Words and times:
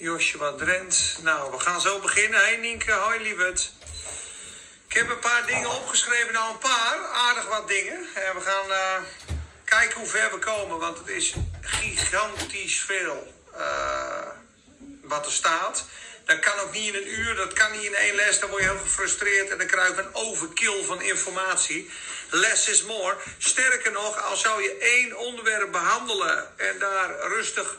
Joshua 0.00 0.52
Drent. 0.52 1.18
Nou, 1.22 1.50
we 1.50 1.58
gaan 1.60 1.80
zo 1.80 1.98
beginnen. 1.98 2.40
Hey 2.40 2.56
Nienke, 2.56 2.92
hoi 2.92 3.22
lieverd. 3.22 3.72
Ik 4.88 4.94
heb 4.94 5.10
een 5.10 5.18
paar 5.18 5.46
dingen 5.46 5.70
opgeschreven, 5.70 6.32
nou 6.32 6.52
een 6.52 6.58
paar, 6.58 6.98
aardig 7.12 7.48
wat 7.48 7.68
dingen. 7.68 8.06
En 8.14 8.34
we 8.34 8.40
gaan 8.40 8.68
uh, 8.68 8.96
kijken 9.64 9.98
hoe 9.98 10.08
ver 10.08 10.30
we 10.30 10.38
komen, 10.38 10.78
want 10.78 10.98
het 10.98 11.08
is 11.08 11.34
gigantisch 11.60 12.80
veel 12.80 13.34
uh, 13.56 14.26
wat 15.02 15.26
er 15.26 15.32
staat. 15.32 15.84
Dat 16.24 16.38
kan 16.38 16.58
ook 16.58 16.72
niet 16.72 16.94
in 16.94 17.00
een 17.00 17.18
uur, 17.18 17.34
dat 17.34 17.52
kan 17.52 17.72
niet 17.72 17.82
in 17.82 17.94
één 17.94 18.14
les. 18.14 18.38
Dan 18.38 18.50
word 18.50 18.62
je 18.62 18.68
heel 18.68 18.78
gefrustreerd 18.78 19.50
en 19.50 19.58
dan 19.58 19.66
krijg 19.66 19.96
je 19.96 20.02
een 20.02 20.14
overkill 20.14 20.84
van 20.84 21.02
informatie. 21.02 21.90
Less 22.30 22.68
is 22.68 22.82
more. 22.82 23.16
Sterker 23.38 23.92
nog, 23.92 24.22
al 24.22 24.36
zou 24.36 24.62
je 24.62 24.76
één 24.78 25.16
onderwerp 25.16 25.72
behandelen 25.72 26.58
en 26.58 26.78
daar 26.78 27.20
rustig 27.20 27.76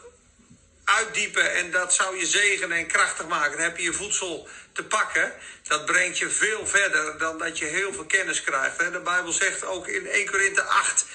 uitdiepen 0.98 1.54
en 1.54 1.72
dat 1.72 1.94
zou 1.94 2.18
je 2.18 2.26
zegenen 2.26 2.78
en 2.78 2.88
krachtig 2.88 3.28
maken. 3.28 3.52
Dan 3.52 3.68
heb 3.68 3.78
je 3.78 3.84
je 3.84 3.94
voedsel 3.94 4.48
te 4.72 4.84
pakken. 4.84 5.34
Dat 5.64 5.86
brengt 5.86 6.18
je 6.18 6.30
veel 6.30 6.68
verder 6.68 7.18
dan 7.18 7.38
dat 7.38 7.58
je 7.58 7.66
heel 7.66 7.94
veel 7.94 8.06
kennis 8.06 8.44
krijgt. 8.44 8.78
De 8.78 9.02
Bijbel 9.04 9.32
zegt 9.32 9.66
ook 9.66 9.88
in 9.88 10.08
1 10.08 10.30
Korinthe 10.30 10.64
8 10.64 11.06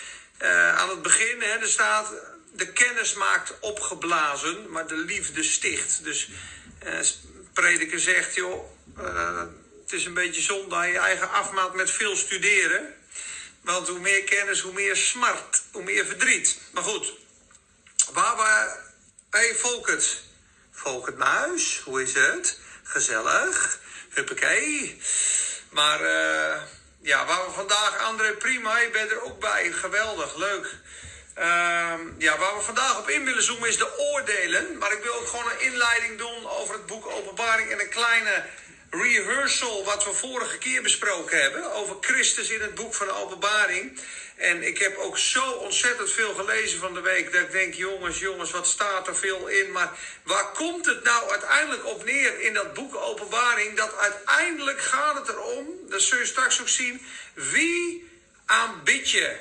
uh, 0.43 0.77
aan 0.77 0.89
het 0.89 1.03
begin, 1.03 1.43
er 1.43 1.69
staat... 1.69 2.13
De 2.57 2.73
kennis 2.73 3.15
maakt 3.15 3.55
opgeblazen, 3.61 4.71
maar 4.71 4.87
de 4.87 4.97
liefde 4.97 5.43
sticht. 5.43 6.05
Dus 6.05 6.29
uh, 6.87 6.99
prediker 7.53 8.01
zegt, 8.01 8.35
joh, 8.35 8.71
uh, 8.99 9.43
het 9.83 9.93
is 9.93 10.05
een 10.05 10.15
beetje 10.15 10.43
zonde 10.43 10.69
dat 10.69 10.85
je 10.85 10.99
eigen 10.99 11.31
afmaat 11.31 11.75
met 11.75 11.91
veel 11.91 12.17
studeren. 12.17 12.95
Want 13.61 13.89
hoe 13.89 13.99
meer 13.99 14.25
kennis, 14.25 14.61
hoe 14.61 14.73
meer 14.73 14.97
smart, 14.97 15.63
hoe 15.73 15.83
meer 15.83 16.07
verdriet. 16.07 16.59
Maar 16.73 16.83
goed, 16.83 17.13
waar 18.13 18.37
we 18.37 18.83
Hey 19.35 19.55
Volkert. 19.55 20.23
Volkert 20.71 21.17
Muis, 21.17 21.81
hoe 21.85 22.03
is 22.03 22.13
het? 22.13 22.59
Gezellig. 22.83 23.79
Huppakee. 24.11 25.01
Maar 25.71 26.01
uh, 26.01 26.63
ja, 27.01 27.27
waar 27.27 27.45
we 27.47 27.51
vandaag, 27.51 27.99
André 27.99 28.33
Prima, 28.33 28.79
je 28.79 28.91
bent 28.91 29.11
er 29.11 29.23
ook 29.23 29.41
bij. 29.41 29.73
Geweldig, 29.73 30.37
leuk. 30.37 30.75
Uh, 31.39 31.95
ja, 32.19 32.39
waar 32.39 32.57
we 32.57 32.61
vandaag 32.61 32.99
op 32.99 33.09
in 33.09 33.25
willen 33.25 33.43
zoomen 33.43 33.69
is 33.69 33.77
de 33.77 33.99
oordelen. 33.99 34.79
Maar 34.79 34.93
ik 34.93 35.03
wil 35.03 35.15
ook 35.15 35.27
gewoon 35.27 35.51
een 35.51 35.61
inleiding 35.61 36.19
doen 36.19 36.49
over 36.49 36.75
het 36.75 36.87
boek 36.87 37.07
Openbaring 37.07 37.71
en 37.71 37.81
een 37.81 37.89
kleine 37.89 38.45
rehearsal 38.91 39.85
wat 39.85 40.05
we 40.05 40.13
vorige 40.13 40.59
keer 40.59 40.83
besproken 40.83 41.43
hebben. 41.43 41.73
Over 41.73 41.97
Christus 42.01 42.51
in 42.51 42.61
het 42.61 42.75
boek 42.75 42.95
van 42.95 43.07
de 43.07 43.13
Openbaring. 43.13 44.01
En 44.37 44.63
ik 44.63 44.79
heb 44.79 44.97
ook 44.97 45.19
zo 45.19 45.51
ontzettend 45.51 46.11
veel 46.11 46.35
gelezen 46.35 46.79
van 46.79 46.95
de 46.95 47.01
week. 47.01 47.33
Dat 47.33 47.43
ik 47.43 47.53
denk, 47.53 47.75
jongens, 47.75 48.19
jongens, 48.19 48.51
wat 48.51 48.67
staat 48.67 49.09
er 49.09 49.17
veel 49.17 49.47
in. 49.47 49.73
Maar 49.73 49.99
waar 50.23 50.53
komt 50.53 50.87
het 50.87 51.03
nou 51.03 51.31
uiteindelijk 51.31 51.87
op 51.87 52.05
neer 52.05 52.41
in 52.41 52.55
dat 52.55 52.75
boek 52.75 52.97
Openbaring? 52.97 53.77
Dat 53.77 53.97
uiteindelijk 53.97 54.81
gaat 54.81 55.15
het 55.15 55.29
erom, 55.29 55.69
dat 55.89 56.03
zul 56.03 56.19
je 56.19 56.27
straks 56.27 56.61
ook 56.61 56.69
zien. 56.69 57.07
Wie 57.35 58.11
aanbid 58.47 59.11
je? 59.11 59.37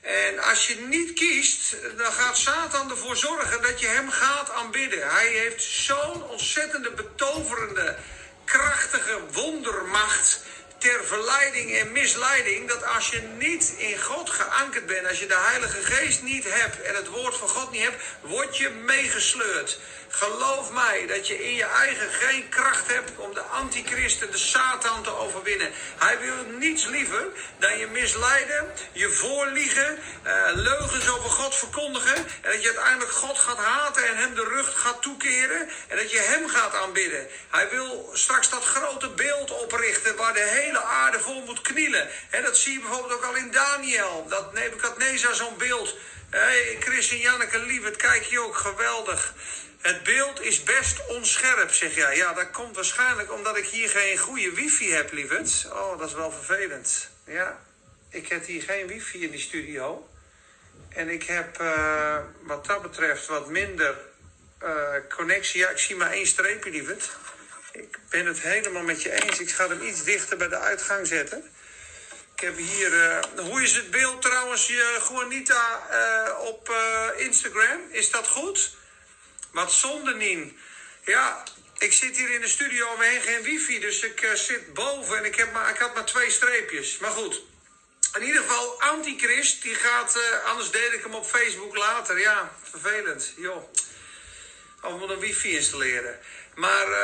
En 0.00 0.38
als 0.38 0.66
je 0.66 0.76
niet 0.76 1.12
kiest, 1.12 1.76
dan 1.96 2.12
gaat 2.12 2.36
Satan 2.36 2.90
ervoor 2.90 3.16
zorgen 3.16 3.62
dat 3.62 3.80
je 3.80 3.86
hem 3.86 4.10
gaat 4.10 4.50
aanbidden. 4.50 5.10
Hij 5.10 5.28
heeft 5.28 5.62
zo'n 5.62 6.28
ontzettende 6.28 6.90
betoverende, 6.90 7.96
krachtige 8.44 9.20
wondermacht 9.32 10.40
ter 10.86 11.04
verleiding 11.04 11.78
en 11.78 11.92
misleiding 11.92 12.68
dat 12.68 12.84
als 12.84 13.08
je 13.08 13.20
niet 13.38 13.74
in 13.76 13.98
God 13.98 14.30
geankerd 14.30 14.86
bent, 14.86 15.06
als 15.08 15.18
je 15.18 15.26
de 15.26 15.38
Heilige 15.38 15.82
Geest 15.82 16.22
niet 16.22 16.44
hebt 16.48 16.82
en 16.82 16.94
het 16.94 17.08
woord 17.08 17.36
van 17.36 17.48
God 17.48 17.70
niet 17.70 17.82
hebt, 17.82 18.02
word 18.20 18.56
je 18.56 18.68
meegesleurd. 18.68 19.78
Geloof 20.08 20.72
mij 20.72 21.06
dat 21.06 21.26
je 21.26 21.44
in 21.44 21.54
je 21.54 21.64
eigen 21.64 22.10
geen 22.10 22.48
kracht 22.48 22.92
hebt 22.92 23.10
om 23.16 23.34
de 23.34 23.40
antichristen, 23.40 24.30
de 24.30 24.38
Satan 24.38 25.02
te 25.02 25.16
overwinnen. 25.16 25.70
Hij 25.98 26.18
wil 26.20 26.58
niets 26.58 26.86
liever 26.86 27.26
dan 27.58 27.78
je 27.78 27.86
misleiden, 27.86 28.72
je 28.92 29.10
voorliegen, 29.10 29.98
uh, 30.26 30.42
leugens 30.54 31.08
over 31.08 31.30
God 31.30 31.54
verkondigen. 31.54 32.16
En 32.16 32.52
dat 32.52 32.62
je 32.62 32.68
uiteindelijk 32.68 33.12
God 33.12 33.38
gaat 33.38 33.58
haten 33.58 34.08
en 34.08 34.16
hem 34.16 34.34
de 34.34 34.44
rug 34.44 34.80
gaat 34.80 35.02
toekeren. 35.02 35.68
En 35.88 35.96
dat 35.96 36.10
je 36.10 36.20
hem 36.20 36.48
gaat 36.48 36.74
aanbidden. 36.74 37.28
Hij 37.50 37.68
wil 37.70 38.10
straks 38.12 38.50
dat 38.50 38.64
grote 38.64 39.08
beeld 39.08 39.50
oprichten 39.50 40.16
waar 40.16 40.32
de 40.32 40.48
hele 40.48 40.82
aarde 40.82 41.20
voor 41.20 41.42
moet 41.44 41.60
knielen. 41.60 42.08
En 42.30 42.42
dat 42.42 42.56
zie 42.56 42.72
je 42.72 42.80
bijvoorbeeld 42.80 43.12
ook 43.12 43.24
al 43.24 43.36
in 43.36 43.50
Daniel. 43.50 44.26
Dat 44.28 44.52
Nebukadnezar 44.52 45.34
zo'n 45.34 45.56
beeld. 45.58 45.94
Hey, 46.30 46.76
Chris 46.80 47.10
en 47.10 47.18
Janneke, 47.18 47.58
lieverd, 47.58 47.96
kijk 47.96 48.24
je 48.24 48.40
ook 48.40 48.56
geweldig. 48.56 49.34
Het 49.86 50.02
beeld 50.02 50.40
is 50.40 50.62
best 50.62 51.06
onscherp, 51.06 51.72
zeg 51.72 51.94
jij. 51.94 52.16
Ja, 52.16 52.32
dat 52.32 52.50
komt 52.50 52.74
waarschijnlijk 52.76 53.32
omdat 53.32 53.56
ik 53.56 53.66
hier 53.66 53.88
geen 53.88 54.18
goede 54.18 54.52
wifi 54.52 54.92
heb, 54.92 55.12
lieverd. 55.12 55.66
Oh, 55.72 55.98
dat 55.98 56.08
is 56.08 56.14
wel 56.14 56.32
vervelend. 56.32 57.08
Ja, 57.26 57.60
ik 58.10 58.28
heb 58.28 58.46
hier 58.46 58.62
geen 58.62 58.86
wifi 58.86 59.22
in 59.22 59.30
die 59.30 59.40
studio. 59.40 60.08
En 60.88 61.08
ik 61.08 61.22
heb 61.22 61.60
uh, 61.60 62.18
wat 62.42 62.66
dat 62.66 62.82
betreft 62.82 63.26
wat 63.26 63.48
minder 63.48 63.96
uh, 64.62 64.94
connectie. 65.16 65.60
Ja, 65.60 65.68
ik 65.68 65.78
zie 65.78 65.96
maar 65.96 66.10
één 66.10 66.26
streepje, 66.26 66.70
lieverd. 66.70 67.10
Ik 67.72 67.98
ben 68.08 68.26
het 68.26 68.40
helemaal 68.40 68.82
met 68.82 69.02
je 69.02 69.24
eens. 69.24 69.40
Ik 69.40 69.50
ga 69.50 69.68
hem 69.68 69.82
iets 69.82 70.04
dichter 70.04 70.36
bij 70.36 70.48
de 70.48 70.58
uitgang 70.58 71.06
zetten. 71.06 71.50
Ik 72.34 72.40
heb 72.40 72.56
hier. 72.56 72.92
Uh, 72.92 73.18
hoe 73.36 73.62
is 73.62 73.76
het 73.76 73.90
beeld 73.90 74.22
trouwens, 74.22 74.66
Juanita 74.66 75.82
op 76.40 76.72
Instagram? 77.16 77.80
Is 77.90 78.10
dat 78.10 78.28
goed? 78.28 78.76
Wat 79.56 79.72
zonde, 79.72 80.14
Nien. 80.14 80.58
Ja, 81.04 81.44
ik 81.78 81.92
zit 81.92 82.16
hier 82.16 82.30
in 82.30 82.40
de 82.40 82.48
studio 82.48 82.86
om 82.86 83.00
heen 83.00 83.20
geen 83.20 83.42
wifi, 83.42 83.80
dus 83.80 84.02
ik 84.02 84.22
uh, 84.22 84.32
zit 84.32 84.74
boven 84.74 85.18
en 85.18 85.24
ik, 85.24 85.34
heb 85.34 85.52
maar, 85.52 85.70
ik 85.70 85.76
had 85.76 85.94
maar 85.94 86.04
twee 86.04 86.30
streepjes. 86.30 86.98
Maar 86.98 87.10
goed, 87.10 87.42
in 88.14 88.22
ieder 88.22 88.42
geval, 88.42 88.82
Antichrist, 88.82 89.62
die 89.62 89.74
gaat, 89.74 90.16
uh, 90.16 90.44
anders 90.50 90.70
deel 90.70 90.92
ik 90.92 91.02
hem 91.02 91.14
op 91.14 91.26
Facebook 91.26 91.76
later. 91.76 92.18
Ja, 92.18 92.56
vervelend, 92.62 93.32
joh. 93.36 93.72
We 94.82 94.88
moeten 94.88 95.10
een 95.10 95.22
wifi 95.22 95.56
installeren. 95.56 96.18
Maar 96.56 96.88
uh, 96.88 96.96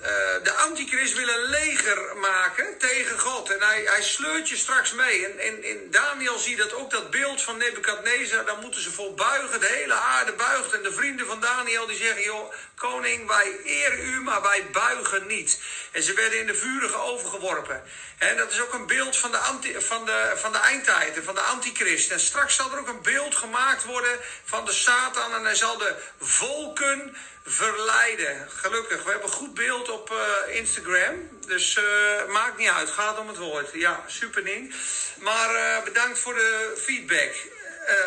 uh, 0.00 0.06
de 0.42 0.52
antichrist 0.52 1.14
wil 1.14 1.28
een 1.28 1.50
leger 1.50 2.16
maken 2.16 2.78
tegen 2.78 3.18
God. 3.18 3.50
En 3.50 3.60
hij, 3.60 3.82
hij 3.84 4.02
sleurt 4.02 4.48
je 4.48 4.56
straks 4.56 4.92
mee. 4.92 5.26
En 5.26 5.64
in, 5.64 5.90
Daniel 5.90 6.38
zie 6.38 6.56
dat 6.56 6.74
ook, 6.74 6.90
dat 6.90 7.10
beeld 7.10 7.42
van 7.42 7.56
Nebukadnezar. 7.56 8.44
Daar 8.44 8.58
moeten 8.60 8.82
ze 8.82 8.90
voor 8.90 9.14
buigen. 9.14 9.60
De 9.60 9.66
hele 9.66 9.94
aarde 9.94 10.32
buigt. 10.32 10.72
En 10.72 10.82
de 10.82 10.92
vrienden 10.92 11.26
van 11.26 11.40
Daniel 11.40 11.86
die 11.86 11.96
zeggen... 11.96 12.22
joh, 12.22 12.52
koning, 12.74 13.26
wij 13.26 13.56
eer 13.64 13.98
u, 13.98 14.20
maar 14.20 14.42
wij 14.42 14.70
buigen 14.70 15.26
niet. 15.26 15.60
En 15.92 16.02
ze 16.02 16.12
werden 16.12 16.38
in 16.38 16.46
de 16.46 16.54
vurige 16.54 16.96
overgeworpen. 16.96 17.82
En 18.18 18.36
dat 18.36 18.52
is 18.52 18.60
ook 18.60 18.72
een 18.72 18.86
beeld 18.86 19.16
van 19.16 19.30
de, 19.30 19.38
anti, 19.38 19.80
van 19.80 20.04
de, 20.04 20.32
van 20.36 20.52
de 20.52 21.22
van 21.24 21.34
de 21.34 21.40
antichrist. 21.40 22.10
En 22.10 22.20
straks 22.20 22.54
zal 22.56 22.72
er 22.72 22.78
ook 22.78 22.88
een 22.88 23.02
beeld 23.02 23.36
gemaakt 23.36 23.84
worden 23.84 24.18
van 24.44 24.64
de 24.64 24.72
Satan. 24.72 25.34
En 25.34 25.44
hij 25.44 25.54
zal 25.54 25.78
de 25.78 25.94
volken 26.20 27.16
verleiden. 27.50 28.48
Gelukkig, 28.50 29.02
we 29.02 29.10
hebben 29.10 29.30
goed 29.30 29.54
beeld 29.54 29.90
op 29.90 30.10
uh, 30.10 30.56
Instagram. 30.56 31.28
Dus 31.46 31.76
uh, 31.76 32.32
maakt 32.32 32.58
niet 32.58 32.68
uit, 32.68 32.90
gaat 32.90 33.18
om 33.18 33.28
het 33.28 33.36
woord. 33.36 33.68
Ja, 33.72 34.04
super 34.06 34.42
Nien. 34.42 34.74
Maar 35.18 35.54
uh, 35.54 35.84
bedankt 35.84 36.18
voor 36.18 36.34
de 36.34 36.80
feedback. 36.84 37.32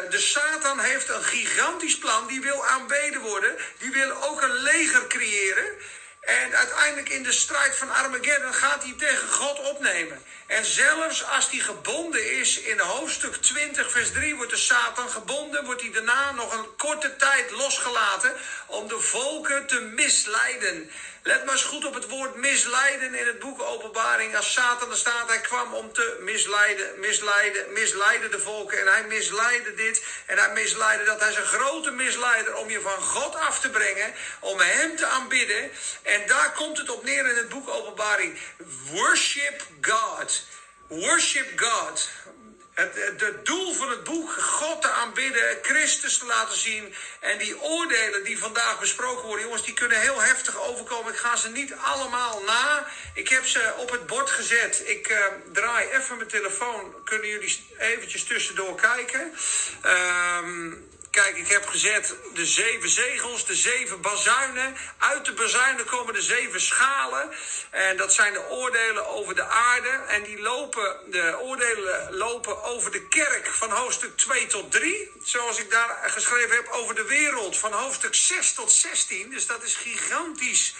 de 0.10 0.20
Satan 0.20 0.80
heeft 0.80 1.10
een 1.10 1.24
gigantisch 1.24 1.98
plan. 1.98 2.28
Die 2.28 2.42
wil 2.42 2.66
aanbeden 2.66 3.22
worden. 3.22 3.56
Die 3.78 3.92
wil 3.92 4.24
ook 4.24 4.42
een 4.42 4.56
leger 4.56 5.08
creëren. 5.08 5.66
En 6.22 6.56
uiteindelijk 6.56 7.10
in 7.10 7.24
de 7.24 7.32
strijd 7.32 7.76
van 7.76 7.92
Armageddon 7.92 8.54
gaat 8.54 8.84
hij 8.84 8.94
tegen 8.98 9.28
God 9.30 9.60
opnemen. 9.60 10.24
En 10.58 10.66
zelfs 10.66 11.26
als 11.26 11.50
hij 11.50 11.60
gebonden 11.60 12.40
is 12.40 12.60
in 12.60 12.80
hoofdstuk 12.80 13.36
20, 13.36 13.92
vers 13.92 14.12
3, 14.12 14.36
wordt 14.36 14.52
de 14.52 14.58
Satan 14.58 15.10
gebonden, 15.10 15.66
wordt 15.66 15.82
hij 15.82 15.92
daarna 15.92 16.32
nog 16.32 16.54
een 16.54 16.76
korte 16.78 17.16
tijd 17.16 17.52
losgelaten 17.52 18.34
om 18.68 18.88
de 18.88 19.00
volken 19.00 19.68
te 19.68 19.80
misleiden. 19.80 20.92
Let 21.24 21.46
maar 21.46 21.54
eens 21.54 21.64
goed 21.64 21.86
op 21.86 21.94
het 21.94 22.08
woord 22.08 22.36
misleiden 22.36 23.16
in 23.16 23.28
het 23.28 23.40
boek 23.40 23.62
Openbaring. 23.62 24.36
Als 24.36 24.54
Satan 24.54 24.92
er 24.92 24.98
staat, 24.98 25.28
hij 25.28 25.40
kwam 25.40 25.74
om 25.74 25.94
te 25.94 26.18
misleiden, 26.22 27.00
misleiden, 27.00 27.74
misleiden 27.74 28.32
de 28.32 28.40
volken. 28.40 28.80
En 28.80 28.88
hij 28.88 29.04
misleidde 29.04 29.74
dit 29.74 30.04
en 30.26 30.38
hij 30.38 30.52
misleidde 30.54 31.06
dat. 31.06 31.20
Hij 31.20 31.30
is 31.30 31.36
een 31.36 31.46
grote 31.46 31.92
misleider 31.92 32.56
om 32.56 32.70
je 32.70 32.82
van 32.82 33.02
God 33.02 33.36
af 33.36 33.60
te 33.60 33.70
brengen, 33.70 34.14
om 34.40 34.60
hem 34.60 34.96
te 34.96 35.06
aanbidden. 35.06 35.72
En 36.02 36.28
daar 36.28 36.52
komt 36.52 36.78
het 36.78 36.90
op 36.90 37.04
neer 37.04 37.30
in 37.30 37.36
het 37.36 37.50
boek 37.50 37.70
Openbaring. 37.70 38.40
Worship 38.92 39.66
God. 39.82 40.41
Worship 40.92 41.60
God. 41.60 42.10
Het, 42.74 42.96
het, 43.18 43.46
doel 43.46 43.74
van 43.74 43.90
het 43.90 44.04
boek, 44.04 44.32
God 44.32 44.82
te 44.82 44.90
aanbidden, 44.90 45.58
Christus 45.62 46.18
te 46.18 46.26
laten 46.26 46.58
zien. 46.58 46.94
En 47.20 47.38
die 47.38 47.62
oordelen 47.62 48.24
die 48.24 48.40
vandaag 48.40 48.80
besproken 48.80 49.26
worden, 49.26 49.46
jongens, 49.46 49.64
die 49.64 49.74
kunnen 49.74 50.00
heel 50.00 50.22
heftig 50.22 50.62
overkomen. 50.62 51.14
Ik 51.14 51.20
ga 51.20 51.36
ze 51.36 51.50
niet 51.50 51.74
allemaal 51.74 52.42
na. 52.46 52.88
Ik 53.14 53.30
heb 53.30 53.46
ze 53.46 53.74
op 53.78 53.92
het 53.92 54.08
bord 54.08 54.30
gezet. 54.30 54.84
Ik 54.86 55.10
uh, 55.10 55.26
draai 55.54 55.90
even 55.90 56.18
mijn 56.18 56.30
telefoon. 56.30 57.04
Kunnen 57.04 57.28
jullie 57.28 57.66
eventjes 57.78 58.24
tussendoor 58.24 58.76
kijken? 58.76 59.34
Um, 59.86 60.90
Kijk, 61.12 61.38
ik 61.38 61.48
heb 61.48 61.68
gezet 61.68 62.16
de 62.34 62.46
zeven 62.46 62.90
zegels, 62.90 63.46
de 63.46 63.56
zeven 63.56 64.02
bazuinen. 64.02 64.78
Uit 64.98 65.26
de 65.26 65.34
bazuinen 65.34 65.86
komen 65.86 66.14
de 66.14 66.22
zeven 66.22 66.62
schalen. 66.62 67.30
En 67.70 67.98
dat 67.98 68.14
zijn 68.14 68.34
de 68.34 68.50
oordelen 68.50 69.08
over 69.08 69.36
de 69.36 69.44
aarde. 69.44 69.90
En 69.90 70.24
die 70.24 70.42
lopen, 70.42 70.98
de 71.10 71.38
oordelen 71.42 72.14
lopen 72.14 72.64
over 72.64 72.92
de 72.92 73.08
kerk 73.08 73.48
van 73.48 73.72
hoofdstuk 73.72 74.18
2 74.18 74.48
tot 74.48 74.72
3. 74.72 75.12
Zoals 75.24 75.60
ik 75.60 75.72
daar 75.72 76.10
geschreven 76.10 76.56
heb 76.56 76.68
over 76.68 76.96
de 76.96 77.06
wereld 77.06 77.58
van 77.58 77.72
hoofdstuk 77.72 78.16
6 78.16 78.54
tot 78.54 78.72
16. 78.72 79.30
Dus 79.30 79.46
dat 79.46 79.64
is 79.64 79.76
gigantisch 79.76 80.76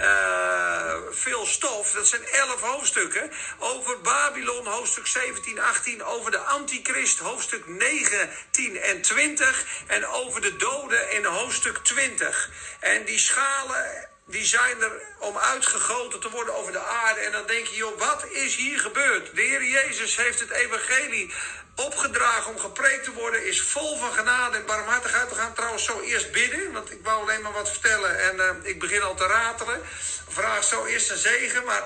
uh, 0.00 0.94
veel 1.10 1.46
stof. 1.46 1.90
Dat 1.90 2.06
zijn 2.06 2.24
elf 2.24 2.60
hoofdstukken. 2.60 3.30
Over 3.58 4.00
Babylon, 4.00 4.66
hoofdstuk 4.66 5.06
17, 5.06 5.60
18. 5.60 6.04
Over 6.04 6.30
de 6.30 6.38
Antichrist, 6.38 7.18
hoofdstuk 7.18 7.66
19 7.66 8.80
en 8.80 9.02
20. 9.02 9.66
En 9.86 10.06
over 10.06 10.40
de 10.40 10.56
doden 10.56 11.12
in 11.12 11.24
hoofdstuk 11.24 11.78
20. 11.78 12.50
En 12.80 13.04
die 13.04 13.18
schalen 13.18 14.08
die 14.30 14.44
zijn 14.44 14.82
er 14.82 15.02
om 15.18 15.38
uitgegoten 15.38 16.20
te 16.20 16.30
worden 16.30 16.56
over 16.56 16.72
de 16.72 16.84
aarde. 16.84 17.20
En 17.20 17.32
dan 17.32 17.46
denk 17.46 17.66
je, 17.66 17.76
joh, 17.76 17.98
wat 17.98 18.26
is 18.26 18.56
hier 18.56 18.78
gebeurd? 18.78 19.34
De 19.34 19.42
Heer 19.42 19.64
Jezus 19.64 20.16
heeft 20.16 20.40
het 20.40 20.50
evangelie 20.50 21.34
opgedragen 21.74 22.50
om 22.50 22.58
gepreekt 22.58 23.04
te 23.04 23.12
worden, 23.12 23.46
is 23.46 23.60
vol 23.60 23.98
van 23.98 24.12
genade 24.12 24.56
en 24.56 24.66
barmhartigheid. 24.66 25.28
We 25.28 25.34
gaan 25.34 25.54
trouwens 25.54 25.84
zo 25.84 26.00
eerst 26.00 26.32
bidden, 26.32 26.72
want 26.72 26.90
ik 26.90 26.98
wou 27.02 27.22
alleen 27.22 27.42
maar 27.42 27.52
wat 27.52 27.70
vertellen 27.70 28.18
en 28.18 28.36
uh, 28.36 28.50
ik 28.62 28.78
begin 28.78 29.02
al 29.02 29.14
te 29.14 29.26
ratelen. 29.26 29.80
Vraag 30.28 30.64
zo 30.64 30.84
eerst 30.84 31.10
een 31.10 31.16
zegen, 31.16 31.64
maar 31.64 31.82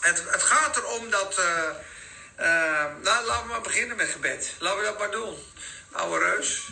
het, 0.00 0.24
het 0.26 0.42
gaat 0.42 0.76
erom 0.76 1.10
dat. 1.10 1.38
Uh, 1.38 1.44
uh, 2.40 2.84
nou, 3.02 3.24
laten 3.24 3.42
we 3.42 3.48
maar 3.48 3.60
beginnen 3.60 3.96
met 3.96 4.08
gebed. 4.08 4.54
Laten 4.58 4.78
we 4.78 4.84
dat 4.84 4.98
maar 4.98 5.10
doen. 5.10 5.36
Oude 5.92 6.24
reus, 6.24 6.68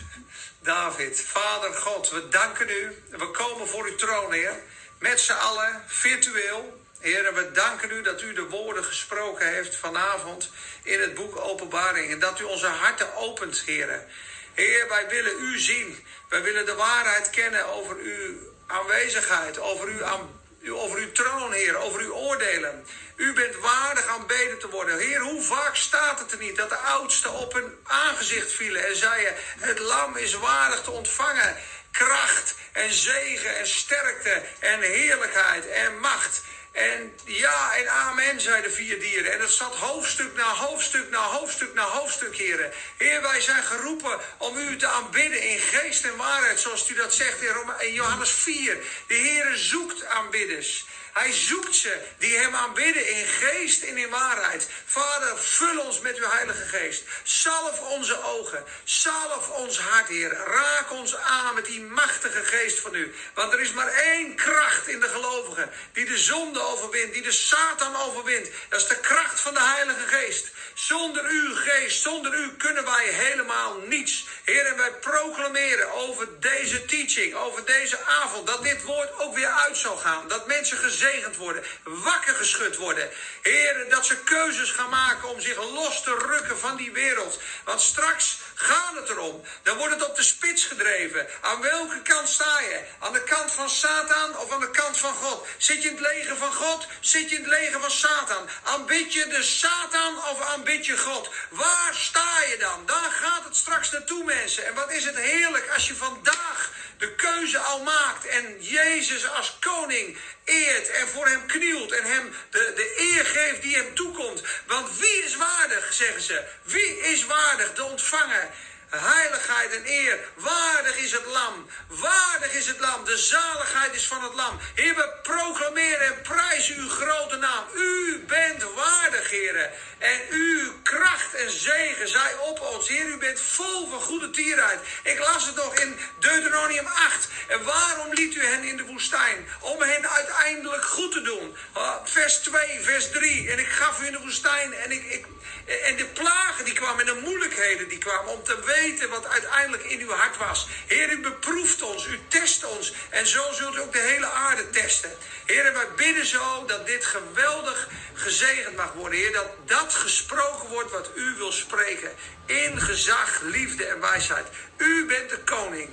David, 0.59 1.21
Vader 1.27 1.73
God, 1.73 2.09
we 2.09 2.29
danken 2.29 2.69
u. 2.69 3.03
We 3.09 3.31
komen 3.31 3.67
voor 3.67 3.85
uw 3.85 3.95
troon, 3.95 4.31
Heer. 4.31 4.53
Met 5.01 5.19
z'n 5.19 5.31
allen, 5.31 5.83
virtueel. 5.87 6.83
Heer, 6.99 7.33
we 7.33 7.51
danken 7.51 7.91
u 7.91 8.01
dat 8.01 8.21
u 8.21 8.33
de 8.33 8.47
woorden 8.47 8.83
gesproken 8.83 9.53
heeft 9.53 9.75
vanavond 9.75 10.49
in 10.83 10.99
het 11.01 11.13
boek 11.13 11.37
Openbaring. 11.37 12.11
En 12.11 12.19
dat 12.19 12.39
u 12.39 12.43
onze 12.43 12.67
harten 12.67 13.15
opent, 13.15 13.61
Heer. 13.65 14.05
Heer, 14.53 14.87
wij 14.87 15.07
willen 15.07 15.39
u 15.39 15.59
zien. 15.59 16.05
Wij 16.29 16.41
willen 16.41 16.65
de 16.65 16.75
waarheid 16.75 17.29
kennen 17.29 17.65
over 17.65 17.95
uw 17.95 18.37
aanwezigheid, 18.67 19.59
over 19.59 19.87
uw, 19.87 20.75
over 20.75 20.99
uw 20.99 21.11
troon, 21.11 21.51
Heer, 21.51 21.77
over 21.77 22.01
uw 22.01 22.13
oordelen. 22.13 22.85
U 23.15 23.33
bent 23.33 23.55
waardig 23.55 24.07
aanbeden 24.07 24.59
te 24.59 24.69
worden. 24.69 24.97
Heer, 24.97 25.19
hoe 25.19 25.41
vaak 25.41 25.75
staat 25.75 26.19
het 26.19 26.31
er 26.31 26.39
niet 26.39 26.55
dat 26.55 26.69
de 26.69 26.77
oudsten 26.77 27.31
op 27.31 27.53
hun 27.53 27.77
aangezicht 27.83 28.51
vielen 28.51 28.87
en 28.87 28.95
zeiden: 28.95 29.33
Het 29.59 29.79
lam 29.79 30.17
is 30.17 30.33
waardig 30.33 30.81
te 30.81 30.91
ontvangen. 30.91 31.57
Kracht 31.91 32.55
en 32.71 32.93
zegen 32.93 33.57
en 33.57 33.67
sterkte 33.67 34.41
en 34.59 34.81
heerlijkheid 34.81 35.67
en 35.67 35.99
macht. 35.99 36.41
En 36.71 37.19
ja 37.25 37.75
en 37.75 37.89
amen, 37.89 38.41
zeiden 38.41 38.69
de 38.69 38.75
vier 38.75 38.99
dieren. 38.99 39.31
En 39.31 39.39
het 39.39 39.51
zat 39.51 39.75
hoofdstuk 39.75 40.35
na 40.35 40.53
hoofdstuk 40.53 41.09
na 41.09 41.19
hoofdstuk 41.19 41.73
na 41.73 41.83
hoofdstuk, 41.83 42.35
heren. 42.35 42.71
Heer, 42.97 43.21
wij 43.21 43.41
zijn 43.41 43.63
geroepen 43.63 44.19
om 44.37 44.57
u 44.57 44.77
te 44.77 44.87
aanbidden 44.87 45.41
in 45.41 45.59
geest 45.59 46.03
en 46.05 46.15
waarheid, 46.15 46.59
zoals 46.59 46.89
u 46.89 46.95
dat 46.95 47.13
zegt 47.13 47.41
in 47.79 47.93
Johannes 47.93 48.31
4. 48.31 48.77
De 49.07 49.13
Heer 49.13 49.55
zoekt 49.55 50.05
aanbidders. 50.05 50.85
Hij 51.13 51.31
zoekt 51.31 51.75
ze 51.75 52.01
die 52.17 52.37
hem 52.37 52.55
aanbidden 52.55 53.09
in 53.09 53.25
geest 53.25 53.83
en 53.83 53.97
in 53.97 54.09
waarheid. 54.09 54.67
Vader, 54.85 55.37
vul 55.37 55.79
ons 55.79 55.99
met 55.99 56.17
uw 56.17 56.29
Heilige 56.29 56.65
Geest. 56.65 57.03
Salf 57.23 57.79
onze 57.79 58.23
ogen. 58.23 58.63
Salf 58.83 59.49
ons 59.49 59.79
hart, 59.79 60.07
Heer. 60.07 60.31
Raak 60.31 60.91
ons 60.91 61.15
aan 61.15 61.55
met 61.55 61.65
die 61.65 61.81
machtige 61.81 62.43
geest 62.43 62.79
van 62.79 62.95
u. 62.95 63.13
Want 63.33 63.53
er 63.53 63.59
is 63.59 63.73
maar 63.73 63.87
één 63.87 64.35
kracht 64.35 64.87
in 64.87 64.99
de 64.99 65.07
gelovigen 65.07 65.71
die 65.93 66.05
de 66.05 66.17
zonde 66.17 66.61
overwint, 66.61 67.13
die 67.13 67.21
de 67.21 67.31
Satan 67.31 67.95
overwint. 67.95 68.49
Dat 68.69 68.81
is 68.81 68.87
de 68.87 68.99
kracht 68.99 69.39
van 69.39 69.53
de 69.53 69.63
Heilige 69.63 70.07
Geest. 70.07 70.47
Zonder 70.73 71.25
uw 71.25 71.55
geest, 71.55 72.01
zonder 72.01 72.33
u 72.33 72.55
kunnen 72.55 72.85
wij 72.85 73.05
helemaal 73.05 73.77
niets. 73.77 74.25
Heer, 74.43 74.65
en 74.65 74.77
wij 74.77 74.91
proclameren 74.91 75.91
over 75.91 76.39
deze 76.39 76.85
teaching, 76.85 77.33
over 77.35 77.65
deze 77.65 77.99
avond, 78.05 78.47
dat 78.47 78.63
dit 78.63 78.83
woord 78.83 79.19
ook 79.19 79.35
weer 79.35 79.47
uit 79.47 79.77
zal 79.77 79.97
gaan. 79.97 80.27
Dat 80.27 80.47
mensen 80.47 80.77
gezegend 80.77 81.35
worden, 81.35 81.63
wakker 81.83 82.35
geschud 82.35 82.75
worden. 82.75 83.09
Heer, 83.41 83.85
dat 83.89 84.05
ze 84.05 84.17
keuzes 84.23 84.71
gaan 84.71 84.89
maken 84.89 85.29
om 85.29 85.39
zich 85.39 85.55
los 85.55 86.03
te 86.03 86.15
rukken 86.15 86.59
van 86.59 86.75
die 86.75 86.91
wereld. 86.91 87.39
Want 87.63 87.81
straks 87.81 88.37
gaat 88.61 88.95
het 88.95 89.09
erom. 89.09 89.43
Dan 89.63 89.77
wordt 89.77 89.93
het 89.93 90.09
op 90.09 90.15
de 90.15 90.23
spits 90.23 90.65
gedreven. 90.65 91.27
Aan 91.41 91.61
welke 91.61 92.01
kant 92.01 92.29
sta 92.29 92.59
je? 92.59 92.79
Aan 92.99 93.13
de 93.13 93.23
kant 93.23 93.51
van 93.51 93.69
Satan 93.69 94.37
of 94.37 94.51
aan 94.51 94.59
de 94.59 94.71
kant 94.71 94.97
van 94.97 95.13
God? 95.13 95.47
Zit 95.57 95.83
je 95.83 95.89
in 95.89 95.95
het 95.95 96.05
leger 96.07 96.37
van 96.37 96.53
God? 96.53 96.87
Zit 96.99 97.29
je 97.29 97.35
in 97.35 97.41
het 97.41 97.51
leger 97.51 97.81
van 97.81 97.91
Satan? 97.91 98.49
Aanbid 98.63 99.13
je 99.13 99.27
de 99.27 99.43
Satan 99.43 100.17
of 100.17 100.41
aanbid 100.41 100.85
je 100.85 100.97
God? 100.97 101.29
Waar 101.49 101.93
sta 101.93 102.41
je 102.49 102.57
dan? 102.57 102.85
Daar 102.85 103.11
gaat 103.21 103.43
het 103.43 103.55
straks 103.55 103.91
naartoe, 103.91 104.23
mensen. 104.23 104.65
En 104.65 104.73
wat 104.73 104.91
is 104.91 105.05
het 105.05 105.17
heerlijk 105.17 105.69
als 105.73 105.87
je 105.87 105.95
vandaag 105.95 106.71
de 107.01 107.15
keuze 107.15 107.57
al 107.57 107.83
maakt 107.83 108.25
en 108.25 108.57
Jezus 108.59 109.29
als 109.29 109.57
koning 109.59 110.17
eert 110.43 110.89
en 110.89 111.07
voor 111.07 111.27
hem 111.27 111.45
knielt 111.45 111.91
en 111.91 112.03
hem 112.03 112.35
de, 112.49 112.71
de 112.75 112.95
eer 112.97 113.25
geeft 113.25 113.61
die 113.61 113.75
hem 113.75 113.95
toekomt. 113.95 114.41
Want 114.67 114.99
wie 114.99 115.23
is 115.23 115.35
waardig, 115.35 115.93
zeggen 115.93 116.21
ze. 116.21 116.43
Wie 116.63 116.99
is 116.99 117.25
waardig 117.25 117.73
de 117.73 117.83
ontvangen? 117.83 118.49
Heiligheid 118.99 119.73
en 119.73 119.83
eer. 119.85 120.19
Waardig 120.35 120.97
is 120.97 121.11
het 121.11 121.25
lam. 121.25 121.67
Waardig 121.87 122.53
is 122.53 122.67
het 122.67 122.79
lam. 122.79 123.05
De 123.05 123.17
zaligheid 123.17 123.93
is 123.93 124.07
van 124.07 124.23
het 124.23 124.33
lam. 124.33 124.59
Heer, 124.75 124.95
we 124.95 125.09
proclameren 125.21 126.05
en 126.05 126.21
prijzen 126.21 126.77
uw 126.77 126.89
grote 126.89 127.35
naam. 127.35 127.65
U 127.75 128.23
bent 128.27 128.63
waardig, 128.75 129.29
heren. 129.29 129.71
En 129.97 130.19
uw 130.29 130.81
kracht 130.83 131.33
en 131.33 131.51
zegen 131.51 132.07
zij 132.07 132.33
op 132.33 132.59
ons. 132.59 132.87
Heer, 132.87 133.05
u 133.05 133.17
bent 133.17 133.39
vol 133.39 133.89
van 133.89 134.01
goede 134.01 134.29
tierheid. 134.29 134.79
Ik 135.03 135.19
las 135.19 135.45
het 135.45 135.55
nog 135.55 135.75
in 135.75 135.97
Deuteronomium 136.19 136.87
8. 136.87 137.27
En 137.47 137.63
waarom 137.63 138.13
liet 138.13 138.35
u 138.35 138.45
hen 138.45 138.63
in 138.63 138.77
de 138.77 138.85
woestijn? 138.85 139.47
Om 139.59 139.81
hen 139.81 140.09
uiteindelijk 140.09 140.85
goed 140.85 141.11
te 141.11 141.21
doen. 141.21 141.55
Ah, 141.73 141.95
vers 142.05 142.37
2, 142.37 142.79
vers 142.81 143.11
3. 143.11 143.51
En 143.51 143.59
ik 143.59 143.67
gaf 143.67 144.01
u 144.01 144.05
in 144.05 144.11
de 144.11 144.19
woestijn 144.19 144.73
en 144.73 144.91
ik, 144.91 145.03
ik 145.03 145.25
en 145.65 145.95
de 145.95 146.05
plagen 146.05 146.65
die 146.65 146.73
kwamen 146.73 147.07
en 147.07 147.13
de 147.13 147.21
moeilijkheden 147.21 147.89
die 147.89 147.97
kwamen 147.97 148.31
om 148.31 148.43
te 148.43 148.63
weten 148.65 149.09
wat 149.09 149.27
uiteindelijk 149.27 149.83
in 149.83 149.99
uw 149.99 150.11
hart 150.11 150.37
was. 150.37 150.67
Heer, 150.87 151.11
u 151.11 151.19
beproeft 151.19 151.81
ons, 151.81 152.05
u 152.05 152.19
test 152.27 152.63
ons. 152.63 152.93
En 153.09 153.27
zo 153.27 153.51
zult 153.51 153.75
u 153.75 153.79
ook 153.79 153.93
de 153.93 153.99
hele 153.99 154.25
aarde 154.25 154.69
testen. 154.69 155.11
Heer, 155.45 155.73
wij 155.73 155.87
bidden 155.95 156.25
zo 156.25 156.65
dat 156.65 156.85
dit 156.85 157.05
geweldig 157.05 157.89
gezegend 158.13 158.75
mag 158.75 158.93
worden. 158.93 159.19
Heer, 159.19 159.33
dat 159.33 159.49
dat 159.65 159.93
gesproken 159.93 160.69
wordt 160.69 160.91
wat 160.91 161.11
u 161.15 161.35
wil 161.37 161.51
spreken. 161.51 162.11
In 162.45 162.81
gezag, 162.81 163.41
liefde 163.41 163.85
en 163.85 163.99
wijsheid. 163.99 164.47
U 164.77 165.05
bent 165.05 165.29
de 165.29 165.39
koning. 165.39 165.89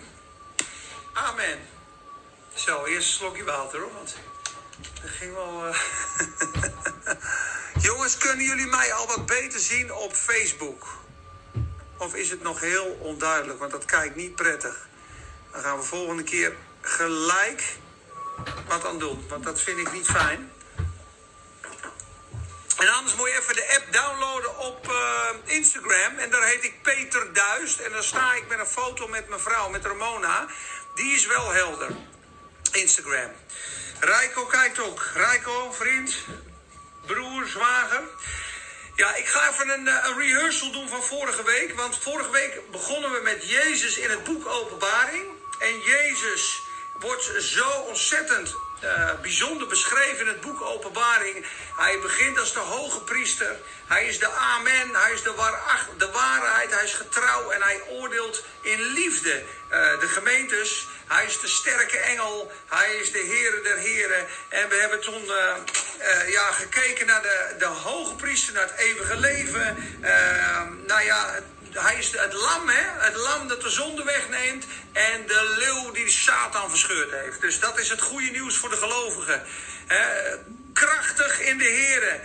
Amen. 1.13 1.69
Zo, 2.55 2.85
eerst 2.85 3.09
een 3.09 3.15
slokje 3.15 3.45
water 3.45 3.81
hoor, 3.81 3.93
want 3.93 4.17
dat 5.03 5.11
ging 5.11 5.35
wel... 5.35 5.69
Uh... 5.69 5.77
Jongens, 7.81 8.17
kunnen 8.17 8.45
jullie 8.45 8.67
mij 8.67 8.93
al 8.93 9.07
wat 9.07 9.27
beter 9.27 9.61
zien 9.61 9.93
op 9.93 10.15
Facebook? 10.15 10.87
Of 11.97 12.15
is 12.15 12.31
het 12.31 12.43
nog 12.43 12.61
heel 12.61 12.99
onduidelijk? 13.01 13.59
Want 13.59 13.71
dat 13.71 13.85
kijkt 13.85 14.17
niet 14.17 14.35
prettig. 14.35 14.89
Dan 15.53 15.63
gaan 15.63 15.79
we 15.79 15.85
volgende 15.85 16.23
keer 16.23 16.57
gelijk 16.81 17.77
wat 18.69 18.87
aan 18.87 18.99
doen. 18.99 19.25
Want 19.29 19.45
dat 19.45 19.61
vind 19.61 19.79
ik 19.79 19.93
niet 19.93 20.07
fijn. 20.07 20.53
En 22.79 22.89
anders 22.89 23.15
moet 23.15 23.29
je 23.29 23.39
even 23.41 23.55
de 23.55 23.77
app 23.77 23.93
downloaden 23.93 24.59
op 24.59 24.87
uh, 24.87 25.55
Instagram. 25.55 26.19
En 26.19 26.31
daar 26.31 26.47
heet 26.47 26.65
ik 26.65 26.83
Peter 26.83 27.33
Duist. 27.33 27.79
En 27.79 27.93
dan 27.93 28.03
sta 28.03 28.35
ik 28.35 28.49
met 28.49 28.59
een 28.59 28.67
foto 28.67 29.09
met 29.09 29.29
mijn 29.29 29.41
vrouw, 29.41 29.69
met 29.69 29.85
Ramona. 29.85 30.47
Die 30.95 31.15
is 31.15 31.27
wel 31.27 31.53
helder. 31.53 31.91
Instagram. 32.73 33.31
Rijko 34.01 34.45
kijkt 34.45 34.79
ook. 34.79 35.11
Rijko, 35.15 35.73
vriend 35.73 36.15
broer, 37.09 37.47
zwager. 37.47 38.03
Ja, 38.95 39.15
ik 39.15 39.27
ga 39.27 39.51
even 39.51 39.69
een, 39.69 39.89
eh, 39.89 40.05
een, 40.07 40.19
rehearsal 40.19 40.73
doen 40.73 40.89
van 40.89 41.03
vorige 41.03 41.45
week. 41.45 41.77
Want 41.77 41.99
vorige 41.99 42.31
week 42.31 42.71
begonnen 42.71 43.11
we 43.13 43.21
met 43.23 43.49
Jezus 43.49 43.97
in 43.97 44.11
het 44.11 44.25
boek 44.25 44.47
Openbaring. 44.47 45.27
En 45.59 45.81
Jezus 45.81 46.63
wordt 47.01 47.33
zo 47.39 47.71
ontzettend 47.71 48.57
uh, 48.85 49.11
bijzonder 49.23 49.67
beschreven 49.69 50.21
in 50.21 50.27
het 50.27 50.41
boek 50.41 50.61
Openbaring. 50.63 51.47
Hij 51.77 51.99
begint 52.01 52.39
als 52.39 52.53
de 52.53 52.59
hoge 52.59 53.01
priester. 53.01 53.57
Hij 53.87 54.07
is 54.07 54.19
de 54.19 54.29
Amen. 54.29 54.89
Hij 54.93 55.13
is 55.13 55.23
de, 55.23 55.35
waar, 55.35 55.87
de 55.97 56.11
waarheid. 56.11 56.75
Hij 56.75 56.85
is 56.85 56.95
getrouw 56.95 57.51
en 57.51 57.63
hij 57.63 57.83
oordeelt 57.89 58.45
in 58.61 58.81
liefde 58.81 59.43
uh, 59.71 60.01
de 60.01 60.09
gemeentes. 60.09 60.87
Hij 61.07 61.27
is 61.27 61.41
de 61.41 61.49
sterke 61.49 61.99
engel. 61.99 62.53
Hij 62.69 62.97
is 62.97 63.13
de 63.13 63.25
Heere 63.27 63.61
der 63.63 63.77
Heren. 63.77 64.27
En 64.49 64.69
we 64.69 64.75
hebben 64.75 65.01
toen 65.01 65.25
uh, 65.25 66.31
ja, 66.31 66.53
gekeken 66.53 67.07
naar 67.07 67.23
de, 67.23 67.55
de 67.59 67.65
hoge 67.65 68.15
priester, 68.15 68.55
naar 68.55 68.63
het 68.63 68.79
eeuwige 68.79 69.17
leven. 69.17 69.77
Nou 70.87 71.03
ja, 71.03 71.35
hij 71.73 71.99
is 71.99 72.11
het 72.17 72.33
lam, 72.33 72.69
hè? 72.69 73.05
Het 73.07 73.17
lam 73.17 73.49
dat 73.49 73.63
de 73.63 73.71
zonde 73.71 74.05
wegneemt. 74.05 74.67
En 74.93 75.27
de 75.27 75.55
leeuw 75.59 75.91
die 75.93 76.11
Satan 76.11 76.69
verscheurd 76.69 77.11
heeft. 77.11 77.41
Dus 77.41 77.61
dat 77.61 77.79
is 77.79 77.89
het 77.89 78.01
goede 78.01 78.31
nieuws 78.31 78.57
voor 78.57 78.71
de 78.71 78.77
gelovigen. 78.77 79.43
krachtig 80.73 81.41
in 81.41 81.59
de 81.59 81.65
Heer. 81.65 82.21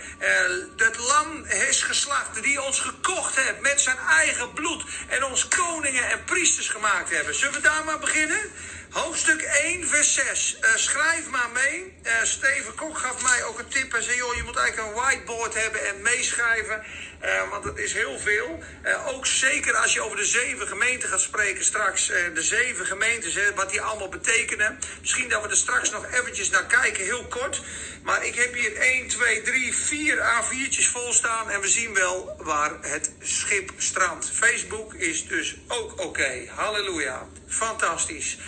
het 0.76 0.98
lam 0.98 1.44
is 1.44 1.82
geslacht 1.82 2.42
die 2.42 2.62
ons 2.62 2.80
gekocht 2.80 3.36
heeft 3.36 3.60
met 3.60 3.80
zijn 3.80 3.98
eigen 3.98 4.52
bloed. 4.52 4.84
En 5.08 5.24
ons 5.24 5.48
koningen 5.48 6.10
en 6.10 6.24
priesters 6.24 6.68
gemaakt 6.68 7.10
hebben. 7.10 7.34
Zullen 7.34 7.54
we 7.54 7.60
daar 7.60 7.84
maar 7.84 7.98
beginnen? 7.98 8.50
Hoofdstuk 8.94 9.42
1, 9.42 9.88
vers 9.88 10.14
6. 10.14 10.56
Uh, 10.60 10.70
schrijf 10.74 11.30
maar 11.30 11.50
mee. 11.52 11.94
Uh, 12.02 12.12
Steven 12.22 12.74
Kok 12.74 12.98
gaf 12.98 13.22
mij 13.22 13.44
ook 13.44 13.58
een 13.58 13.68
tip 13.68 13.94
en 13.94 14.02
zei: 14.02 14.16
joh, 14.16 14.34
je 14.34 14.42
moet 14.42 14.56
eigenlijk 14.56 14.88
een 14.88 15.02
whiteboard 15.02 15.54
hebben 15.54 15.86
en 15.86 16.02
meeschrijven. 16.02 16.82
Uh, 17.24 17.50
want 17.50 17.64
het 17.64 17.78
is 17.78 17.92
heel 17.92 18.18
veel. 18.18 18.62
ook 19.06 19.26
zeker 19.26 19.76
als 19.76 19.92
je 19.92 20.00
over 20.00 20.16
de 20.16 20.24
zeven 20.24 20.66
gemeenten 20.66 21.08
gaat 21.08 21.20
spreken 21.20 21.64
straks. 21.64 22.06
de 22.06 22.42
zeven 22.42 22.86
gemeentes, 22.86 23.34
hè, 23.34 23.54
wat 23.54 23.70
die 23.70 23.80
allemaal 23.80 24.08
betekenen. 24.08 24.78
Misschien 25.00 25.28
dat 25.28 25.42
we 25.42 25.48
er 25.48 25.56
straks 25.56 25.90
nog 25.90 26.06
eventjes 26.12 26.50
naar 26.50 26.66
kijken, 26.66 27.04
heel 27.04 27.26
kort. 27.26 27.62
Maar 28.02 28.24
ik 28.24 28.34
heb 28.34 28.54
hier 28.54 28.76
1, 28.76 29.08
2, 29.08 29.42
3, 29.42 29.74
4 29.74 30.16
A4'tjes 30.16 30.88
vol 30.90 31.12
staan. 31.12 31.50
En 31.50 31.60
we 31.60 31.68
zien 31.68 31.94
wel 31.94 32.34
waar 32.38 32.72
het 32.80 33.12
schip 33.22 33.70
strandt. 33.76 34.30
Facebook 34.30 34.94
is 34.94 35.26
dus 35.26 35.56
ook 35.68 36.00
oké. 36.00 36.46
Halleluja. 36.48 37.28
Fantastisch. 37.48 38.38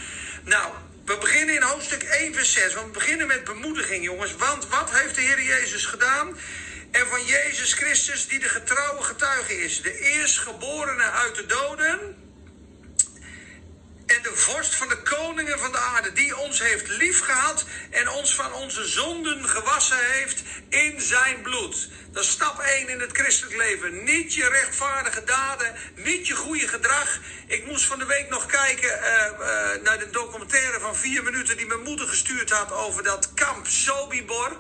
Nou, 0.45 0.73
we 1.05 1.19
beginnen 1.19 1.55
in 1.55 1.63
hoofdstuk 1.63 2.03
1, 2.03 2.35
vers 2.35 2.53
6. 2.53 2.75
Want 2.75 2.87
we 2.87 2.93
beginnen 2.93 3.27
met 3.27 3.45
bemoediging, 3.45 4.05
jongens. 4.05 4.37
Want 4.37 4.69
wat 4.69 4.91
heeft 4.91 5.15
de 5.15 5.21
Heer 5.21 5.43
Jezus 5.43 5.87
gedaan? 5.87 6.37
En 6.97 7.07
van 7.07 7.25
Jezus 7.25 7.73
Christus, 7.73 8.29
die 8.29 8.39
de 8.39 8.49
getrouwe 8.49 9.03
getuige 9.03 9.65
is. 9.65 9.83
De 9.83 9.99
eerstgeborene 9.99 11.11
uit 11.11 11.35
de 11.35 11.47
doden. 11.47 11.99
En 14.07 14.23
de 14.23 14.33
vorst 14.35 14.75
van 14.75 14.89
de 14.89 15.03
koningen 15.03 15.59
van 15.59 15.73
de 15.73 15.79
aarde. 15.79 16.13
Die 16.13 16.37
ons 16.37 16.61
heeft 16.61 16.89
liefgehad. 16.89 17.65
En 17.91 18.09
ons 18.09 18.35
van 18.35 18.53
onze 18.53 18.85
zonden 18.85 19.49
gewassen 19.49 19.99
heeft 19.99 20.43
in 20.69 21.01
zijn 21.01 21.43
bloed. 21.43 21.89
Dat 22.11 22.23
is 22.23 22.31
stap 22.31 22.59
1 22.59 22.89
in 22.89 23.01
het 23.01 23.17
christelijk 23.17 23.57
leven. 23.57 24.05
Niet 24.05 24.35
je 24.35 24.49
rechtvaardige 24.49 25.25
daden, 25.25 25.75
niet 25.95 26.27
je 26.27 26.35
goede 26.35 26.69
gedrag. 26.69 27.21
Ik 27.47 27.67
moest 27.67 27.85
van 27.85 27.99
de 27.99 28.07
week 28.07 28.29
nog 28.29 28.47
kijken 28.47 28.99
uh, 28.99 29.07
uh, 29.41 29.83
naar 29.83 29.99
de 29.99 30.11
documentaire 30.11 30.81
van 30.81 30.97
vier 30.97 31.23
minuten 31.23 31.57
die 31.57 31.67
mijn 31.67 31.83
moeder 31.83 32.09
gestuurd 32.09 32.51
had 32.51 32.73
over 32.73 33.03
dat 33.03 33.35
kamp 33.35 33.67
Sobibor. 33.67 34.57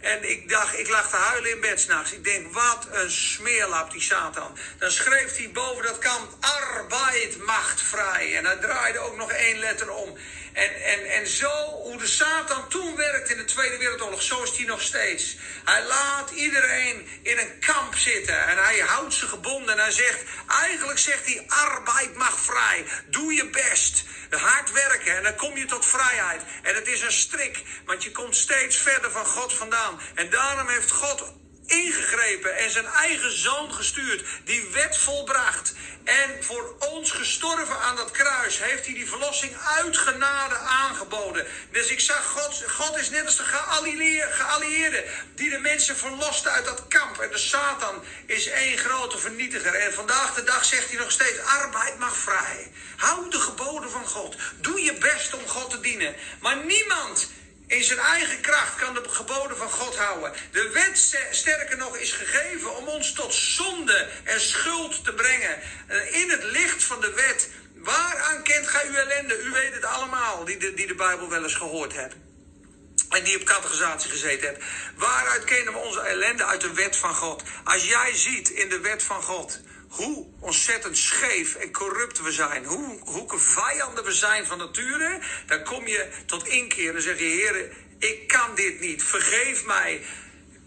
En 0.00 0.30
ik 0.30 0.48
dacht, 0.48 0.78
ik 0.78 0.88
lag 0.88 1.10
te 1.10 1.16
huilen 1.16 1.50
in 1.50 1.60
bed 1.60 1.80
s'nachts. 1.80 2.12
Ik 2.12 2.24
denk, 2.24 2.54
wat 2.54 2.86
een 2.90 3.10
smeerlap 3.10 3.90
die 3.90 4.00
Satan. 4.00 4.58
Dan 4.78 4.90
schreef 4.90 5.36
hij 5.36 5.50
boven 5.52 5.82
dat 5.82 5.98
kamp, 5.98 6.36
arbeid 6.40 7.44
macht 7.46 7.82
vrij. 7.82 8.36
En 8.36 8.44
hij 8.44 8.56
draaide 8.56 8.98
ook 8.98 9.16
nog 9.16 9.32
één 9.32 9.58
letter 9.58 9.90
om. 9.90 10.18
En, 10.52 10.82
en, 10.82 11.04
en 11.04 11.26
zo, 11.26 11.64
hoe 11.82 11.98
de 11.98 12.06
Satan 12.06 12.68
toen 12.68 12.96
werkt 12.96 13.30
in 13.30 13.36
de 13.36 13.44
Tweede 13.44 13.76
Wereldoorlog, 13.78 14.22
zo 14.22 14.42
is 14.42 14.56
hij 14.56 14.66
nog 14.66 14.82
steeds. 14.82 15.36
Hij 15.64 15.84
laat 15.84 16.30
iedereen 16.30 17.08
in 17.22 17.38
een 17.38 17.58
kamp 17.58 17.94
zitten 17.94 18.46
en 18.46 18.56
hij 18.56 18.78
houdt 18.78 19.14
ze 19.14 19.26
gebonden. 19.26 19.74
En 19.74 19.82
hij 19.82 19.90
zegt, 19.90 20.22
eigenlijk 20.46 20.98
zegt 20.98 21.24
hij, 21.26 21.44
arbeid 21.46 22.14
mag 22.14 22.40
vrij. 22.40 22.84
Doe 23.06 23.32
je 23.32 23.48
best. 23.48 24.04
Hard 24.30 24.72
werken 24.72 25.16
en 25.16 25.22
dan 25.22 25.36
kom 25.36 25.56
je 25.56 25.64
tot 25.64 25.86
vrijheid. 25.86 26.42
En 26.62 26.74
het 26.74 26.88
is 26.88 27.02
een 27.02 27.12
strik, 27.12 27.62
want 27.84 28.04
je 28.04 28.10
komt 28.10 28.36
steeds 28.36 28.76
verder 28.76 29.10
van 29.10 29.26
God 29.26 29.54
vandaan. 29.54 30.00
En 30.14 30.30
daarom 30.30 30.68
heeft 30.68 30.90
God 30.90 31.32
ingegrepen 31.70 32.56
en 32.56 32.70
zijn 32.70 32.86
eigen 32.86 33.38
zoon 33.38 33.72
gestuurd, 33.72 34.24
die 34.44 34.68
wet 34.72 34.96
volbracht. 34.96 35.74
En 36.04 36.44
voor 36.44 36.76
ons 36.78 37.10
gestorven 37.10 37.78
aan 37.78 37.96
dat 37.96 38.10
kruis 38.10 38.58
heeft 38.58 38.84
hij 38.84 38.94
die 38.94 39.08
verlossing 39.08 39.56
uit 39.76 39.96
genade 39.96 40.54
aangeboden. 40.54 41.46
Dus 41.70 41.90
ik 41.90 42.00
zag, 42.00 42.24
God, 42.26 42.64
God 42.68 42.98
is 42.98 43.10
net 43.10 43.26
als 43.26 43.36
de 43.36 43.44
geallieerde 44.30 45.04
die 45.34 45.50
de 45.50 45.58
mensen 45.58 45.96
verlost 45.96 46.46
uit 46.46 46.64
dat 46.64 46.88
kamp. 46.88 47.18
En 47.18 47.30
de 47.30 47.38
Satan 47.38 48.02
is 48.26 48.46
één 48.46 48.78
grote 48.78 49.18
vernietiger. 49.18 49.74
En 49.74 49.94
vandaag 49.94 50.34
de 50.34 50.44
dag 50.44 50.64
zegt 50.64 50.90
hij 50.90 50.98
nog 50.98 51.10
steeds, 51.10 51.38
arbeid 51.38 51.98
mag 51.98 52.16
vrij. 52.16 52.72
Hou 52.96 53.30
de 53.30 53.40
geboden 53.40 53.90
van 53.90 54.06
God. 54.06 54.36
Doe 54.60 54.80
je 54.80 54.94
best 54.94 55.34
om 55.34 55.48
God 55.48 55.70
te 55.70 55.80
dienen. 55.80 56.14
Maar 56.40 56.56
niemand 56.56 57.30
in 57.70 57.84
zijn 57.84 57.98
eigen 57.98 58.40
kracht 58.40 58.76
kan 58.76 58.94
de 58.94 59.02
geboden 59.08 59.56
van 59.56 59.70
God 59.70 59.96
houden. 59.96 60.32
De 60.50 60.70
wet, 60.72 61.18
sterker 61.30 61.76
nog, 61.76 61.96
is 61.96 62.12
gegeven 62.12 62.76
om 62.76 62.88
ons 62.88 63.12
tot 63.12 63.34
zonde 63.34 64.08
en 64.24 64.40
schuld 64.40 65.04
te 65.04 65.14
brengen. 65.14 65.60
Eh, 65.86 66.20
in 66.20 66.30
het 66.30 66.44
licht 66.44 66.84
van 66.84 67.00
de 67.00 67.12
wet. 67.12 67.48
Waaraan 67.74 68.42
kent 68.42 68.68
gij 68.68 68.88
uw 68.88 68.94
ellende? 68.94 69.42
U 69.42 69.50
weet 69.50 69.74
het 69.74 69.84
allemaal, 69.84 70.44
die 70.44 70.56
de, 70.56 70.74
die 70.74 70.86
de 70.86 70.94
Bijbel 70.94 71.28
wel 71.28 71.42
eens 71.42 71.54
gehoord 71.54 71.92
hebben. 71.92 72.28
En 73.08 73.24
die 73.24 73.40
op 73.40 73.44
categorisatie 73.44 74.10
gezeten 74.10 74.48
hebt. 74.48 74.64
Waaruit 74.96 75.44
kennen 75.44 75.72
we 75.72 75.78
onze 75.78 76.00
ellende? 76.00 76.44
Uit 76.44 76.60
de 76.60 76.72
wet 76.72 76.96
van 76.96 77.14
God. 77.14 77.42
Als 77.64 77.84
jij 77.84 78.14
ziet 78.14 78.50
in 78.50 78.68
de 78.68 78.80
wet 78.80 79.02
van 79.02 79.22
God 79.22 79.60
hoe 79.90 80.26
ontzettend 80.40 80.98
scheef 80.98 81.54
en 81.54 81.72
corrupt 81.72 82.20
we 82.20 82.32
zijn. 82.32 82.64
Hoe, 82.64 82.98
hoe 83.04 83.38
vijanden 83.38 84.04
we 84.04 84.12
zijn 84.12 84.46
van 84.46 84.58
nature. 84.58 85.18
Dan 85.46 85.64
kom 85.64 85.86
je 85.86 86.08
tot 86.26 86.46
inkeer 86.46 86.94
en 86.94 87.02
zeg 87.02 87.18
je, 87.18 87.24
heren, 87.24 87.72
ik 87.98 88.28
kan 88.28 88.54
dit 88.54 88.80
niet. 88.80 89.02
Vergeef 89.02 89.64
mij. 89.64 90.02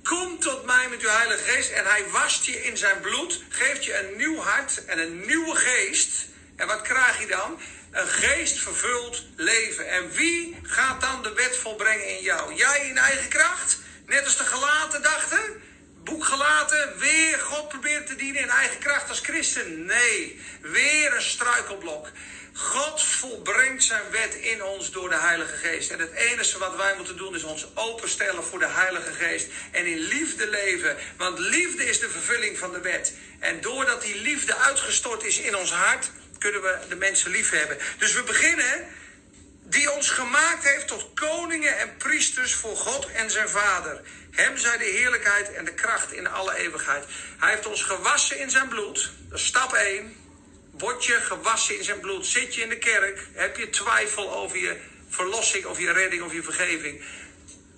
Kom 0.04 0.40
tot 0.40 0.66
mij 0.66 0.90
met 0.90 1.02
uw 1.02 1.10
Heilige 1.10 1.44
Geest 1.44 1.72
en 1.72 1.86
hij 1.86 2.10
wast 2.10 2.46
je 2.46 2.64
in 2.64 2.78
zijn 2.78 3.02
bloed. 3.02 3.44
Geeft 3.50 3.86
je 3.86 3.98
een 3.98 4.18
nieuw 4.18 4.38
hart 4.38 4.86
en 4.86 5.00
een 5.00 5.26
nieuwe 5.26 5.56
geest. 5.56 6.26
En 6.56 6.68
wat 6.68 6.82
krijg 6.82 7.20
je 7.20 7.28
dan? 7.28 7.60
Een 7.92 8.08
geest 8.08 8.60
vervuld 8.60 9.26
leven. 9.36 9.90
En 9.90 10.12
wie 10.12 10.60
gaat 10.64 11.02
dan 11.02 11.24
de 11.24 11.34
wet 11.34 11.58
volbrengen 11.58 12.08
in 12.08 12.24
jou? 12.24 12.54
Jij 12.54 12.88
in 12.90 12.98
eigen 12.98 13.30
kracht? 13.30 13.78
Net 14.06 14.24
als 14.24 14.38
de 14.38 14.44
gelaten 14.44 15.02
dachten? 15.02 15.62
Boek 16.04 16.26
gelaten, 16.26 16.94
weer 16.98 17.40
God 17.40 17.68
probeert 17.68 18.08
te 18.08 18.16
dienen 18.16 18.42
in 18.42 18.50
eigen 18.50 18.80
kracht 18.80 19.10
als 19.10 19.20
christen. 19.20 19.86
Nee, 19.86 20.42
weer 20.62 21.16
een 21.16 21.22
struikelblok. 21.22 22.08
God 22.54 23.04
volbrengt 23.04 23.84
zijn 23.84 24.12
wet 24.12 24.36
in 24.36 24.64
ons 24.64 24.92
door 24.92 25.10
de 25.10 25.20
Heilige 25.20 25.56
Geest. 25.56 25.92
En 25.92 26.00
het 26.00 26.12
enige 26.12 26.58
wat 26.58 26.76
wij 26.76 26.96
moeten 26.98 27.18
doen 27.18 27.36
is 27.36 27.44
ons 27.44 27.68
openstellen 27.74 28.44
voor 28.44 28.60
de 28.60 28.68
Heilige 28.68 29.14
Geest. 29.14 29.48
En 29.72 29.86
in 29.86 29.98
liefde 29.98 30.50
leven. 30.50 30.98
Want 31.18 31.40
liefde 31.40 31.86
is 31.86 32.00
de 32.00 32.10
vervulling 32.10 32.58
van 32.58 32.72
de 32.72 32.82
wet. 32.82 33.14
En 33.40 33.62
doordat 33.62 34.02
die 34.02 34.22
liefde 34.22 34.56
uitgestort 34.56 35.24
is 35.24 35.40
in 35.40 35.56
ons 35.56 35.72
hart, 35.72 36.12
kunnen 36.40 36.62
we 36.62 36.78
de 36.90 36.96
mensen 36.96 37.32
lief 37.32 37.50
hebben. 37.50 37.78
Dus 37.98 38.14
we 38.14 38.24
beginnen 38.24 38.88
die 39.74 39.92
ons 39.92 40.10
gemaakt 40.10 40.64
heeft 40.64 40.88
tot 40.88 41.10
koningen 41.14 41.78
en 41.78 41.98
priesters 41.98 42.54
voor 42.54 42.76
God 42.76 43.12
en 43.12 43.32
zijn 43.32 43.50
Vader. 43.50 44.02
Hem 44.32 44.58
zij 44.58 44.78
de 44.78 44.84
heerlijkheid 44.84 45.54
en 45.54 45.66
de 45.66 45.74
kracht 45.74 46.12
in 46.12 46.28
alle 46.28 46.56
eeuwigheid. 46.56 47.06
Hij 47.40 47.50
heeft 47.50 47.66
ons 47.66 47.84
gewassen 47.84 48.40
in 48.40 48.50
zijn 48.50 48.68
bloed. 48.68 49.12
Dat 49.30 49.40
is 49.40 49.46
stap 49.46 49.74
1. 49.74 50.16
Word 50.72 51.06
je 51.06 51.14
gewassen 51.14 51.78
in 51.78 51.84
zijn 51.84 52.00
bloed? 52.00 52.26
Zit 52.26 52.56
je 52.56 52.62
in 52.62 52.70
de 52.70 52.78
kerk? 52.78 53.28
Heb 53.34 53.58
je 53.58 53.70
twijfel 53.70 54.34
over 54.34 54.58
je 54.58 54.80
verlossing 55.10 55.66
of 55.66 55.80
je 55.80 55.92
redding 55.92 56.24
of 56.24 56.34
je 56.34 56.44
vergeving? 56.44 57.04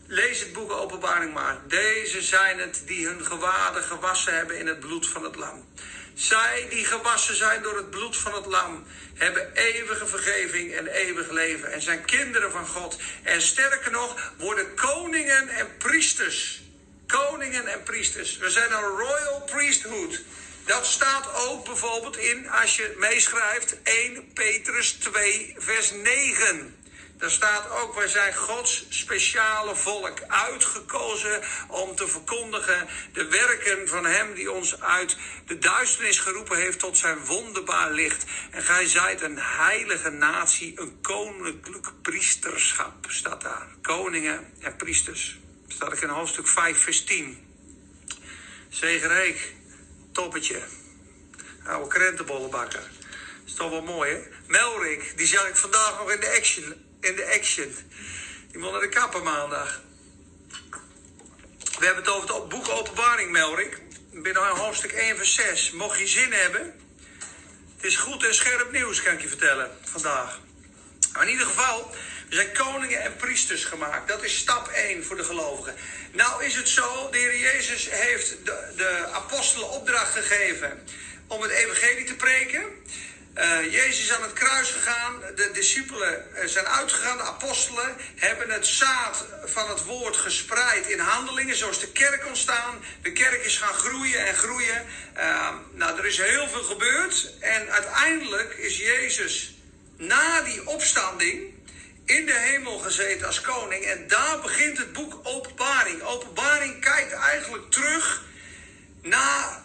Lees 0.07 0.39
het 0.39 0.53
boek 0.53 0.71
Openbaring 0.71 1.33
maar. 1.33 1.57
Deze 1.67 2.21
zijn 2.21 2.59
het 2.59 2.81
die 2.85 3.07
hun 3.07 3.25
gewaden 3.25 3.83
gewassen 3.83 4.35
hebben 4.35 4.57
in 4.59 4.67
het 4.67 4.79
bloed 4.79 5.07
van 5.07 5.23
het 5.23 5.35
lam. 5.35 5.65
Zij 6.15 6.67
die 6.69 6.85
gewassen 6.85 7.35
zijn 7.35 7.61
door 7.61 7.77
het 7.77 7.89
bloed 7.89 8.17
van 8.17 8.33
het 8.33 8.45
lam, 8.45 8.85
hebben 9.13 9.53
eeuwige 9.53 10.07
vergeving 10.07 10.73
en 10.73 10.87
eeuwig 10.87 11.29
leven 11.29 11.71
en 11.71 11.81
zijn 11.81 12.05
kinderen 12.05 12.51
van 12.51 12.67
God. 12.67 12.97
En 13.23 13.41
sterker 13.41 13.91
nog, 13.91 14.33
worden 14.37 14.75
koningen 14.75 15.47
en 15.49 15.77
priesters. 15.77 16.61
Koningen 17.07 17.67
en 17.67 17.83
priesters. 17.83 18.37
We 18.37 18.49
zijn 18.49 18.71
een 18.71 18.97
royal 18.97 19.41
priesthood. 19.41 20.21
Dat 20.65 20.85
staat 20.85 21.33
ook 21.47 21.65
bijvoorbeeld 21.65 22.17
in, 22.17 22.49
als 22.49 22.75
je 22.75 22.95
meeschrijft, 22.97 23.75
1 23.83 24.33
Petrus 24.33 24.91
2, 24.91 25.55
vers 25.57 25.91
9. 25.91 26.83
Daar 27.17 27.31
staat 27.31 27.69
ook, 27.69 27.95
wij 27.95 28.07
zijn 28.07 28.35
Gods 28.35 28.85
speciale 28.89 29.75
volk, 29.75 30.21
uitgekozen 30.27 31.41
om 31.67 31.95
te 31.95 32.07
verkondigen 32.07 32.87
de 33.13 33.27
werken 33.27 33.87
van 33.87 34.05
Hem 34.05 34.33
die 34.33 34.51
ons 34.51 34.81
uit 34.81 35.17
de 35.45 35.57
duisternis 35.57 36.19
geroepen 36.19 36.57
heeft 36.57 36.79
tot 36.79 36.97
zijn 36.97 37.25
wonderbaar 37.25 37.91
licht. 37.91 38.25
En 38.51 38.61
gij 38.61 38.87
zijt 38.87 39.21
een 39.21 39.39
heilige 39.39 40.09
natie, 40.09 40.79
een 40.79 41.01
koninklijk 41.01 41.91
priesterschap, 42.01 43.05
staat 43.07 43.41
daar. 43.41 43.67
Koningen 43.81 44.53
en 44.59 44.75
priesters. 44.75 45.37
Staat 45.67 45.93
ik 45.93 46.01
in 46.01 46.09
hoofdstuk 46.09 46.47
5, 46.47 46.77
vers 46.77 47.03
10. 47.03 47.47
Zegereek, 48.69 49.53
toppetje. 50.11 50.61
Oude 51.65 51.87
krentenbollenbakker. 51.87 52.89
Is 53.45 53.53
toch 53.53 53.69
wel 53.69 53.81
mooi, 53.81 54.11
hè? 54.11 54.21
Melrik, 54.47 55.13
die 55.17 55.27
zag 55.27 55.47
ik 55.47 55.55
vandaag 55.55 55.97
nog 55.97 56.11
in 56.11 56.19
de 56.19 56.35
action 56.37 56.84
in 57.05 57.15
de 57.15 57.33
action. 57.33 57.75
Die 58.51 58.61
wil 58.61 58.71
naar 58.71 58.81
de 58.81 58.89
kapper 58.89 59.23
maandag. 59.23 59.81
We 61.79 61.85
hebben 61.85 62.03
het 62.03 62.13
over 62.13 62.35
het 62.35 62.49
boek 62.49 62.69
Openbaring, 62.69 63.31
Melrik. 63.31 63.81
Binnen 64.11 64.47
hoofdstuk 64.47 64.91
1 64.91 65.17
vers 65.17 65.33
6. 65.33 65.71
Mocht 65.71 65.99
je 65.99 66.07
zin 66.07 66.31
hebben, 66.31 66.73
is 67.79 67.95
goed 67.95 68.25
en 68.25 68.35
scherp 68.35 68.71
nieuws, 68.71 69.01
kan 69.01 69.13
ik 69.13 69.21
je 69.21 69.27
vertellen, 69.27 69.77
vandaag. 69.83 70.39
Maar 71.13 71.23
in 71.23 71.29
ieder 71.29 71.47
geval, 71.47 71.91
we 72.29 72.35
zijn 72.35 72.53
koningen 72.53 73.01
en 73.01 73.15
priesters 73.15 73.63
gemaakt. 73.63 74.07
Dat 74.07 74.23
is 74.23 74.37
stap 74.37 74.67
1 74.67 75.03
voor 75.03 75.15
de 75.15 75.23
gelovigen. 75.23 75.75
Nou 76.11 76.43
is 76.43 76.55
het 76.55 76.69
zo, 76.69 77.09
de 77.11 77.17
Heer 77.17 77.37
Jezus 77.37 77.89
heeft 77.89 78.45
de, 78.45 78.73
de 78.75 79.07
apostelen 79.11 79.69
opdracht 79.69 80.13
gegeven 80.13 80.83
om 81.27 81.41
het 81.41 81.51
evangelie 81.51 82.05
te 82.05 82.15
preken. 82.15 82.63
Uh, 83.37 83.71
Jezus 83.71 83.99
is 83.99 84.11
aan 84.11 84.21
het 84.21 84.33
kruis 84.33 84.71
gegaan, 84.71 85.21
de 85.35 85.49
discipelen 85.53 86.35
eh, 86.35 86.47
zijn 86.47 86.67
uitgegaan, 86.67 87.17
de 87.17 87.23
apostelen 87.23 87.95
hebben 88.15 88.49
het 88.49 88.67
zaad 88.67 89.25
van 89.45 89.69
het 89.69 89.83
woord 89.83 90.17
gespreid 90.17 90.87
in 90.87 90.99
handelingen, 90.99 91.55
zoals 91.55 91.79
de 91.79 91.91
kerk 91.91 92.25
ontstaan. 92.27 92.83
De 93.01 93.11
kerk 93.11 93.43
is 93.45 93.57
gaan 93.57 93.73
groeien 93.73 94.27
en 94.27 94.35
groeien. 94.35 94.85
Uh, 95.17 95.49
nou, 95.71 95.97
er 95.97 96.05
is 96.05 96.17
heel 96.17 96.47
veel 96.47 96.63
gebeurd 96.63 97.33
en 97.39 97.71
uiteindelijk 97.71 98.53
is 98.53 98.77
Jezus 98.77 99.55
na 99.97 100.41
die 100.41 100.67
opstanding 100.67 101.53
in 102.05 102.25
de 102.25 102.39
hemel 102.39 102.77
gezeten 102.77 103.27
als 103.27 103.41
koning. 103.41 103.83
En 103.83 104.07
daar 104.07 104.39
begint 104.41 104.77
het 104.77 104.93
boek 104.93 105.19
Openbaring. 105.23 106.01
Openbaring 106.01 106.81
kijkt 106.81 107.11
eigenlijk 107.11 107.71
terug 107.71 108.23
na. 109.01 109.63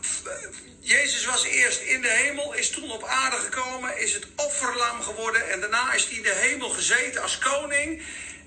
Jezus 0.80 1.24
was 1.24 1.44
eerst 1.44 1.80
in 1.80 2.02
de 2.02 2.08
hemel, 2.08 2.52
is 2.52 2.70
toen 2.70 2.90
op 2.90 3.04
aarde 3.04 3.36
gekomen, 3.36 3.98
is 3.98 4.14
het 4.14 4.26
offerlam 4.36 5.02
geworden 5.02 5.50
en 5.50 5.60
daarna 5.60 5.92
is 5.92 6.04
hij 6.04 6.16
in 6.16 6.22
de 6.22 6.34
hemel 6.34 6.68
gezeten 6.68 7.22
als 7.22 7.38
koning. 7.38 8.02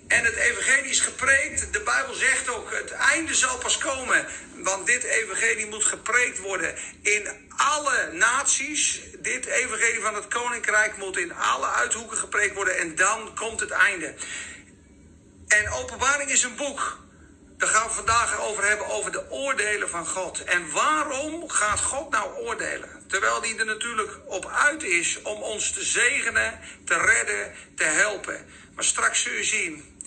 En 0.08 0.26
het 0.26 0.36
evangelie 0.36 0.90
is 0.90 1.00
gepreekt. 1.00 1.74
De 1.74 1.82
Bijbel 1.82 2.14
zegt 2.14 2.50
ook, 2.50 2.72
het 2.72 2.92
einde 2.92 3.36
zal 3.36 3.58
pas 3.58 3.78
komen. 3.78 4.28
Want 4.56 4.86
dit 4.86 5.04
evangelie 5.04 5.66
moet 5.66 5.84
gepreekt 5.84 6.40
worden 6.40 6.76
in 7.02 7.28
alle 7.58 8.10
naties. 8.12 9.00
Dit 9.20 9.46
evangelie 9.46 10.02
van 10.02 10.16
het 10.16 10.28
koninkrijk 10.28 10.98
moet 10.98 11.18
in 11.18 11.34
alle 11.34 11.68
uithoeken 11.68 12.18
gepreekt 12.18 12.56
worden. 12.56 12.78
En 12.78 12.96
dan 12.96 13.36
komt 13.36 13.60
het 13.60 13.72
einde. 13.72 14.16
En 15.48 15.70
openbaring 15.72 16.32
is 16.32 16.44
een 16.44 16.56
boek. 16.56 17.03
Daar 17.64 17.72
gaan 17.72 17.88
we 17.88 17.94
vandaag 17.94 18.40
over 18.40 18.68
hebben, 18.68 18.88
over 18.88 19.12
de 19.12 19.32
oordelen 19.32 19.90
van 19.90 20.08
God. 20.08 20.44
En 20.44 20.72
waarom 20.72 21.50
gaat 21.50 21.82
God 21.82 22.10
nou 22.10 22.34
oordelen? 22.34 22.90
Terwijl 23.08 23.42
die 23.42 23.58
er 23.58 23.66
natuurlijk 23.66 24.20
op 24.26 24.46
uit 24.46 24.84
is 24.84 25.22
om 25.22 25.42
ons 25.42 25.72
te 25.72 25.84
zegenen, 25.84 26.60
te 26.86 26.98
redden, 26.98 27.54
te 27.76 27.84
helpen. 27.84 28.46
Maar 28.76 28.84
straks 28.84 29.22
zul 29.22 29.34
je 29.34 29.44
zien 29.44 29.98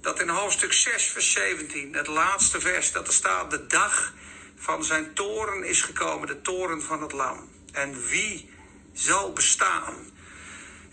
dat 0.00 0.20
in 0.20 0.28
hoofdstuk 0.28 0.72
6, 0.72 1.04
vers 1.04 1.32
17, 1.32 1.94
het 1.94 2.06
laatste 2.06 2.60
vers, 2.60 2.92
dat 2.92 3.06
er 3.06 3.12
staat: 3.12 3.50
De 3.50 3.66
dag 3.66 4.12
van 4.56 4.84
zijn 4.84 5.14
toren 5.14 5.64
is 5.64 5.82
gekomen, 5.82 6.26
de 6.26 6.40
toren 6.40 6.82
van 6.82 7.02
het 7.02 7.12
Lam. 7.12 7.50
En 7.72 8.06
wie 8.06 8.50
zal 8.92 9.32
bestaan? 9.32 10.10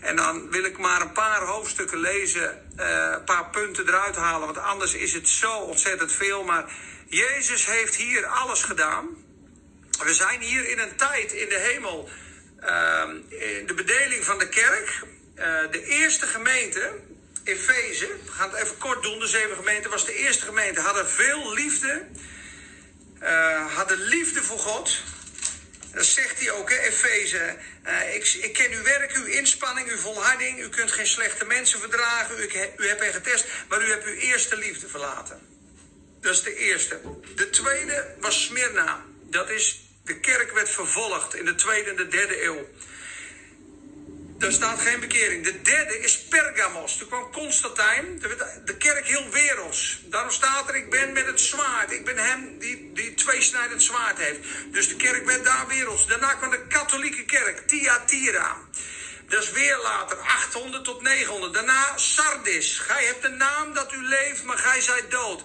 En 0.02 0.16
dan 0.16 0.50
wil 0.50 0.64
ik 0.64 0.78
maar 0.78 1.00
een 1.00 1.12
paar 1.12 1.42
hoofdstukken 1.42 1.98
lezen, 1.98 2.70
uh, 2.80 3.10
een 3.12 3.24
paar 3.24 3.50
punten 3.50 3.88
eruit 3.88 4.16
halen, 4.16 4.46
want 4.46 4.58
anders 4.58 4.94
is 4.94 5.12
het 5.12 5.28
zo 5.28 5.52
ontzettend 5.52 6.12
veel. 6.12 6.44
Maar 6.44 6.72
Jezus 7.06 7.66
heeft 7.66 7.94
hier 7.94 8.26
alles 8.26 8.62
gedaan. 8.62 9.08
We 10.04 10.14
zijn 10.14 10.40
hier 10.40 10.68
in 10.68 10.78
een 10.78 10.96
tijd 10.96 11.32
in 11.32 11.48
de 11.48 11.58
hemel, 11.58 12.08
uh, 12.60 13.08
in 13.58 13.66
de 13.66 13.74
bedeling 13.74 14.24
van 14.24 14.38
de 14.38 14.48
kerk. 14.48 15.02
Uh, 15.36 15.44
de 15.70 15.84
eerste 15.84 16.26
gemeente, 16.26 17.00
Efeze, 17.44 18.06
we 18.06 18.30
gaan 18.30 18.50
het 18.50 18.62
even 18.62 18.78
kort 18.78 19.02
doen, 19.02 19.18
de 19.18 19.26
zeven 19.26 19.56
gemeenten 19.56 19.90
was 19.90 20.04
de 20.04 20.14
eerste 20.14 20.44
gemeente, 20.44 20.80
hadden 20.80 21.08
veel 21.08 21.52
liefde, 21.52 22.06
uh, 23.22 23.74
hadden 23.74 23.98
liefde 23.98 24.42
voor 24.42 24.58
God. 24.58 25.02
Dat 25.92 26.04
zegt 26.04 26.40
hij 26.40 26.50
ook, 26.50 26.70
Efeze. 26.70 27.56
Uh, 27.86 28.14
ik, 28.14 28.26
ik, 28.26 28.52
ken 28.52 28.72
uw 28.72 28.82
werk, 28.82 29.12
uw 29.12 29.24
inspanning, 29.24 29.90
uw 29.90 29.96
volharding. 29.96 30.60
U 30.60 30.68
kunt 30.68 30.92
geen 30.92 31.06
slechte 31.06 31.44
mensen 31.44 31.80
verdragen. 31.80 32.38
U, 32.38 32.48
u 32.76 32.88
hebt 32.88 33.02
hen 33.02 33.12
getest, 33.12 33.46
maar 33.68 33.82
u 33.82 33.90
hebt 33.90 34.04
uw 34.04 34.14
eerste 34.14 34.56
liefde 34.56 34.88
verlaten. 34.88 35.40
Dat 36.20 36.32
is 36.32 36.42
de 36.42 36.56
eerste. 36.56 37.00
De 37.34 37.50
tweede 37.50 38.14
was 38.20 38.44
Smyrna. 38.44 39.04
Dat 39.22 39.50
is, 39.50 39.80
de 40.04 40.20
kerk 40.20 40.52
werd 40.52 40.70
vervolgd 40.70 41.34
in 41.34 41.44
de 41.44 41.54
tweede 41.54 41.90
en 41.90 41.96
de 41.96 42.08
derde 42.08 42.44
eeuw. 42.44 42.68
Daar 44.42 44.52
staat 44.52 44.80
geen 44.80 45.00
bekering. 45.00 45.44
De 45.44 45.62
derde 45.62 45.98
is 45.98 46.22
Pergamos. 46.22 46.96
Toen 46.96 47.08
kwam 47.08 47.32
Constantijn. 47.32 48.22
De 48.64 48.76
kerk 48.76 49.06
heel 49.06 49.28
werelds. 49.30 50.00
Daarom 50.04 50.30
staat 50.30 50.68
er: 50.68 50.74
Ik 50.74 50.90
ben 50.90 51.12
met 51.12 51.26
het 51.26 51.40
zwaard. 51.40 51.92
Ik 51.92 52.04
ben 52.04 52.18
hem 52.18 52.58
die, 52.58 52.92
die 52.92 53.14
tweesnijdend 53.14 53.82
zwaard 53.82 54.18
heeft. 54.18 54.38
Dus 54.70 54.88
de 54.88 54.96
kerk 54.96 55.26
werd 55.26 55.44
daar 55.44 55.66
werelds. 55.68 56.06
Daarna 56.06 56.34
kwam 56.34 56.50
de 56.50 56.66
katholieke 56.66 57.24
kerk, 57.24 57.68
Thyatira. 57.68 58.56
Dat 59.28 59.42
is 59.42 59.50
weer 59.50 59.78
later, 59.82 60.18
800 60.18 60.84
tot 60.84 61.02
900. 61.02 61.54
Daarna 61.54 61.96
Sardis. 61.96 62.78
Gij 62.78 63.04
hebt 63.04 63.24
een 63.24 63.36
naam 63.36 63.74
dat 63.74 63.92
u 63.92 64.06
leeft, 64.06 64.44
maar 64.44 64.58
gij 64.58 64.80
zijt 64.80 65.10
dood. 65.10 65.42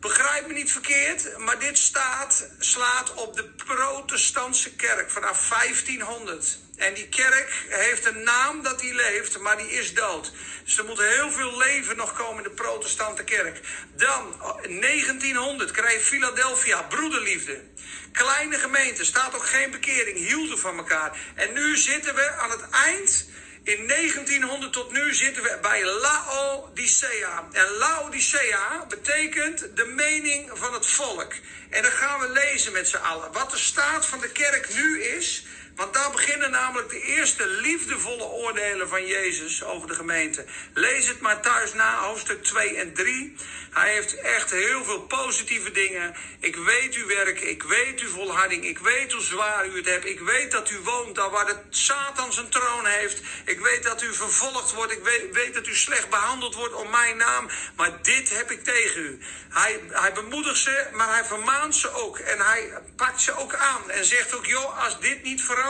Begrijp 0.00 0.46
me 0.46 0.52
niet 0.52 0.72
verkeerd, 0.72 1.38
maar 1.38 1.58
dit 1.58 1.78
staat, 1.78 2.48
slaat 2.58 3.14
op 3.14 3.36
de 3.36 3.44
protestantse 3.44 4.74
kerk 4.74 5.10
vanaf 5.10 5.48
1500. 5.48 6.58
En 6.80 6.94
die 6.94 7.08
kerk 7.08 7.52
heeft 7.68 8.06
een 8.06 8.22
naam 8.22 8.62
dat 8.62 8.80
die 8.80 8.94
leeft, 8.94 9.38
maar 9.38 9.56
die 9.56 9.70
is 9.70 9.94
dood. 9.94 10.32
Dus 10.64 10.78
er 10.78 10.84
moet 10.84 10.98
heel 10.98 11.30
veel 11.30 11.58
leven 11.58 11.96
nog 11.96 12.12
komen 12.12 12.44
in 12.44 12.50
de 12.50 12.62
protestante 12.62 13.24
kerk. 13.24 13.60
Dan, 13.96 14.40
1900, 14.80 15.70
krijg 15.70 15.94
je 15.94 16.00
Philadelphia, 16.00 16.82
broederliefde. 16.82 17.64
Kleine 18.12 18.58
gemeente, 18.58 19.04
staat 19.04 19.34
ook 19.34 19.46
geen 19.46 19.70
bekering, 19.70 20.16
hielden 20.16 20.58
van 20.58 20.76
elkaar. 20.76 21.18
En 21.34 21.52
nu 21.52 21.76
zitten 21.76 22.14
we 22.14 22.30
aan 22.30 22.50
het 22.50 22.70
eind 22.70 23.28
in 23.62 23.86
1900 23.86 24.72
tot 24.72 24.92
nu 24.92 25.14
zitten 25.14 25.42
we 25.42 25.58
bij 25.62 25.84
Laodicea. 25.84 27.48
En 27.52 27.70
Laodicea 27.78 28.86
betekent 28.88 29.76
de 29.76 29.84
mening 29.84 30.50
van 30.54 30.72
het 30.72 30.86
volk. 30.86 31.32
En 31.70 31.82
dan 31.82 31.92
gaan 31.92 32.20
we 32.20 32.28
lezen 32.28 32.72
met 32.72 32.88
z'n 32.88 32.96
allen. 32.96 33.32
Wat 33.32 33.50
de 33.50 33.58
staat 33.58 34.06
van 34.06 34.20
de 34.20 34.30
kerk 34.30 34.74
nu 34.74 35.02
is. 35.02 35.44
Want 35.80 35.94
daar 35.94 36.10
beginnen 36.10 36.50
namelijk 36.50 36.88
de 36.88 37.02
eerste 37.02 37.46
liefdevolle 37.46 38.22
oordelen 38.24 38.88
van 38.88 39.06
Jezus 39.06 39.64
over 39.64 39.88
de 39.88 39.94
gemeente. 39.94 40.44
Lees 40.74 41.08
het 41.08 41.20
maar 41.20 41.40
thuis 41.40 41.74
na, 41.74 41.98
hoofdstuk 41.98 42.42
2 42.44 42.76
en 42.76 42.92
3. 42.92 43.34
Hij 43.70 43.92
heeft 43.92 44.14
echt 44.14 44.50
heel 44.50 44.84
veel 44.84 45.00
positieve 45.00 45.70
dingen. 45.70 46.14
Ik 46.40 46.56
weet 46.56 46.94
uw 46.94 47.06
werk, 47.06 47.40
ik 47.40 47.62
weet 47.62 48.00
uw 48.00 48.08
volharding, 48.08 48.64
ik 48.64 48.78
weet 48.78 49.12
hoe 49.12 49.22
zwaar 49.22 49.66
u 49.66 49.76
het 49.76 49.86
hebt. 49.86 50.04
Ik 50.04 50.20
weet 50.20 50.50
dat 50.50 50.70
u 50.70 50.78
woont 50.78 51.14
daar 51.14 51.30
waar 51.30 51.46
de 51.46 51.56
Satan 51.70 52.32
zijn 52.32 52.48
troon 52.48 52.86
heeft. 52.86 53.20
Ik 53.44 53.60
weet 53.60 53.82
dat 53.82 54.02
u 54.02 54.14
vervolgd 54.14 54.72
wordt, 54.72 54.92
ik 54.92 55.04
weet, 55.04 55.32
weet 55.32 55.54
dat 55.54 55.66
u 55.66 55.76
slecht 55.76 56.10
behandeld 56.10 56.54
wordt 56.54 56.74
om 56.74 56.90
mijn 56.90 57.16
naam. 57.16 57.48
Maar 57.76 58.02
dit 58.02 58.36
heb 58.36 58.50
ik 58.50 58.64
tegen 58.64 59.00
u. 59.00 59.20
Hij, 59.50 59.80
hij 59.88 60.12
bemoedigt 60.12 60.58
ze, 60.58 60.86
maar 60.92 61.08
hij 61.08 61.24
vermaant 61.24 61.74
ze 61.74 61.92
ook. 61.92 62.18
En 62.18 62.40
hij 62.40 62.72
pakt 62.96 63.20
ze 63.20 63.36
ook 63.36 63.54
aan 63.54 63.90
en 63.90 64.04
zegt 64.04 64.34
ook, 64.34 64.46
joh, 64.46 64.84
als 64.84 65.00
dit 65.00 65.22
niet 65.22 65.42
verandert, 65.42 65.69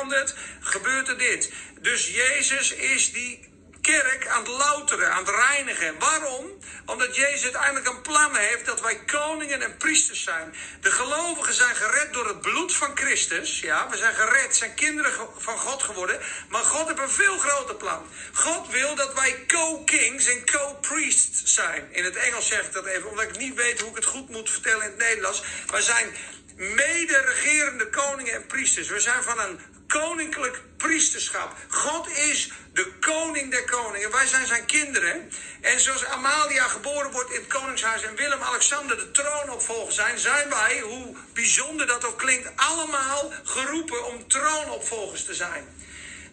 gebeurt 0.61 1.09
er 1.09 1.19
dit. 1.19 1.53
Dus 1.81 2.09
Jezus 2.09 2.73
is 2.73 3.13
die 3.13 3.49
kerk 3.81 4.27
aan 4.27 4.43
het 4.43 4.49
louteren, 4.49 5.13
aan 5.13 5.27
het 5.27 5.35
reinigen. 5.35 5.99
Waarom? 5.99 6.47
Omdat 6.87 7.17
Jezus 7.17 7.43
uiteindelijk 7.43 7.89
een 7.89 8.01
plan 8.01 8.37
heeft 8.37 8.67
dat 8.67 8.81
wij 8.81 9.05
koningen 9.05 9.63
en 9.63 9.77
priesters 9.77 10.23
zijn. 10.23 10.55
De 10.81 10.91
gelovigen 10.91 11.55
zijn 11.55 11.77
gered 11.77 12.13
door 12.13 12.27
het 12.27 12.41
bloed 12.41 12.75
van 12.75 12.97
Christus. 12.97 13.61
Ja, 13.61 13.89
we 13.89 13.97
zijn 13.97 14.15
gered, 14.15 14.57
zijn 14.57 14.75
kinderen 14.75 15.13
van 15.37 15.59
God 15.59 15.83
geworden. 15.83 16.21
Maar 16.49 16.63
God 16.63 16.87
heeft 16.87 17.01
een 17.01 17.11
veel 17.11 17.39
groter 17.39 17.75
plan. 17.75 18.07
God 18.33 18.69
wil 18.69 18.95
dat 18.95 19.15
wij 19.15 19.45
co-kings 19.47 20.27
en 20.27 20.45
co-priests 20.47 21.55
zijn. 21.55 21.89
In 21.93 22.05
het 22.05 22.17
Engels 22.17 22.47
zeg 22.47 22.67
ik 22.67 22.73
dat 22.73 22.87
even, 22.87 23.09
omdat 23.09 23.25
ik 23.25 23.39
niet 23.39 23.55
weet 23.55 23.81
hoe 23.81 23.91
ik 23.91 23.97
het 23.97 24.05
goed 24.05 24.29
moet 24.29 24.51
vertellen 24.51 24.85
in 24.85 24.91
het 24.91 24.99
Nederlands. 24.99 25.43
Wij 25.67 25.83
zijn 25.83 26.17
mede-regerende 26.57 27.91
koningen 27.91 28.35
en 28.35 28.47
priesters. 28.47 28.89
We 28.89 29.01
zijn 29.01 29.23
van 29.23 29.41
een 29.41 29.61
koninklijk 29.91 30.63
priesterschap. 30.77 31.57
God 31.69 32.11
is 32.11 32.51
de 32.73 32.93
koning 33.01 33.51
der 33.51 33.65
koningen. 33.65 34.11
Wij 34.11 34.27
zijn 34.27 34.47
zijn 34.47 34.67
kinderen. 34.67 35.33
En 35.61 35.81
zoals 35.81 36.05
Amalia 36.05 36.69
geboren 36.69 37.11
wordt 37.11 37.31
in 37.31 37.41
het 37.41 37.47
koningshuis 37.47 38.03
en 38.03 38.17
Willem-Alexander 38.17 38.97
de 38.97 39.11
troonopvolger 39.11 39.93
zijn, 39.93 40.19
zijn 40.19 40.49
wij, 40.49 40.81
hoe 40.81 41.17
bijzonder 41.33 41.87
dat 41.87 42.05
ook 42.05 42.19
klinkt, 42.19 42.51
allemaal 42.57 43.33
geroepen 43.45 44.07
om 44.07 44.29
troonopvolgers 44.29 45.25
te 45.25 45.35
zijn. 45.35 45.65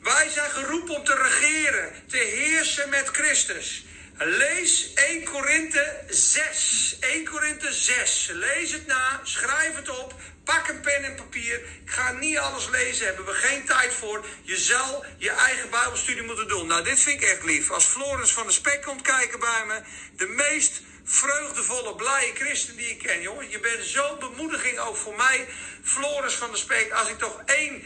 Wij 0.02 0.30
zijn 0.30 0.52
geroepen 0.52 0.96
om 0.96 1.04
te 1.04 1.16
regeren, 1.16 2.04
te 2.08 2.18
heersen 2.18 2.90
met 2.90 3.08
Christus. 3.08 3.86
Lees 4.20 4.94
1 4.94 5.24
Korinthe 5.24 6.04
6. 6.08 6.98
1 7.00 7.26
Korinthe 7.26 7.74
6. 7.74 8.30
Lees 8.34 8.72
het 8.72 8.88
na, 8.88 9.20
schrijf 9.24 9.76
het 9.76 9.90
op. 9.90 10.14
Pak 10.44 10.68
een 10.68 10.82
pen 10.82 11.04
en 11.04 11.16
papier. 11.16 11.56
Ik 11.56 11.92
ga 11.92 12.12
niet 12.12 12.38
alles 12.38 12.70
lezen, 12.70 13.06
hebben 13.06 13.26
we 13.26 13.34
geen 13.34 13.66
tijd 13.66 13.94
voor. 13.94 14.26
Je 14.42 14.58
zal 14.58 15.06
je 15.18 15.30
eigen 15.30 15.70
Bijbelstudie 15.70 16.24
moeten 16.24 16.48
doen. 16.48 16.68
Nou, 16.68 16.84
dit 16.84 17.00
vind 17.00 17.22
ik 17.22 17.30
echt 17.30 17.44
lief. 17.44 17.72
Als 17.72 17.86
Floris 17.86 18.32
van 18.32 18.48
de 18.48 18.54
Spek 18.54 18.82
komt 18.82 19.02
kijken 19.02 19.40
bij 19.40 19.64
me, 19.68 19.82
de 20.16 20.28
meest 20.28 20.82
vreugdevolle, 21.04 21.96
blije 21.96 22.34
christen 22.36 22.76
die 22.76 22.90
ik 22.90 22.98
ken, 22.98 23.22
jongen. 23.22 23.50
Je 23.50 23.60
bent 23.60 23.86
zo'n 23.86 24.20
bemoediging 24.20 24.80
ook 24.80 24.98
voor 24.98 25.16
mij, 25.16 25.48
Floris 25.84 26.34
van 26.34 26.52
de 26.52 26.58
Spek. 26.58 26.92
Als 26.92 27.10
ik 27.10 27.18
toch 27.18 27.42
één 27.46 27.84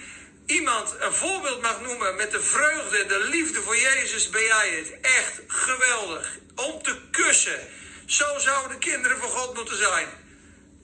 iemand 0.51 0.95
een 0.99 1.13
voorbeeld 1.13 1.61
mag 1.61 1.81
noemen 1.81 2.15
met 2.15 2.31
de 2.31 2.41
vreugde 2.41 3.05
de 3.05 3.27
liefde 3.29 3.61
voor 3.61 3.77
Jezus, 3.77 4.29
ben 4.29 4.43
jij 4.43 4.69
het. 4.69 4.99
Echt 5.01 5.41
geweldig. 5.47 6.37
Om 6.55 6.81
te 6.83 6.95
kussen. 7.11 7.59
Zo 8.05 8.37
zouden 8.37 8.71
de 8.71 8.85
kinderen 8.85 9.17
van 9.17 9.29
God 9.29 9.55
moeten 9.55 9.77
zijn. 9.77 10.07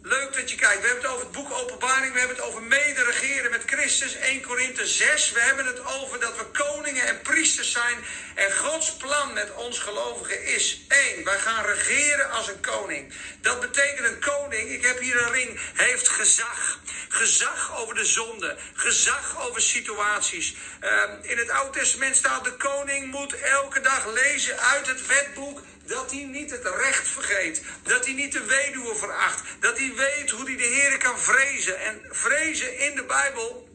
Leuk 0.07 0.33
dat 0.33 0.49
je 0.49 0.55
kijkt. 0.55 0.81
We 0.81 0.87
hebben 0.87 1.03
het 1.03 1.13
over 1.13 1.25
het 1.25 1.35
boek 1.35 1.51
Openbaring. 1.51 2.13
We 2.13 2.19
hebben 2.19 2.37
het 2.37 2.45
over 2.45 2.61
mederegeren 2.61 3.51
met 3.51 3.63
Christus. 3.65 4.15
1 4.15 4.41
Korinthe 4.41 4.87
6. 4.87 5.31
We 5.31 5.39
hebben 5.39 5.65
het 5.65 5.85
over 5.85 6.19
dat 6.19 6.37
we 6.37 6.45
koningen 6.45 7.07
en 7.07 7.21
priesters 7.21 7.71
zijn. 7.71 7.97
En 8.35 8.51
Gods 8.57 8.95
plan 8.95 9.33
met 9.33 9.53
ons 9.53 9.79
gelovigen 9.79 10.43
is 10.45 10.81
één. 10.87 11.23
Wij 11.23 11.39
gaan 11.39 11.65
regeren 11.65 12.31
als 12.31 12.47
een 12.47 12.59
koning. 12.59 13.13
Dat 13.41 13.59
betekent 13.59 14.07
een 14.07 14.19
koning, 14.19 14.69
ik 14.69 14.85
heb 14.85 14.99
hier 14.99 15.21
een 15.21 15.31
ring, 15.31 15.59
heeft 15.73 16.09
gezag. 16.09 16.79
Gezag 17.07 17.77
over 17.77 17.95
de 17.95 18.05
zonde. 18.05 18.57
Gezag 18.73 19.47
over 19.47 19.61
situaties. 19.61 20.55
Uh, 20.83 20.89
in 21.21 21.37
het 21.37 21.49
Oude 21.49 21.79
Testament 21.79 22.15
staat 22.15 22.43
de 22.43 22.53
koning 22.53 23.11
moet 23.11 23.39
elke 23.39 23.81
dag 23.81 24.13
lezen 24.13 24.59
uit 24.59 24.87
het 24.87 25.07
wetboek 25.07 25.61
dat 25.87 26.11
hij 26.11 26.23
niet 26.23 26.51
het 26.51 26.65
recht 26.65 27.07
vergeet. 27.07 27.61
Dat 27.83 28.05
hij 28.05 28.13
niet 28.13 28.31
de 28.31 28.43
weduwe 28.43 28.95
veracht. 28.95 29.41
Dat 29.59 29.77
hij 29.77 29.93
weet 29.95 30.29
hoe 30.29 30.45
hij 30.45 30.55
de 30.55 30.63
Heer 30.63 30.97
kan 30.97 31.19
vrezen. 31.19 31.79
En 31.79 32.01
vrezen 32.09 32.79
in 32.79 32.95
de 32.95 33.03
Bijbel 33.03 33.69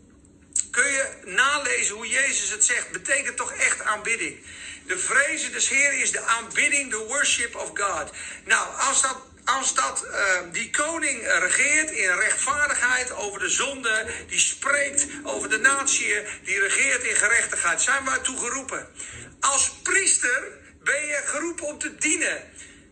kun 0.70 0.90
je 0.90 1.08
nalezen 1.24 1.94
hoe 1.94 2.08
Jezus 2.08 2.50
het 2.50 2.64
zegt. 2.64 2.90
Betekent 2.90 3.36
toch 3.36 3.52
echt 3.52 3.82
aanbidding. 3.82 4.44
De 4.86 4.98
vrezen 4.98 5.52
des 5.52 5.68
Heer 5.68 6.00
is 6.00 6.10
de 6.10 6.20
aanbidding, 6.20 6.90
de 6.90 6.96
worship 6.96 7.56
of 7.56 7.70
God. 7.74 8.10
Nou, 8.44 8.76
als 8.76 9.02
dat 9.02 9.16
als 9.44 9.74
dat 9.74 10.04
uh, 10.04 10.18
die 10.52 10.70
koning 10.70 11.26
regeert 11.26 11.90
in 11.90 12.10
rechtvaardigheid 12.10 13.12
over 13.12 13.40
de 13.40 13.48
zonde, 13.48 14.06
die 14.28 14.38
spreekt 14.38 15.06
over 15.22 15.50
de 15.50 15.58
natie, 15.58 16.14
die 16.44 16.60
regeert 16.60 17.04
in 17.04 17.16
gerechtigheid, 17.16 17.82
zijn 17.82 18.04
wij 18.04 18.18
toe 18.18 18.38
geroepen. 18.38 18.88
Als 19.40 19.72
priester 19.82 20.61
ben 20.84 21.06
je 21.06 21.22
geroepen 21.24 21.66
om 21.66 21.78
te 21.78 21.94
dienen. 21.94 22.50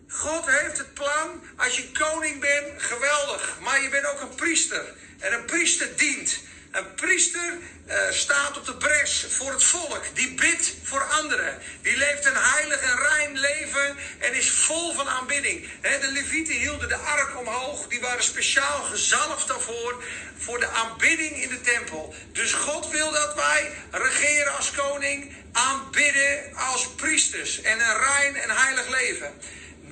God 0.09 0.46
heeft 0.46 0.79
het 0.79 0.94
plan, 0.94 1.42
als 1.57 1.76
je 1.76 1.90
koning 1.90 2.40
bent, 2.40 2.83
geweldig. 2.83 3.59
Maar 3.61 3.83
je 3.83 3.88
bent 3.88 4.07
ook 4.07 4.20
een 4.20 4.35
priester. 4.35 4.94
En 5.18 5.33
een 5.33 5.44
priester 5.44 5.96
dient. 5.96 6.38
Een 6.70 6.94
priester 6.94 7.59
uh, 7.88 7.94
staat 8.11 8.59
op 8.59 8.66
de 8.66 8.76
bres 8.76 9.26
voor 9.28 9.52
het 9.52 9.64
volk. 9.64 10.02
Die 10.14 10.35
bidt 10.35 10.74
voor 10.83 11.02
anderen. 11.02 11.59
Die 11.83 11.96
leeft 11.96 12.26
een 12.26 12.37
heilig 12.37 12.80
en 12.80 12.98
rein 12.98 13.38
leven 13.38 13.96
en 14.18 14.35
is 14.35 14.50
vol 14.50 14.94
van 14.94 15.09
aanbidding. 15.09 15.68
De 15.80 16.11
Levieten 16.12 16.54
hielden 16.54 16.88
de 16.88 16.96
ark 16.96 17.38
omhoog. 17.38 17.87
Die 17.87 18.00
waren 18.00 18.24
speciaal 18.24 18.83
gezalfd 18.83 19.48
daarvoor. 19.48 20.04
Voor 20.38 20.61
de 20.61 20.68
aanbidding 20.68 21.42
in 21.42 21.48
de 21.48 21.61
tempel. 21.61 22.14
Dus 22.33 22.52
God 22.52 22.90
wil 22.90 23.12
dat 23.12 23.35
wij 23.35 23.72
regeren 23.90 24.56
als 24.56 24.70
koning. 24.70 25.35
Aanbidden 25.52 26.56
als 26.56 26.88
priesters. 26.88 27.61
En 27.61 27.80
een 27.80 27.98
rein 27.98 28.37
en 28.37 28.50
heilig 28.50 28.88
leven. 28.88 29.33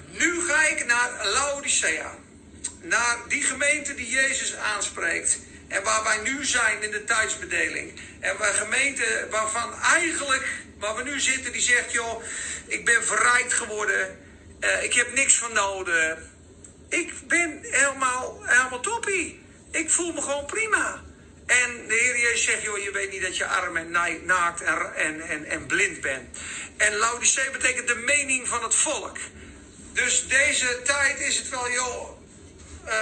Nu 0.07 0.41
ga 0.49 0.67
ik 0.67 0.87
naar 0.87 1.27
Laodicea. 1.27 2.14
Naar 2.81 3.17
die 3.29 3.43
gemeente 3.43 3.95
die 3.95 4.11
Jezus 4.11 4.55
aanspreekt. 4.55 5.38
En 5.68 5.83
waar 5.83 6.02
wij 6.02 6.18
nu 6.18 6.44
zijn 6.44 6.83
in 6.83 6.90
de 6.90 7.04
tijdsbedeling. 7.04 8.00
En 8.20 8.37
waar 8.37 8.54
gemeente 8.54 9.26
waarvan 9.31 9.83
eigenlijk, 9.83 10.46
waar 10.78 10.96
we 10.96 11.02
nu 11.02 11.20
zitten, 11.20 11.52
die 11.52 11.62
zegt: 11.62 11.92
joh, 11.92 12.22
ik 12.66 12.85
ben 12.85 13.04
verrijkt 13.04 13.52
geworden. 13.52 14.18
Uh, 14.61 14.83
ik 14.83 14.94
heb 14.94 15.12
niks 15.12 15.38
van 15.38 15.52
nodig. 15.52 16.18
Ik 16.88 17.12
ben 17.26 17.59
helemaal, 17.62 18.42
helemaal 18.44 18.81
toppie. 18.81 19.42
Ik 19.70 19.90
voel 19.90 20.12
me 20.12 20.22
gewoon 20.22 20.46
prima. 20.46 21.02
En 21.46 21.87
de 21.87 21.94
Heer 21.94 22.18
Jezus 22.18 22.44
zegt, 22.44 22.62
joh, 22.62 22.78
je 22.78 22.90
weet 22.90 23.11
niet 23.11 23.22
dat 23.22 23.37
je 23.37 23.46
arm 23.46 23.76
en 23.76 23.90
naakt 24.24 24.62
en, 24.62 25.20
en, 25.20 25.44
en, 25.44 25.66
blind 25.66 26.00
bent. 26.00 26.38
En 26.76 26.96
Laodicea 26.96 27.50
betekent 27.50 27.88
de 27.88 27.94
mening 27.94 28.48
van 28.48 28.62
het 28.62 28.74
volk. 28.74 29.16
Dus 29.92 30.28
deze 30.28 30.83
tijd 30.85 31.20
is 31.20 31.38
het 31.38 31.48
wel, 31.48 31.70
joh, 31.70 32.20
uh, 32.87 32.92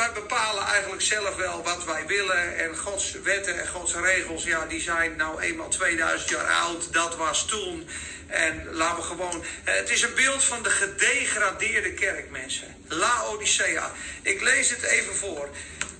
wij 0.00 0.12
bepalen 0.12 0.64
eigenlijk 0.64 1.02
zelf 1.02 1.36
wel 1.36 1.62
wat 1.62 1.84
wij 1.84 2.06
willen. 2.06 2.58
En 2.58 2.76
Gods 2.76 3.12
wetten 3.12 3.60
en 3.60 3.68
Gods 3.68 3.94
regels, 3.94 4.44
ja, 4.44 4.66
die 4.66 4.80
zijn 4.80 5.16
nou 5.16 5.40
eenmaal 5.40 5.68
2000 5.68 6.30
jaar 6.30 6.46
oud. 6.46 6.92
Dat 6.92 7.16
was 7.16 7.46
toen. 7.46 7.88
En 8.26 8.68
laten 8.72 8.96
we 8.96 9.02
gewoon. 9.02 9.44
Het 9.64 9.90
is 9.90 10.02
een 10.02 10.14
beeld 10.14 10.44
van 10.44 10.62
de 10.62 10.70
gedegradeerde 10.70 11.92
kerk, 11.92 12.30
mensen. 12.30 12.76
Laodicea. 12.88 13.92
Ik 14.22 14.40
lees 14.40 14.70
het 14.70 14.82
even 14.82 15.16
voor. 15.16 15.48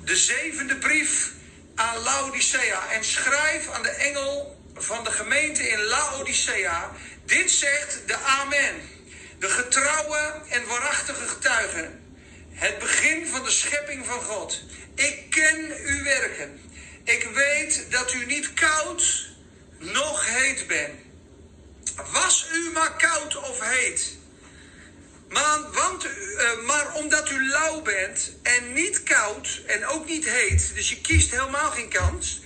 De 0.04 0.16
zevende 0.16 0.76
brief 0.76 1.30
aan 1.74 2.02
Laodicea. 2.02 2.90
En 2.90 3.04
schrijf 3.04 3.68
aan 3.68 3.82
de 3.82 3.90
engel 3.90 4.62
van 4.74 5.04
de 5.04 5.10
gemeente 5.10 5.68
in 5.68 5.80
Laodicea. 5.80 6.90
Dit 7.24 7.50
zegt 7.50 8.02
de 8.06 8.16
Amen. 8.16 8.88
De 9.38 9.48
getrouwe 9.48 10.34
en 10.48 10.66
waarachtige 10.66 11.28
getuigen 11.28 12.00
het 12.60 12.78
begin 12.78 13.26
van 13.26 13.44
de 13.44 13.50
schepping 13.50 14.06
van 14.06 14.20
God. 14.20 14.62
Ik 14.94 15.26
ken 15.30 15.72
uw 15.86 16.02
werken. 16.02 16.60
Ik 17.04 17.28
weet 17.34 17.86
dat 17.90 18.12
u 18.12 18.26
niet 18.26 18.52
koud 18.52 19.28
noch 19.78 20.26
heet 20.26 20.66
bent. 20.66 21.00
Was 22.12 22.46
u 22.52 22.70
maar 22.72 22.96
koud 22.96 23.36
of 23.36 23.60
heet. 23.60 24.18
Maar, 25.28 25.70
want, 25.72 26.04
uh, 26.04 26.66
maar 26.66 26.94
omdat 26.94 27.30
u 27.30 27.48
lauw 27.48 27.82
bent 27.82 28.32
en 28.42 28.72
niet 28.72 29.02
koud 29.02 29.60
en 29.66 29.86
ook 29.86 30.06
niet 30.06 30.24
heet, 30.24 30.74
dus 30.74 30.88
je 30.88 31.00
kiest 31.00 31.30
helemaal 31.30 31.70
geen 31.70 31.88
kans, 31.88 32.40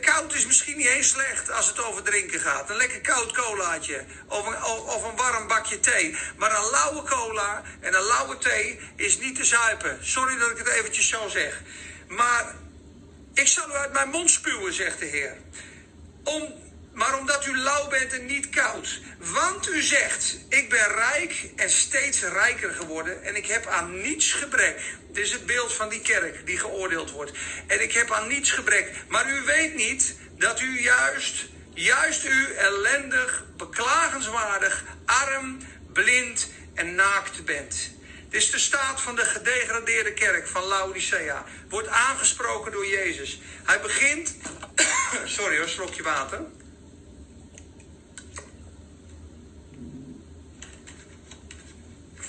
koud 0.00 0.34
is 0.34 0.46
misschien 0.46 0.76
niet 0.76 0.86
eens 0.86 1.08
slecht 1.08 1.50
als 1.50 1.66
het 1.66 1.84
over 1.84 2.02
drinken 2.02 2.40
gaat. 2.40 2.70
Een 2.70 2.76
lekker 2.76 3.00
koud 3.00 3.32
colaatje 3.32 4.04
of 4.26 4.46
een, 4.46 4.64
of 4.64 5.04
een 5.04 5.16
warm 5.16 5.46
bakje 5.48 5.80
thee. 5.80 6.16
Maar 6.36 6.56
een 6.56 6.70
lauwe 6.70 7.02
cola 7.02 7.62
en 7.80 7.94
een 7.94 8.02
lauwe 8.02 8.38
thee 8.38 8.80
is 8.96 9.18
niet 9.18 9.36
te 9.36 9.44
zuipen. 9.44 9.98
Sorry 10.00 10.38
dat 10.38 10.50
ik 10.50 10.58
het 10.58 10.68
eventjes 10.68 11.08
zo 11.08 11.28
zeg. 11.28 11.62
Maar 12.08 12.54
ik 13.34 13.46
zal 13.46 13.68
u 13.68 13.72
uit 13.72 13.92
mijn 13.92 14.08
mond 14.08 14.30
spuwen, 14.30 14.72
zegt 14.72 14.98
de 14.98 15.06
Heer. 15.06 15.36
Om, 16.24 16.61
maar 16.92 17.18
omdat 17.18 17.46
u 17.46 17.58
lauw 17.58 17.88
bent 17.88 18.12
en 18.12 18.26
niet 18.26 18.50
koud. 18.50 19.00
Want 19.18 19.68
u 19.68 19.82
zegt, 19.82 20.38
ik 20.48 20.68
ben 20.68 20.88
rijk 20.88 21.50
en 21.56 21.70
steeds 21.70 22.22
rijker 22.22 22.72
geworden 22.72 23.22
en 23.22 23.36
ik 23.36 23.46
heb 23.46 23.66
aan 23.66 24.00
niets 24.00 24.32
gebrek. 24.32 24.80
Dit 25.08 25.24
is 25.24 25.32
het 25.32 25.46
beeld 25.46 25.72
van 25.72 25.88
die 25.88 26.00
kerk 26.00 26.46
die 26.46 26.58
geoordeeld 26.58 27.10
wordt. 27.10 27.32
En 27.66 27.82
ik 27.82 27.92
heb 27.92 28.10
aan 28.10 28.28
niets 28.28 28.50
gebrek. 28.50 28.94
Maar 29.08 29.30
u 29.30 29.40
weet 29.44 29.74
niet 29.74 30.16
dat 30.38 30.60
u 30.60 30.82
juist, 30.82 31.44
juist 31.74 32.24
u 32.24 32.54
ellendig, 32.54 33.44
beklagenswaardig, 33.56 34.84
arm, 35.06 35.58
blind 35.92 36.50
en 36.74 36.94
naakt 36.94 37.44
bent. 37.44 37.90
Dit 38.28 38.42
is 38.42 38.50
de 38.50 38.58
staat 38.58 39.00
van 39.00 39.16
de 39.16 39.24
gedegradeerde 39.24 40.12
kerk 40.12 40.48
van 40.48 40.62
Laodicea. 40.62 41.44
Wordt 41.68 41.88
aangesproken 41.88 42.72
door 42.72 42.86
Jezus. 42.86 43.40
Hij 43.64 43.80
begint. 43.80 44.36
Sorry 45.24 45.58
hoor, 45.58 45.68
slokje 45.68 46.02
water. 46.02 46.40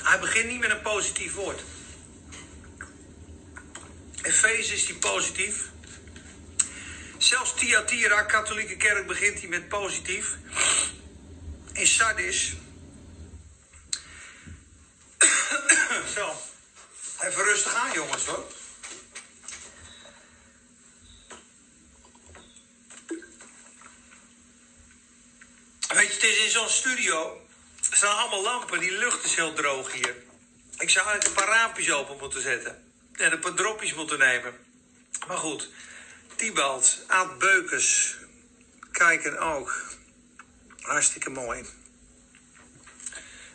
Hij 0.04 0.20
begint 0.20 0.48
niet 0.48 0.60
met 0.60 0.70
een 0.70 0.82
positief 0.82 1.34
woord. 1.34 1.64
Efeze 4.22 4.74
is 4.74 4.86
die 4.86 4.96
positief. 4.96 5.70
Zelfs 7.18 7.54
Thyatira, 7.54 8.22
katholieke 8.22 8.78
kerk, 8.78 9.08
begint 9.08 9.40
hij 9.40 9.48
met 9.48 9.68
positief. 9.68 10.38
In 11.74 11.88
Sardis. 11.88 12.54
Zo. 16.16 16.36
Even 17.20 17.44
rustig 17.44 17.76
aan, 17.76 17.92
jongens 17.94 18.26
hoor. 18.26 18.46
Weet 25.88 26.08
je, 26.08 26.14
het 26.14 26.24
is 26.24 26.44
in 26.44 26.50
zo'n 26.50 26.70
studio. 26.70 27.43
Staan 28.04 28.18
allemaal 28.18 28.42
lampen, 28.42 28.80
die 28.80 28.98
lucht 28.98 29.24
is 29.24 29.36
heel 29.36 29.54
droog 29.54 29.92
hier. 29.92 30.16
Ik 30.78 30.90
zou 30.90 31.08
eigenlijk 31.08 31.26
een 31.26 31.46
paar 31.46 31.56
raampjes 31.56 31.92
open 31.92 32.18
moeten 32.18 32.42
zetten 32.42 32.94
en 33.14 33.32
een 33.32 33.40
paar 33.40 33.54
dropjes 33.54 33.94
moeten 33.94 34.20
nemen. 34.20 34.54
Maar 35.28 35.38
goed, 35.38 35.70
Tibalt, 36.36 37.00
Aad 37.08 37.38
Beukers, 37.38 38.16
kijken 38.92 39.40
ook. 39.40 39.84
Hartstikke 40.82 41.30
mooi. 41.30 41.66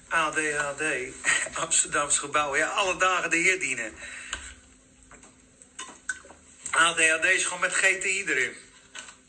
ADHD, 0.09 0.83
Amsterdamse 1.65 2.19
gebouw. 2.19 2.57
Ja, 2.57 2.69
alle 2.69 2.97
dagen 2.97 3.31
de 3.31 3.37
Heer 3.37 3.61
dienen. 3.61 3.95
ADHD 6.71 7.25
is 7.25 7.45
gewoon 7.45 7.61
met 7.61 7.75
GTI 7.75 8.25
erin. 8.25 8.57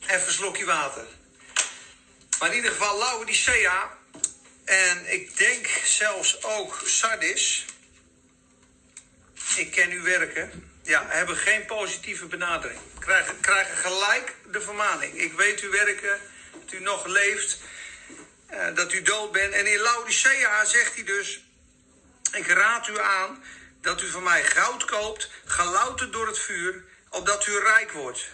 Even 0.01 0.27
een 0.27 0.33
slokje 0.33 0.65
water. 0.65 1.05
Maar 2.39 2.49
in 2.49 2.55
ieder 2.55 2.71
geval 2.71 2.97
Laodicea. 2.97 3.97
En 4.69 5.13
ik 5.13 5.37
denk 5.37 5.67
zelfs 5.83 6.43
ook 6.43 6.81
Sardis. 6.85 7.65
Ik 9.55 9.71
ken 9.71 9.91
uw 9.91 10.03
werken. 10.03 10.71
ja, 10.83 11.05
hebben 11.07 11.37
geen 11.37 11.65
positieve 11.65 12.25
benadering. 12.25 12.79
Krijgen, 12.99 13.39
krijgen 13.39 13.77
gelijk 13.77 14.35
de 14.51 14.61
vermaning. 14.61 15.21
Ik 15.21 15.33
weet 15.33 15.59
uw 15.59 15.71
werken, 15.71 16.19
dat 16.51 16.71
u 16.71 16.79
nog 16.79 17.05
leeft, 17.05 17.59
uh, 18.51 18.75
dat 18.75 18.93
u 18.93 19.01
dood 19.01 19.31
bent. 19.31 19.53
En 19.53 19.67
in 19.67 19.79
Laodicea 19.79 20.65
zegt 20.65 20.95
hij 20.95 21.03
dus: 21.03 21.43
Ik 22.31 22.47
raad 22.47 22.87
u 22.87 22.99
aan 22.99 23.43
dat 23.81 24.01
u 24.01 24.09
van 24.09 24.23
mij 24.23 24.43
goud 24.43 24.85
koopt, 24.85 25.29
gelouterd 25.45 26.13
door 26.13 26.27
het 26.27 26.39
vuur, 26.39 26.83
opdat 27.09 27.47
u 27.47 27.59
rijk 27.59 27.91
wordt. 27.91 28.27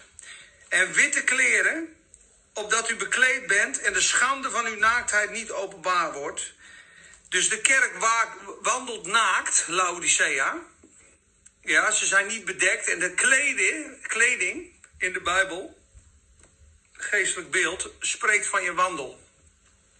En 0.68 0.92
witte 0.92 1.24
kleren, 1.24 1.95
opdat 2.56 2.90
u 2.90 2.96
bekleed 2.96 3.46
bent 3.46 3.80
en 3.80 3.92
de 3.92 4.00
schande 4.00 4.50
van 4.50 4.66
uw 4.66 4.76
naaktheid 4.76 5.30
niet 5.30 5.50
openbaar 5.50 6.12
wordt. 6.12 6.52
Dus 7.28 7.48
de 7.48 7.60
kerk 7.60 7.92
wandelt 8.62 9.06
naakt, 9.06 9.64
Laodicea. 9.66 10.58
Ja, 11.60 11.90
ze 11.90 12.06
zijn 12.06 12.26
niet 12.26 12.44
bedekt. 12.44 12.88
En 12.88 12.98
de 12.98 13.14
kleding, 13.14 14.06
kleding 14.06 14.72
in 14.98 15.12
de 15.12 15.20
Bijbel, 15.20 15.78
geestelijk 16.92 17.50
beeld, 17.50 17.90
spreekt 18.00 18.46
van 18.46 18.62
je 18.62 18.74
wandel. 18.74 19.20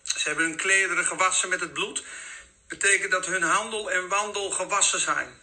Ze 0.02 0.28
hebben 0.28 0.44
hun 0.44 0.56
klederen 0.56 1.04
gewassen 1.04 1.48
met 1.48 1.60
het 1.60 1.72
bloed. 1.72 2.04
Betekent 2.68 3.10
dat 3.10 3.26
hun 3.26 3.42
handel 3.42 3.90
en 3.90 4.08
wandel 4.08 4.50
gewassen 4.50 5.00
zijn. 5.00 5.40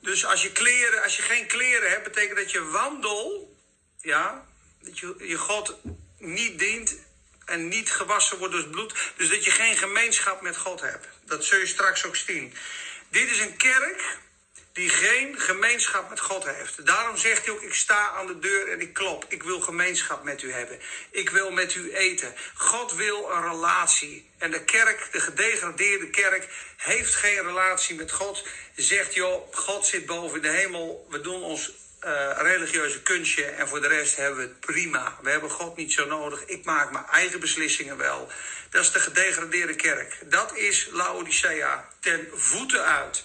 Dus 0.00 0.24
als 0.24 0.42
je 0.42 0.52
kleren, 0.52 1.02
als 1.02 1.16
je 1.16 1.22
geen 1.22 1.46
kleren 1.46 1.90
hebt, 1.90 2.04
betekent 2.04 2.38
dat 2.38 2.50
je 2.50 2.64
wandel, 2.64 3.56
ja, 4.00 4.47
dat 4.80 4.98
je, 4.98 5.14
je 5.18 5.38
God 5.38 5.76
niet 6.18 6.58
dient 6.58 6.96
en 7.44 7.68
niet 7.68 7.90
gewassen 7.90 8.38
wordt 8.38 8.52
door 8.52 8.62
het 8.62 8.70
bloed. 8.70 8.94
Dus 9.16 9.28
dat 9.28 9.44
je 9.44 9.50
geen 9.50 9.76
gemeenschap 9.76 10.40
met 10.40 10.56
God 10.56 10.80
hebt. 10.80 11.06
Dat 11.24 11.44
zul 11.44 11.58
je 11.58 11.66
straks 11.66 12.04
ook 12.04 12.16
zien. 12.16 12.54
Dit 13.10 13.30
is 13.30 13.40
een 13.40 13.56
kerk 13.56 14.18
die 14.72 14.88
geen 14.88 15.40
gemeenschap 15.40 16.08
met 16.08 16.20
God 16.20 16.44
heeft. 16.44 16.86
Daarom 16.86 17.16
zegt 17.16 17.44
hij 17.44 17.54
ook: 17.54 17.62
Ik 17.62 17.74
sta 17.74 18.10
aan 18.10 18.26
de 18.26 18.38
deur 18.38 18.68
en 18.68 18.80
ik 18.80 18.92
klop. 18.92 19.24
Ik 19.28 19.42
wil 19.42 19.60
gemeenschap 19.60 20.22
met 20.22 20.42
u 20.42 20.52
hebben. 20.52 20.80
Ik 21.10 21.30
wil 21.30 21.50
met 21.50 21.74
u 21.74 21.94
eten. 21.94 22.34
God 22.54 22.94
wil 22.94 23.30
een 23.30 23.50
relatie. 23.50 24.30
En 24.38 24.50
de 24.50 24.64
kerk, 24.64 25.08
de 25.12 25.20
gedegradeerde 25.20 26.10
kerk, 26.10 26.48
heeft 26.76 27.14
geen 27.14 27.42
relatie 27.42 27.96
met 27.96 28.12
God. 28.12 28.46
Zegt 28.76 29.14
joh, 29.14 29.54
God 29.54 29.86
zit 29.86 30.06
boven 30.06 30.36
in 30.36 30.42
de 30.42 30.56
hemel. 30.56 31.06
We 31.10 31.20
doen 31.20 31.42
ons 31.42 31.72
uh, 32.04 32.30
religieuze 32.36 33.02
kunstje 33.02 33.44
en 33.44 33.68
voor 33.68 33.80
de 33.80 33.88
rest 33.88 34.16
hebben 34.16 34.36
we 34.36 34.42
het 34.42 34.60
prima. 34.60 35.18
We 35.22 35.30
hebben 35.30 35.50
God 35.50 35.76
niet 35.76 35.92
zo 35.92 36.06
nodig. 36.06 36.44
Ik 36.44 36.64
maak 36.64 36.92
mijn 36.92 37.06
eigen 37.06 37.40
beslissingen 37.40 37.96
wel. 37.96 38.28
Dat 38.70 38.82
is 38.82 38.92
de 38.92 39.00
gedegradeerde 39.00 39.74
kerk. 39.74 40.18
Dat 40.24 40.56
is 40.56 40.88
Laodicea 40.92 41.88
ten 42.00 42.28
voeten 42.32 42.84
uit. 42.84 43.24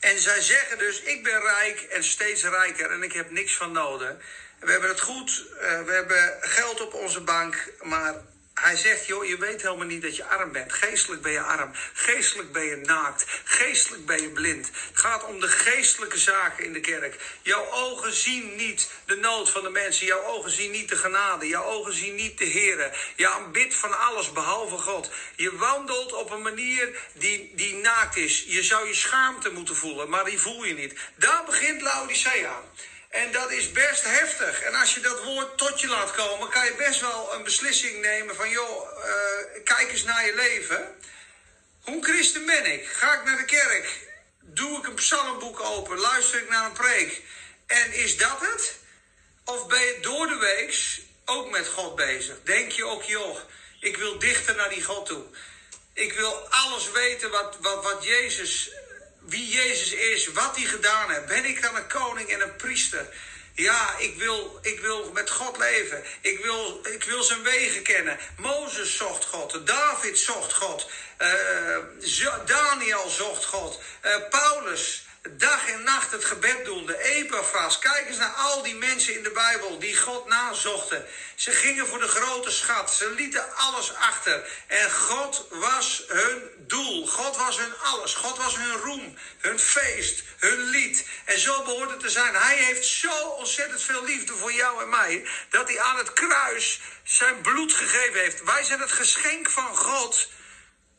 En 0.00 0.18
zij 0.18 0.40
zeggen 0.40 0.78
dus: 0.78 1.02
Ik 1.02 1.22
ben 1.22 1.40
rijk 1.40 1.80
en 1.80 2.04
steeds 2.04 2.42
rijker 2.42 2.90
en 2.90 3.02
ik 3.02 3.12
heb 3.12 3.30
niks 3.30 3.56
van 3.56 3.72
nodig. 3.72 4.14
We 4.60 4.70
hebben 4.70 4.88
het 4.88 5.00
goed, 5.00 5.44
uh, 5.54 5.82
we 5.82 5.92
hebben 5.92 6.38
geld 6.40 6.80
op 6.80 6.94
onze 6.94 7.20
bank, 7.20 7.72
maar 7.80 8.14
hij 8.62 8.76
zegt, 8.76 9.06
joh, 9.06 9.24
je 9.24 9.38
weet 9.38 9.62
helemaal 9.62 9.86
niet 9.86 10.02
dat 10.02 10.16
je 10.16 10.24
arm 10.24 10.52
bent. 10.52 10.72
Geestelijk 10.72 11.22
ben 11.22 11.32
je 11.32 11.40
arm. 11.40 11.70
Geestelijk 11.92 12.52
ben 12.52 12.64
je 12.64 12.76
naakt. 12.76 13.24
Geestelijk 13.44 14.06
ben 14.06 14.22
je 14.22 14.30
blind. 14.30 14.66
Het 14.66 14.98
gaat 14.98 15.24
om 15.24 15.40
de 15.40 15.48
geestelijke 15.48 16.18
zaken 16.18 16.64
in 16.64 16.72
de 16.72 16.80
kerk. 16.80 17.16
Jouw 17.42 17.70
ogen 17.70 18.12
zien 18.12 18.56
niet 18.56 18.90
de 19.04 19.16
nood 19.16 19.50
van 19.50 19.62
de 19.62 19.70
mensen. 19.70 20.06
Jouw 20.06 20.24
ogen 20.24 20.50
zien 20.50 20.70
niet 20.70 20.88
de 20.88 20.96
genade. 20.96 21.46
Jouw 21.46 21.64
ogen 21.64 21.92
zien 21.92 22.14
niet 22.14 22.38
de 22.38 22.50
Here. 22.50 22.92
Je 23.16 23.28
aanbidt 23.28 23.74
van 23.74 23.98
alles 23.98 24.32
behalve 24.32 24.76
God. 24.76 25.10
Je 25.36 25.56
wandelt 25.56 26.12
op 26.12 26.30
een 26.30 26.42
manier 26.42 26.88
die, 27.12 27.52
die 27.54 27.74
naakt 27.74 28.16
is. 28.16 28.44
Je 28.46 28.62
zou 28.62 28.88
je 28.88 28.94
schaamte 28.94 29.50
moeten 29.50 29.76
voelen, 29.76 30.08
maar 30.08 30.24
die 30.24 30.40
voel 30.40 30.64
je 30.64 30.74
niet. 30.74 30.98
Daar 31.16 31.44
begint 31.44 31.80
Laodicea. 31.80 32.62
En 33.12 33.32
dat 33.32 33.50
is 33.50 33.72
best 33.72 34.02
heftig. 34.02 34.62
En 34.62 34.74
als 34.74 34.94
je 34.94 35.00
dat 35.00 35.24
woord 35.24 35.58
tot 35.58 35.80
je 35.80 35.86
laat 35.86 36.10
komen, 36.10 36.48
kan 36.48 36.64
je 36.64 36.74
best 36.74 37.00
wel 37.00 37.34
een 37.34 37.42
beslissing 37.42 38.00
nemen 38.00 38.36
van, 38.36 38.50
joh, 38.50 38.98
uh, 38.98 39.64
kijk 39.64 39.90
eens 39.90 40.02
naar 40.04 40.26
je 40.26 40.34
leven. 40.34 40.96
Hoe 41.80 42.04
christen 42.04 42.46
ben 42.46 42.72
ik? 42.72 42.86
Ga 42.86 43.14
ik 43.18 43.24
naar 43.24 43.36
de 43.36 43.44
kerk? 43.44 44.08
Doe 44.40 44.78
ik 44.78 44.86
een 44.86 44.94
psalmboek 44.94 45.60
open? 45.60 45.98
Luister 45.98 46.42
ik 46.42 46.48
naar 46.48 46.64
een 46.64 46.72
preek? 46.72 47.22
En 47.66 47.92
is 47.92 48.16
dat 48.16 48.40
het? 48.40 48.74
Of 49.44 49.66
ben 49.66 49.80
je 49.80 49.98
door 50.00 50.26
de 50.26 50.36
weeks 50.36 51.00
ook 51.24 51.50
met 51.50 51.68
God 51.68 51.96
bezig? 51.96 52.36
Denk 52.44 52.72
je 52.72 52.84
ook, 52.84 53.02
joh, 53.02 53.38
ik 53.80 53.96
wil 53.96 54.18
dichter 54.18 54.54
naar 54.56 54.70
die 54.70 54.84
God 54.84 55.06
toe. 55.06 55.24
Ik 55.92 56.12
wil 56.12 56.48
alles 56.48 56.90
weten 56.90 57.30
wat, 57.30 57.56
wat, 57.60 57.82
wat 57.82 58.04
Jezus 58.04 58.70
wie 59.24 59.48
Jezus 59.48 59.92
is, 59.92 60.26
wat 60.26 60.56
hij 60.56 60.64
gedaan 60.64 61.10
heeft. 61.10 61.26
Ben 61.26 61.44
ik 61.44 61.62
dan 61.62 61.76
een 61.76 61.88
koning 61.88 62.28
en 62.28 62.40
een 62.40 62.56
priester? 62.56 63.06
Ja, 63.54 63.96
ik 63.98 64.18
wil, 64.18 64.58
ik 64.62 64.80
wil 64.80 65.12
met 65.12 65.30
God 65.30 65.58
leven. 65.58 66.04
Ik 66.20 66.42
wil, 66.42 66.80
ik 66.92 67.04
wil 67.04 67.22
zijn 67.22 67.42
wegen 67.42 67.82
kennen. 67.82 68.18
Mozes 68.36 68.96
zocht 68.96 69.24
God. 69.24 69.66
David 69.66 70.18
zocht 70.18 70.52
God. 70.52 70.90
Uh, 71.18 71.78
Daniel 72.46 73.08
zocht 73.08 73.44
God. 73.44 73.80
Uh, 74.04 74.28
Paulus 74.30 75.01
dag 75.30 75.68
en 75.68 75.82
nacht 75.82 76.10
het 76.10 76.24
gebed 76.24 76.64
doen. 76.64 76.86
De 76.86 77.02
Epaphras. 77.02 77.78
Kijk 77.78 78.08
eens 78.08 78.16
naar 78.16 78.34
al 78.36 78.62
die 78.62 78.74
mensen 78.74 79.14
in 79.14 79.22
de 79.22 79.30
Bijbel 79.30 79.78
die 79.78 79.96
God 79.96 80.26
nazochten. 80.26 81.06
Ze 81.34 81.50
gingen 81.50 81.86
voor 81.86 81.98
de 81.98 82.08
grote 82.08 82.50
schat. 82.50 82.94
Ze 82.94 83.10
lieten 83.10 83.56
alles 83.56 83.94
achter. 83.94 84.48
En 84.66 84.92
God 84.92 85.46
was 85.50 86.04
hun 86.08 86.50
doel. 86.58 87.06
God 87.06 87.36
was 87.36 87.58
hun 87.58 87.74
alles. 87.82 88.14
God 88.14 88.36
was 88.36 88.56
hun 88.56 88.76
roem, 88.76 89.18
hun 89.38 89.58
feest, 89.58 90.22
hun 90.38 90.60
lied. 90.60 91.06
En 91.24 91.38
zo 91.38 91.62
behoort 91.62 91.90
het 91.90 92.00
te 92.00 92.10
zijn. 92.10 92.34
Hij 92.34 92.56
heeft 92.56 92.86
zo 92.86 93.26
ontzettend 93.28 93.82
veel 93.82 94.04
liefde 94.04 94.32
voor 94.32 94.52
jou 94.52 94.82
en 94.82 94.88
mij. 94.88 95.26
Dat 95.50 95.68
hij 95.68 95.80
aan 95.80 95.96
het 95.96 96.12
kruis 96.12 96.80
zijn 97.04 97.40
bloed 97.40 97.72
gegeven 97.72 98.20
heeft. 98.20 98.42
Wij 98.42 98.64
zijn 98.64 98.80
het 98.80 98.92
geschenk 98.92 99.50
van 99.50 99.76
God 99.76 100.28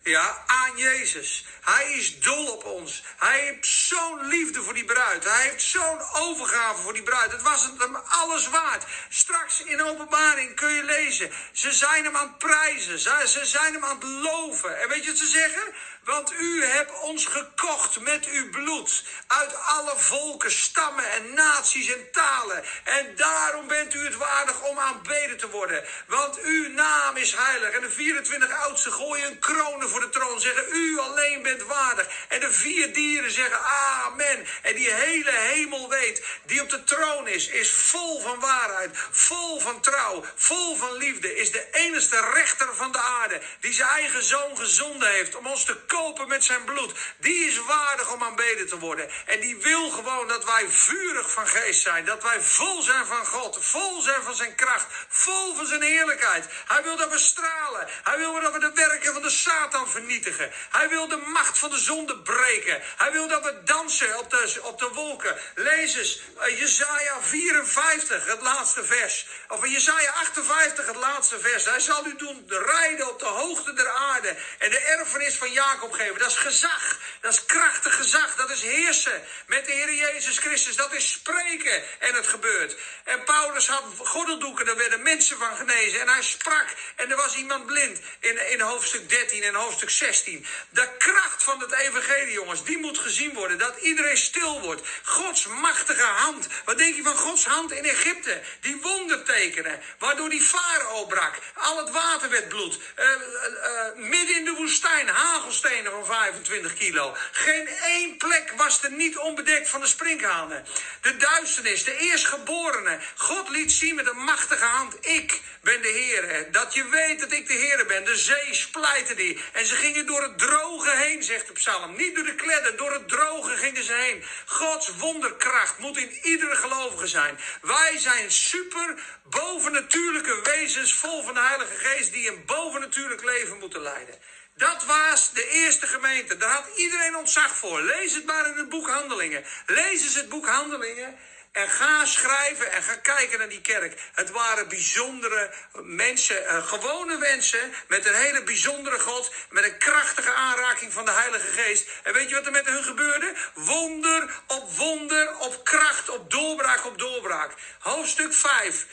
ja, 0.03 0.43
aan 0.47 0.77
Jezus. 0.77 1.45
Hij 1.61 1.93
is 1.93 2.19
dol 2.19 2.51
op 2.51 2.63
ons. 2.65 3.03
Hij 3.17 3.39
heeft 3.39 3.67
zo'n 3.67 4.27
liefde 4.27 4.61
voor 4.61 4.73
die 4.73 4.85
bruid. 4.85 5.23
Hij 5.23 5.41
heeft 5.49 5.63
zo'n 5.63 6.01
overgave 6.13 6.81
voor 6.81 6.93
die 6.93 7.03
bruid. 7.03 7.31
Het 7.31 7.41
was 7.41 7.69
hem 7.77 7.95
alles 7.95 8.49
waard. 8.49 8.85
Straks 9.09 9.63
in 9.63 9.81
openbaring 9.81 10.55
kun 10.55 10.73
je 10.73 10.83
lezen. 10.83 11.31
Ze 11.51 11.71
zijn 11.71 12.03
hem 12.03 12.15
aan 12.15 12.27
het 12.27 12.37
prijzen. 12.37 12.99
Ze 12.99 13.39
zijn 13.43 13.73
hem 13.73 13.85
aan 13.85 13.99
het 13.99 14.09
loven. 14.09 14.81
En 14.81 14.89
weet 14.89 15.03
je 15.03 15.09
wat 15.09 15.19
ze 15.19 15.27
zeggen? 15.27 15.73
Want 16.05 16.33
u 16.33 16.65
hebt 16.65 16.99
ons 16.99 17.25
gekocht 17.25 17.99
met 17.99 18.25
uw 18.25 18.49
bloed. 18.49 19.03
Uit 19.27 19.55
alle 19.55 19.93
volken, 19.95 20.51
stammen 20.51 21.11
en 21.11 21.33
naties 21.33 21.93
en 21.93 22.11
talen. 22.11 22.63
En 22.83 23.15
daarom 23.15 23.67
bent 23.67 23.93
u 23.93 24.05
het 24.05 24.15
waardig 24.15 24.61
om 24.61 24.79
aanbeden 24.79 25.37
te 25.37 25.49
worden. 25.49 25.83
Want 26.07 26.41
uw 26.41 26.69
naam 26.69 27.17
is 27.17 27.35
heilig. 27.35 27.69
En 27.69 27.81
de 27.81 27.89
24 27.89 28.51
oudsten 28.51 28.91
gooien 28.91 29.27
een 29.27 29.39
kronen 29.39 29.89
voor 29.89 29.99
de 29.99 30.09
troon. 30.09 30.39
Zeggen 30.39 30.65
u 30.71 30.99
alleen 30.99 31.41
bent 31.41 31.63
waardig. 31.63 32.07
En 32.29 32.39
de 32.39 32.53
vier 32.53 32.93
dieren 32.93 33.31
zeggen 33.31 33.59
amen. 33.63 34.47
En 34.61 34.75
die 34.75 34.93
hele 34.93 35.31
hemel 35.31 35.89
weet, 35.89 36.25
die 36.45 36.61
op 36.61 36.69
de 36.69 36.83
troon 36.83 37.27
is, 37.27 37.47
is 37.47 37.71
vol 37.71 38.21
van 38.21 38.39
waarheid. 38.39 38.97
Vol 39.11 39.59
van 39.59 39.81
trouw. 39.81 40.25
Vol 40.35 40.75
van 40.75 40.93
liefde. 40.93 41.35
Is 41.35 41.51
de 41.51 41.67
enige 41.71 42.31
rechter 42.33 42.75
van 42.75 42.91
de 42.91 42.99
aarde. 42.99 43.41
Die 43.59 43.73
zijn 43.73 43.89
eigen 43.89 44.23
zoon 44.23 44.57
gezonden 44.57 45.11
heeft 45.11 45.35
om 45.35 45.47
ons 45.47 45.63
te 45.63 45.85
kopen 45.93 46.27
met 46.27 46.43
zijn 46.43 46.63
bloed. 46.63 46.93
Die 47.17 47.45
is 47.47 47.57
waardig 47.57 48.13
om 48.13 48.23
aanbeden 48.23 48.67
te 48.67 48.79
worden. 48.79 49.09
En 49.25 49.39
die 49.39 49.57
wil 49.57 49.89
gewoon 49.89 50.27
dat 50.27 50.45
wij 50.45 50.65
vurig 50.69 51.31
van 51.31 51.47
geest 51.47 51.81
zijn. 51.81 52.05
Dat 52.05 52.23
wij 52.23 52.41
vol 52.41 52.81
zijn 52.81 53.05
van 53.05 53.25
God. 53.25 53.57
Vol 53.65 54.01
zijn 54.01 54.23
van 54.23 54.35
zijn 54.35 54.55
kracht. 54.55 54.85
Vol 55.07 55.55
van 55.55 55.65
zijn 55.65 55.81
heerlijkheid. 55.81 56.45
Hij 56.67 56.83
wil 56.83 56.97
dat 56.97 57.11
we 57.11 57.17
stralen. 57.17 57.87
Hij 58.03 58.17
wil 58.17 58.41
dat 58.41 58.53
we 58.53 58.59
de 58.59 58.71
werken 58.73 59.13
van 59.13 59.21
de 59.21 59.29
Satan 59.29 59.89
vernietigen. 59.89 60.51
Hij 60.71 60.89
wil 60.89 61.07
de 61.07 61.21
macht 61.25 61.57
van 61.57 61.69
de 61.69 61.77
zonde 61.77 62.17
breken. 62.17 62.81
Hij 62.97 63.11
wil 63.11 63.27
dat 63.27 63.43
we 63.43 63.63
dansen 63.63 64.19
op 64.19 64.29
de, 64.29 64.59
op 64.61 64.79
de 64.79 64.89
wolken. 64.93 65.37
Lees 65.55 65.95
eens 65.95 66.21
uh, 66.37 66.59
Jezaja 66.59 67.21
54, 67.21 68.25
het 68.25 68.41
laatste 68.41 68.85
vers. 68.85 69.27
Of 69.47 69.67
Jezaja 69.67 70.11
58, 70.11 70.85
het 70.85 70.95
laatste 70.95 71.39
vers. 71.39 71.65
Hij 71.65 71.79
zal 71.79 72.05
u 72.05 72.15
doen 72.15 72.45
rijden 72.47 73.09
op 73.09 73.19
de 73.19 73.25
hoogte 73.25 73.73
der 73.73 73.89
aarde. 73.89 74.35
En 74.59 74.69
de 74.69 74.79
erfenis 74.79 75.35
van 75.35 75.51
Jacob 75.51 75.82
opgeven. 75.83 76.19
Dat 76.19 76.29
is 76.29 76.35
gezag. 76.35 76.99
Dat 77.21 77.33
is 77.33 77.45
krachtig 77.45 77.95
gezag. 77.95 78.35
Dat 78.35 78.49
is 78.49 78.61
heersen 78.61 79.23
met 79.45 79.65
de 79.65 79.71
Heer 79.71 79.93
Jezus 79.93 80.37
Christus. 80.37 80.75
Dat 80.75 80.93
is 80.93 81.11
spreken. 81.11 81.83
En 81.99 82.13
het 82.15 82.27
gebeurt. 82.27 82.75
En 83.03 83.23
Paulus 83.23 83.67
had 83.67 83.83
gordeldoeken. 83.97 84.65
Daar 84.65 84.77
werden 84.77 85.01
mensen 85.01 85.37
van 85.37 85.55
genezen. 85.55 86.01
En 86.01 86.07
hij 86.07 86.21
sprak. 86.21 86.65
En 86.95 87.11
er 87.11 87.17
was 87.17 87.35
iemand 87.35 87.65
blind. 87.65 87.99
In, 88.19 88.51
in 88.51 88.59
hoofdstuk 88.59 89.09
13 89.09 89.43
en 89.43 89.53
hoofdstuk 89.55 89.89
16. 89.89 90.45
De 90.69 90.89
kracht 90.97 91.43
van 91.43 91.59
het 91.59 91.71
evangelie, 91.71 92.33
jongens. 92.33 92.63
Die 92.63 92.77
moet 92.77 92.97
gezien 92.97 93.33
worden. 93.33 93.57
Dat 93.57 93.77
iedereen 93.77 94.17
stil 94.17 94.61
wordt. 94.61 94.87
Gods 95.03 95.47
machtige 95.47 96.03
hand. 96.03 96.47
Wat 96.65 96.77
denk 96.77 96.95
je 96.95 97.03
van 97.03 97.15
Gods 97.15 97.45
hand 97.45 97.71
in 97.71 97.85
Egypte? 97.85 98.41
Die 98.61 98.81
wondertekenen. 98.81 99.81
Waardoor 99.99 100.29
die 100.29 100.41
farao 100.41 101.05
brak. 101.05 101.35
Al 101.53 101.77
het 101.77 101.89
water 101.89 102.29
werd 102.29 102.47
bloed. 102.47 102.79
Uh, 102.99 103.05
uh, 103.05 104.09
midden 104.09 104.35
in 104.35 104.45
de 104.45 104.53
woestijn. 104.57 105.07
Hagelsteen 105.07 105.72
van 105.81 106.05
25 106.05 106.73
kilo. 106.73 107.15
Geen 107.31 107.67
één 107.67 108.17
plek 108.17 108.53
was 108.57 108.83
er 108.83 108.91
niet 108.91 109.17
onbedekt 109.17 109.69
van 109.69 109.79
de 109.79 109.87
sprinkhanen. 109.87 110.65
De 111.01 111.17
duisternis, 111.17 111.83
de 111.83 111.97
eerstgeborene. 111.97 112.99
God 113.15 113.49
liet 113.49 113.71
zien 113.71 113.95
met 113.95 114.07
een 114.07 114.23
machtige 114.23 114.65
hand, 114.65 115.05
ik 115.05 115.41
ben 115.61 115.81
de 115.81 115.87
Heer. 115.87 116.51
Dat 116.51 116.73
je 116.73 116.87
weet 116.89 117.19
dat 117.19 117.31
ik 117.31 117.47
de 117.47 117.53
Heer 117.53 117.85
ben. 117.85 118.05
De 118.05 118.15
zee 118.15 118.53
splijtte 118.53 119.15
die. 119.15 119.43
En 119.51 119.65
ze 119.65 119.75
gingen 119.75 120.05
door 120.05 120.21
het 120.21 120.37
droge 120.37 120.97
heen, 120.97 121.23
zegt 121.23 121.47
de 121.47 121.53
psalm. 121.53 121.95
Niet 121.95 122.15
door 122.15 122.25
de 122.25 122.35
kledden, 122.35 122.77
door 122.77 122.93
het 122.93 123.07
droge 123.07 123.57
gingen 123.57 123.83
ze 123.83 123.93
heen. 123.93 124.23
Gods 124.45 124.89
wonderkracht 124.97 125.77
moet 125.77 125.97
in 125.97 126.19
iedere 126.23 126.55
gelovige 126.55 127.07
zijn. 127.07 127.39
Wij 127.61 127.97
zijn 127.97 128.31
super 128.31 128.95
bovennatuurlijke 129.23 130.39
wezens 130.43 130.93
vol 130.93 131.23
van 131.23 131.33
de 131.33 131.39
Heilige 131.39 131.75
Geest 131.75 132.13
die 132.13 132.29
een 132.29 132.45
bovennatuurlijk 132.45 133.23
leven 133.23 133.57
moeten 133.59 133.81
leiden. 133.81 134.19
Dat 134.55 134.85
was 134.85 135.33
de 135.33 135.49
eerste 135.49 135.87
gemeente. 135.87 136.37
Daar 136.37 136.53
had 136.53 136.77
iedereen 136.77 137.15
ontzag 137.15 137.55
voor. 137.55 137.81
Lees 137.81 138.15
het 138.15 138.25
maar 138.25 138.47
in 138.47 138.57
het 138.57 138.69
boek 138.69 138.89
Handelingen. 138.89 139.45
Lees 139.65 140.01
eens 140.01 140.15
het 140.15 140.29
boek 140.29 140.47
Handelingen. 140.47 141.19
En 141.51 141.69
ga 141.69 142.05
schrijven 142.05 142.71
en 142.71 142.83
ga 142.83 142.95
kijken 142.95 143.39
naar 143.39 143.49
die 143.49 143.61
kerk. 143.61 144.01
Het 144.13 144.29
waren 144.29 144.67
bijzondere 144.67 145.53
mensen, 145.73 146.43
uh, 146.43 146.67
gewone 146.67 147.17
mensen 147.17 147.73
met 147.87 148.05
een 148.05 148.13
hele 148.13 148.43
bijzondere 148.43 148.99
God, 148.99 149.33
met 149.49 149.63
een 149.63 149.77
krachtige 149.77 150.33
aanraking 150.33 150.93
van 150.93 151.05
de 151.05 151.11
Heilige 151.11 151.47
Geest. 151.47 151.89
En 152.03 152.13
weet 152.13 152.29
je 152.29 152.35
wat 152.35 152.45
er 152.45 152.51
met 152.51 152.65
hun 152.65 152.83
gebeurde? 152.83 153.33
Wonder 153.53 154.41
op 154.47 154.71
wonder, 154.71 155.37
op 155.37 155.63
kracht, 155.63 156.09
op 156.09 156.31
doorbraak, 156.31 156.85
op 156.85 156.97
doorbraak. 156.97 157.53
Hoofdstuk 157.79 158.33
5. 158.33 158.85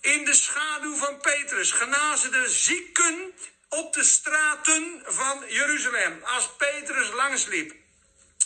In 0.00 0.24
de 0.24 0.34
schaduw 0.34 0.96
van 0.96 1.20
Petrus 1.20 1.70
genazen 1.70 2.32
de 2.32 2.48
zieken 2.48 3.34
op 3.72 3.92
de 3.92 4.04
straten 4.04 5.02
van 5.04 5.44
Jeruzalem. 5.48 6.20
Als 6.22 6.50
Petrus 6.56 7.10
langsliep. 7.10 7.74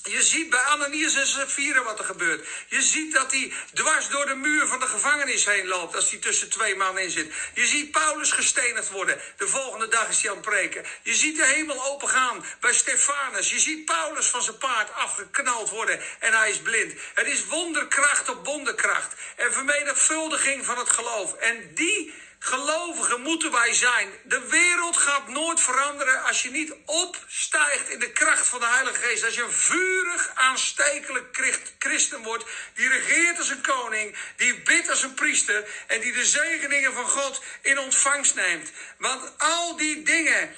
Je 0.02 0.22
ziet 0.22 0.50
bij 0.50 0.60
Ananias 0.60 1.14
en 1.14 1.26
Sapphira 1.26 1.82
wat 1.82 1.98
er 1.98 2.04
gebeurt. 2.04 2.48
Je 2.68 2.82
ziet 2.82 3.14
dat 3.14 3.30
hij 3.32 3.52
dwars 3.72 4.08
door 4.08 4.26
de 4.26 4.34
muur 4.34 4.66
van 4.66 4.80
de 4.80 4.86
gevangenis 4.86 5.46
heen 5.46 5.66
loopt 5.66 5.94
als 5.94 6.10
hij 6.10 6.20
tussen 6.20 6.50
twee 6.50 6.76
mannen 6.76 7.02
in 7.02 7.10
zit. 7.10 7.32
Je 7.54 7.66
ziet 7.66 7.90
Paulus 7.90 8.32
gestenigd 8.32 8.90
worden. 8.90 9.20
De 9.36 9.48
volgende 9.48 9.88
dag 9.88 10.08
is 10.08 10.22
hij 10.22 10.30
aan 10.30 10.36
het 10.36 10.46
preken. 10.46 10.84
Je 11.02 11.14
ziet 11.14 11.36
de 11.36 11.46
hemel 11.46 11.84
opengaan 11.84 12.44
bij 12.60 12.72
Stefanus. 12.72 13.50
Je 13.50 13.60
ziet 13.60 13.84
Paulus 13.84 14.26
van 14.26 14.42
zijn 14.42 14.58
paard 14.58 14.92
afgeknald 14.92 15.70
worden 15.70 16.00
en 16.18 16.32
hij 16.32 16.50
is 16.50 16.58
blind. 16.58 16.92
Het 17.14 17.26
is 17.26 17.46
wonderkracht 17.46 18.28
op 18.28 18.46
wonderkracht 18.46 19.14
en 19.36 19.52
vermenigvuldiging 19.52 20.64
van 20.64 20.78
het 20.78 20.90
geloof. 20.90 21.34
En 21.34 21.74
die 21.74 22.24
Gelovigen 22.38 23.20
moeten 23.20 23.52
wij 23.52 23.74
zijn. 23.74 24.12
De 24.24 24.48
wereld 24.48 24.96
gaat 24.96 25.28
nooit 25.28 25.60
veranderen 25.60 26.24
als 26.24 26.42
je 26.42 26.50
niet 26.50 26.74
opstijgt 26.84 27.88
in 27.88 27.98
de 27.98 28.12
kracht 28.12 28.46
van 28.46 28.60
de 28.60 28.66
Heilige 28.66 29.00
Geest. 29.00 29.24
Als 29.24 29.34
je 29.34 29.42
een 29.42 29.52
vurig 29.52 30.30
aanstekelijk 30.34 31.54
christen 31.78 32.22
wordt, 32.22 32.44
die 32.74 32.88
regeert 32.88 33.38
als 33.38 33.48
een 33.48 33.62
koning, 33.62 34.16
die 34.36 34.62
bidt 34.62 34.90
als 34.90 35.02
een 35.02 35.14
priester 35.14 35.68
en 35.86 36.00
die 36.00 36.12
de 36.12 36.24
zegeningen 36.24 36.92
van 36.92 37.08
God 37.08 37.42
in 37.62 37.78
ontvangst 37.78 38.34
neemt. 38.34 38.70
Want 38.98 39.38
al 39.38 39.76
die 39.76 40.02
dingen, 40.02 40.56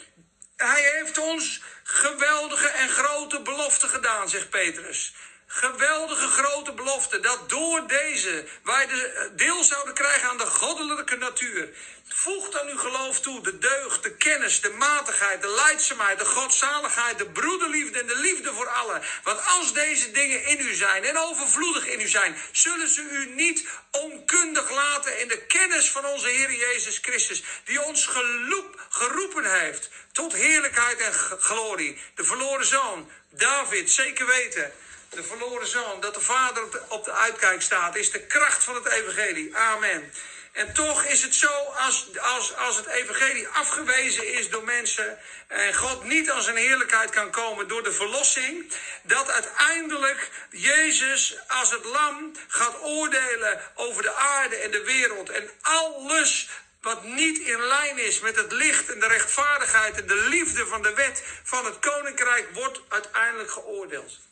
hij 0.57 0.83
heeft 0.83 1.19
ons 1.19 1.63
geweldige 1.83 2.69
en 2.69 2.89
grote 2.89 3.41
beloften 3.41 3.89
gedaan, 3.89 4.29
zegt 4.29 4.51
Petrus 4.51 5.13
geweldige 5.49 6.29
grote 6.29 6.73
belofte. 6.73 7.21
Dat 7.21 7.49
door 7.49 7.87
deze 7.87 8.45
wij 8.63 8.87
de 8.87 9.31
deel 9.37 9.65
zouden 9.65 9.95
krijgen 9.95 10.29
aan 10.29 10.39
de 10.39 10.47
goddelijke 10.47 11.17
natuur. 11.17 11.69
Voeg 12.09 12.61
aan 12.61 12.69
uw 12.69 12.79
geloof 12.79 13.21
toe 13.21 13.41
de 13.43 13.59
deugd, 13.59 14.03
de 14.03 14.17
kennis, 14.17 14.61
de 14.61 14.71
matigheid, 14.71 15.43
de 15.43 15.49
leidzaamheid, 15.49 16.19
de 16.19 16.25
godzaligheid, 16.25 17.19
de 17.19 17.27
broederliefde 17.31 18.01
en 18.01 18.07
de 18.07 18.19
liefde 18.19 18.53
voor 18.53 18.69
allen. 18.69 19.03
Want 19.23 19.47
als 19.47 19.73
deze 19.73 20.11
dingen 20.11 20.45
in 20.45 20.61
u 20.61 20.75
zijn 20.75 21.05
en 21.05 21.19
overvloedig 21.19 21.87
in 21.87 22.01
u 22.01 22.09
zijn, 22.09 22.37
zullen 22.53 22.89
ze 22.89 23.01
u 23.01 23.27
niet 23.35 23.67
onkundig 23.91 24.71
laten 24.71 25.21
in 25.21 25.29
de 25.29 25.47
kennis 25.47 25.91
van 25.91 26.07
onze 26.07 26.29
Heer 26.29 26.53
Jezus 26.53 26.99
Christus, 27.03 27.43
die 27.65 27.83
ons 27.83 28.07
geloep, 28.07 28.87
geroepen 28.89 29.61
heeft 29.61 29.91
tot 30.13 30.35
heerlijkheid 30.35 31.01
en 31.01 31.13
glorie. 31.41 32.01
De 32.15 32.25
verloren 32.25 32.67
zoon, 32.67 33.11
David, 33.31 33.91
zeker 33.91 34.27
weten 34.27 34.73
de 35.11 35.23
verloren 35.23 35.67
zoon, 35.67 36.01
dat 36.01 36.15
de 36.15 36.21
vader 36.21 36.63
op 36.89 37.05
de, 37.05 37.13
uitkijk 37.13 37.63
staat, 37.63 37.97
is 37.97 38.11
de 38.11 38.27
kracht 38.27 38.65
van 38.65 38.75
het 38.75 38.87
evangelie. 38.87 39.57
Amen. 39.57 40.13
En 40.53 40.73
toch 40.75 41.05
is 41.05 41.23
het 41.23 41.35
zo, 41.35 41.53
als, 41.77 42.07
als, 42.19 42.57
als 42.57 42.77
het 42.77 42.87
evangelie 42.87 43.49
afgewezen 43.49 44.35
is 44.35 44.51
door 44.51 44.65
mensen 44.65 45.19
en 45.47 45.75
God 45.75 46.05
niet 46.05 46.31
aan 46.31 46.43
zijn 46.43 46.57
heerlijkheid 46.57 47.11
kan 47.11 47.31
komen 47.31 47.69
door 47.69 47.83
de 47.83 47.93
verlossing, 47.93 48.73
dat 49.03 49.31
uiteindelijk 49.31 50.31
Jezus 50.51 51.39
als 51.49 51.71
het 51.71 51.85
lam 51.85 52.33
gaat 52.49 52.81
oordelen 52.83 53.61
over 53.75 54.03
de 54.03 54.13
aarde 54.13 54.57
en 54.57 54.71
de 54.71 54.85
wereld 54.85 55.31
en 55.31 55.51
alles 55.61 56.49
wat 56.81 57.05
niet 57.05 57.39
in 57.39 57.63
lijn 57.63 57.99
is 57.99 58.21
met 58.21 58.37
het 58.37 58.53
licht 58.53 58.93
en 58.93 59.01
de 59.01 59.07
rechtvaardigheid 59.07 60.01
en 60.01 60.07
de 60.07 60.27
liefde 60.29 60.67
van 60.67 60.83
de 60.83 60.95
wet 60.95 61.23
van 61.43 61.65
het 61.65 61.79
koninkrijk, 61.79 62.49
wordt 62.53 62.81
uiteindelijk 62.89 63.51
geoordeeld. 63.51 64.28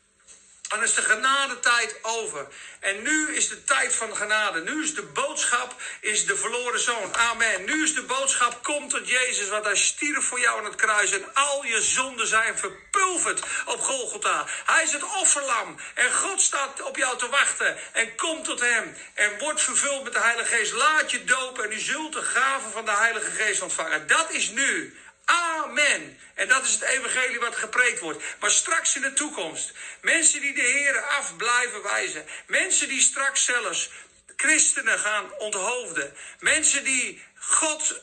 Dan 0.68 0.82
is 0.82 0.94
de 0.94 1.02
genadetijd 1.02 1.98
over. 2.02 2.46
En 2.80 3.02
nu 3.02 3.34
is 3.36 3.48
de 3.48 3.64
tijd 3.64 3.94
van 3.94 4.16
genade. 4.16 4.62
Nu 4.62 4.82
is 4.82 4.94
de 4.94 5.02
boodschap, 5.02 5.74
is 6.00 6.26
de 6.26 6.36
verloren 6.36 6.80
zoon. 6.80 7.16
Amen. 7.16 7.64
Nu 7.64 7.82
is 7.82 7.94
de 7.94 8.02
boodschap, 8.02 8.62
komt 8.62 8.90
tot 8.90 9.08
Jezus, 9.08 9.48
want 9.48 9.64
hij 9.64 9.76
stierf 9.76 10.24
voor 10.24 10.40
jou 10.40 10.58
aan 10.58 10.64
het 10.64 10.74
kruis. 10.74 11.12
En 11.12 11.34
al 11.34 11.64
je 11.64 11.82
zonden 11.82 12.26
zijn 12.26 12.58
verpulverd 12.58 13.40
op 13.64 13.80
Golgotha. 13.80 14.46
Hij 14.66 14.82
is 14.82 14.92
het 14.92 15.02
offerlam. 15.02 15.76
En 15.94 16.12
God 16.12 16.40
staat 16.40 16.82
op 16.82 16.96
jou 16.96 17.18
te 17.18 17.28
wachten. 17.28 17.78
En 17.92 18.16
kom 18.16 18.42
tot 18.42 18.60
hem. 18.60 18.96
En 19.14 19.38
word 19.38 19.60
vervuld 19.60 20.04
met 20.04 20.12
de 20.12 20.20
Heilige 20.20 20.54
Geest. 20.54 20.72
Laat 20.72 21.10
je 21.10 21.24
dopen 21.24 21.64
en 21.64 21.72
u 21.72 21.78
zult 21.78 22.12
de 22.12 22.22
gaven 22.22 22.72
van 22.72 22.84
de 22.84 22.96
Heilige 22.96 23.30
Geest 23.30 23.62
ontvangen. 23.62 24.06
Dat 24.06 24.30
is 24.30 24.50
nu. 24.50 24.96
Amen. 25.26 26.18
En 26.34 26.48
dat 26.48 26.64
is 26.64 26.72
het 26.72 26.82
evangelie 26.82 27.40
wat 27.40 27.56
gepreekt 27.56 28.00
wordt. 28.00 28.24
Maar 28.40 28.50
straks 28.50 28.96
in 28.96 29.02
de 29.02 29.12
toekomst. 29.12 29.72
Mensen 30.00 30.40
die 30.40 30.54
de 30.54 30.60
Heer 30.60 31.02
af 31.02 31.36
blijven 31.36 31.82
wijzen. 31.82 32.26
Mensen 32.46 32.88
die 32.88 33.00
straks 33.00 33.44
zelfs 33.44 33.90
christenen 34.36 34.98
gaan 34.98 35.32
onthoofden. 35.38 36.16
Mensen 36.38 36.84
die 36.84 37.22
God 37.34 38.00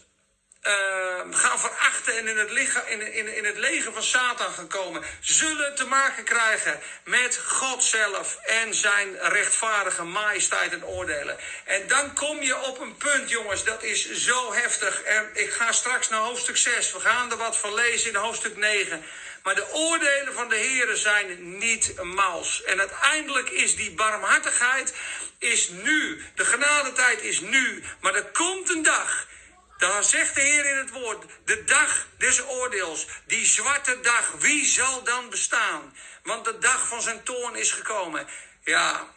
uh, 0.67 1.37
gaan 1.37 1.59
verachten 1.59 2.17
en 2.17 2.27
in 2.27 2.37
het, 2.37 2.49
in, 2.87 3.13
in, 3.13 3.35
in 3.35 3.45
het 3.45 3.57
leger 3.57 3.93
van 3.93 4.03
Satan 4.03 4.53
gaan 4.53 4.67
komen, 4.67 5.03
zullen 5.19 5.75
te 5.75 5.85
maken 5.85 6.23
krijgen 6.23 6.79
met 7.03 7.39
God 7.47 7.83
zelf 7.83 8.37
en 8.43 8.73
zijn 8.73 9.17
rechtvaardige 9.19 10.03
majesteit 10.03 10.71
en 10.71 10.85
oordelen. 10.85 11.37
En 11.63 11.87
dan 11.87 12.13
kom 12.13 12.41
je 12.41 12.57
op 12.57 12.79
een 12.79 12.97
punt, 12.97 13.29
jongens, 13.29 13.63
dat 13.63 13.83
is 13.83 14.11
zo 14.11 14.53
heftig. 14.53 15.01
En 15.01 15.29
ik 15.33 15.51
ga 15.51 15.71
straks 15.71 16.09
naar 16.09 16.19
hoofdstuk 16.19 16.57
6. 16.57 16.93
We 16.93 16.99
gaan 16.99 17.31
er 17.31 17.37
wat 17.37 17.57
van 17.57 17.73
lezen 17.73 18.09
in 18.09 18.15
hoofdstuk 18.15 18.57
9. 18.57 19.05
Maar 19.43 19.55
de 19.55 19.73
oordelen 19.73 20.33
van 20.33 20.49
de 20.49 20.55
Heeren 20.55 20.97
zijn 20.97 21.57
niet 21.57 22.03
mals. 22.03 22.63
En 22.63 22.79
uiteindelijk 22.79 23.49
is 23.49 23.75
die 23.75 23.91
barmhartigheid 23.91 24.93
is 25.37 25.69
nu. 25.69 26.23
De 26.35 26.45
genadetijd 26.45 27.21
is 27.21 27.39
nu. 27.39 27.83
Maar 28.01 28.15
er 28.15 28.25
komt 28.25 28.69
een 28.69 28.83
dag 28.83 29.27
dan 29.77 30.03
zegt 30.03 30.35
de 30.35 30.41
Heer 30.41 30.65
in 30.65 30.77
het 30.77 30.89
woord, 30.89 31.25
de 31.45 31.63
dag 31.63 32.07
des 32.17 32.41
oordeels, 32.41 33.07
die 33.25 33.45
zwarte 33.45 33.99
dag, 33.99 34.31
wie 34.39 34.65
zal 34.65 35.03
dan 35.03 35.29
bestaan? 35.29 35.95
Want 36.23 36.45
de 36.45 36.57
dag 36.57 36.87
van 36.87 37.01
zijn 37.01 37.23
toorn 37.23 37.55
is 37.55 37.71
gekomen. 37.71 38.27
Ja, 38.63 39.12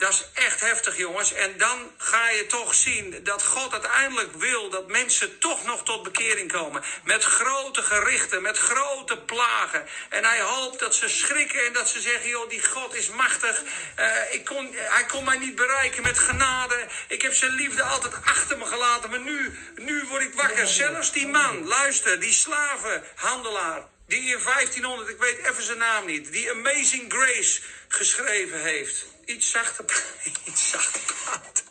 dat 0.00 0.12
is 0.12 0.42
echt 0.44 0.60
heftig, 0.60 0.96
jongens. 0.96 1.32
En 1.32 1.58
dan 1.58 1.92
ga 1.96 2.30
je 2.30 2.46
toch 2.46 2.74
zien 2.74 3.20
dat 3.24 3.44
God 3.44 3.72
uiteindelijk 3.72 4.32
wil 4.32 4.70
dat 4.70 4.88
mensen 4.88 5.38
toch 5.38 5.64
nog 5.64 5.84
tot 5.84 6.02
bekering 6.02 6.52
komen. 6.52 6.82
Met 7.04 7.24
grote 7.24 7.82
gerichten, 7.82 8.42
met 8.42 8.58
grote 8.58 9.18
plagen. 9.18 9.86
En 10.08 10.24
hij 10.24 10.40
hoopt 10.40 10.78
dat 10.78 10.94
ze 10.94 11.08
schrikken 11.08 11.66
en 11.66 11.72
dat 11.72 11.88
ze 11.88 12.00
zeggen: 12.00 12.28
joh, 12.28 12.48
die 12.48 12.64
God 12.64 12.94
is 12.94 13.08
machtig. 13.08 13.62
Uh, 13.98 14.34
ik 14.34 14.44
kon, 14.44 14.74
hij 14.74 15.04
kon 15.04 15.24
mij 15.24 15.38
niet 15.38 15.54
bereiken 15.54 16.02
met 16.02 16.18
genade. 16.18 16.86
Ik 17.08 17.22
heb 17.22 17.34
zijn 17.34 17.52
liefde 17.52 17.82
altijd 17.82 18.14
achter 18.24 18.58
me 18.58 18.64
gelaten. 18.64 19.10
Maar 19.10 19.20
nu, 19.20 19.58
nu 19.76 20.04
word 20.08 20.22
ik 20.22 20.34
wakker. 20.34 20.66
Zelfs 20.66 21.12
die 21.12 21.26
man, 21.26 21.66
luister, 21.66 22.20
die 22.20 22.32
slavenhandelaar. 22.32 23.88
Die 24.10 24.32
in 24.32 24.42
1500, 24.44 25.08
ik 25.08 25.18
weet 25.18 25.38
even 25.38 25.62
zijn 25.62 25.78
naam 25.78 26.06
niet, 26.06 26.32
die 26.32 26.50
Amazing 26.50 27.12
Grace 27.12 27.60
geschreven 27.88 28.62
heeft 28.62 29.04
iets 29.24 29.50
zachter, 29.50 29.84
iets 30.44 30.70
zachter 30.70 31.00
praten. 31.00 31.64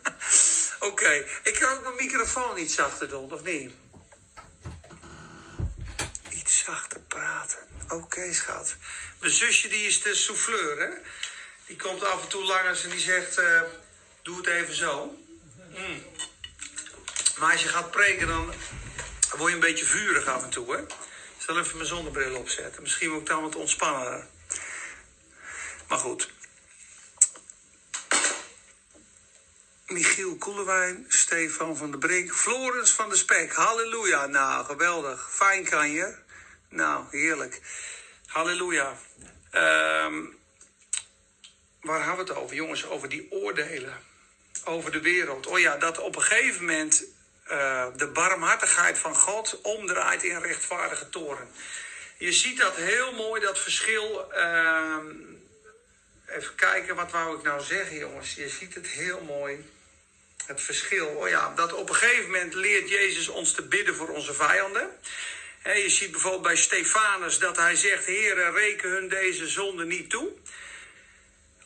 Oké, 0.90 1.24
ik 1.42 1.54
kan 1.54 1.72
ook 1.72 1.82
mijn 1.82 1.94
microfoon 1.96 2.58
iets 2.58 2.74
zachter 2.74 3.08
doen, 3.08 3.32
of 3.32 3.42
niet? 3.42 3.72
Iets 6.28 6.64
zachter 6.64 7.00
praten. 7.00 7.58
Oké, 7.88 8.32
schat. 8.32 8.74
Mijn 9.20 9.32
zusje 9.32 9.68
die 9.68 9.86
is 9.86 10.02
de 10.02 10.14
souffleur, 10.14 10.78
hè? 10.80 10.90
Die 11.66 11.76
komt 11.76 12.04
af 12.04 12.22
en 12.22 12.28
toe 12.28 12.44
langs 12.44 12.84
en 12.84 12.90
die 12.90 13.00
zegt: 13.00 13.38
uh, 13.38 13.62
Doe 14.22 14.36
het 14.36 14.46
even 14.46 14.74
zo. 14.74 15.18
Mm. 15.68 16.04
Maar 17.38 17.52
als 17.52 17.62
je 17.62 17.68
gaat 17.68 17.90
preken, 17.90 18.26
dan 18.26 18.54
word 19.36 19.48
je 19.48 19.54
een 19.54 19.60
beetje 19.60 19.86
vurig 19.86 20.26
af 20.26 20.42
en 20.42 20.50
toe, 20.50 20.76
hè? 20.76 20.82
Zal 21.46 21.58
even 21.58 21.76
mijn 21.76 21.88
zonnebril 21.88 22.36
opzetten. 22.36 22.82
Misschien 22.82 23.10
moet 23.10 23.20
ik 23.20 23.26
dan 23.26 23.42
wat 23.42 23.56
ontspannen. 23.56 24.28
Maar 25.88 25.98
goed. 25.98 26.30
Michiel 29.86 30.36
Koelewijn, 30.36 31.04
Stefan 31.08 31.76
van 31.76 31.90
der 31.90 31.98
Brink, 31.98 32.32
Florens 32.32 32.90
van 32.90 33.08
der 33.08 33.18
Spek. 33.18 33.52
Halleluja. 33.52 34.26
Nou, 34.26 34.64
geweldig. 34.64 35.28
Fijn 35.32 35.64
kan 35.64 35.90
je. 35.90 36.14
Nou, 36.68 37.04
heerlijk. 37.10 37.60
Halleluja. 38.26 38.98
Ehm, 39.50 40.24
waar 41.80 42.04
hebben 42.04 42.24
we 42.24 42.32
het 42.32 42.40
over, 42.42 42.56
jongens? 42.56 42.86
Over 42.86 43.08
die 43.08 43.30
oordelen. 43.30 44.02
Over 44.64 44.92
de 44.92 45.00
wereld. 45.00 45.46
Oh 45.46 45.58
ja, 45.58 45.76
dat 45.76 45.98
op 45.98 46.16
een 46.16 46.22
gegeven 46.22 46.64
moment 46.64 47.04
uh, 47.50 47.86
de 47.96 48.06
barmhartigheid 48.06 48.98
van 48.98 49.16
God 49.16 49.60
omdraait 49.60 50.22
in 50.22 50.38
rechtvaardige 50.40 51.08
toren. 51.08 51.48
Je 52.16 52.32
ziet 52.32 52.58
dat 52.58 52.76
heel 52.76 53.12
mooi, 53.12 53.40
dat 53.40 53.58
verschil. 53.58 54.32
Uh, 54.34 54.96
even 56.26 56.54
kijken, 56.54 56.96
wat 56.96 57.10
wou 57.10 57.36
ik 57.36 57.42
nou 57.42 57.62
zeggen, 57.62 57.98
jongens? 57.98 58.34
Je 58.34 58.48
ziet 58.48 58.74
het 58.74 58.86
heel 58.86 59.20
mooi. 59.20 59.70
Het 60.46 60.60
verschil. 60.60 61.06
Oh 61.06 61.28
ja, 61.28 61.52
dat 61.54 61.72
op 61.72 61.88
een 61.88 61.94
gegeven 61.94 62.30
moment 62.30 62.54
leert 62.54 62.88
Jezus 62.88 63.28
ons 63.28 63.52
te 63.52 63.62
bidden 63.62 63.94
voor 63.94 64.08
onze 64.08 64.34
vijanden. 64.34 64.90
je 65.62 65.90
ziet 65.90 66.10
bijvoorbeeld 66.10 66.42
bij 66.42 66.56
Stefanus 66.56 67.38
dat 67.38 67.56
hij 67.56 67.76
zegt: 67.76 68.04
Heer, 68.04 68.52
reken 68.52 68.90
hun 68.90 69.08
deze 69.08 69.48
zonde 69.48 69.84
niet 69.84 70.10
toe. 70.10 70.32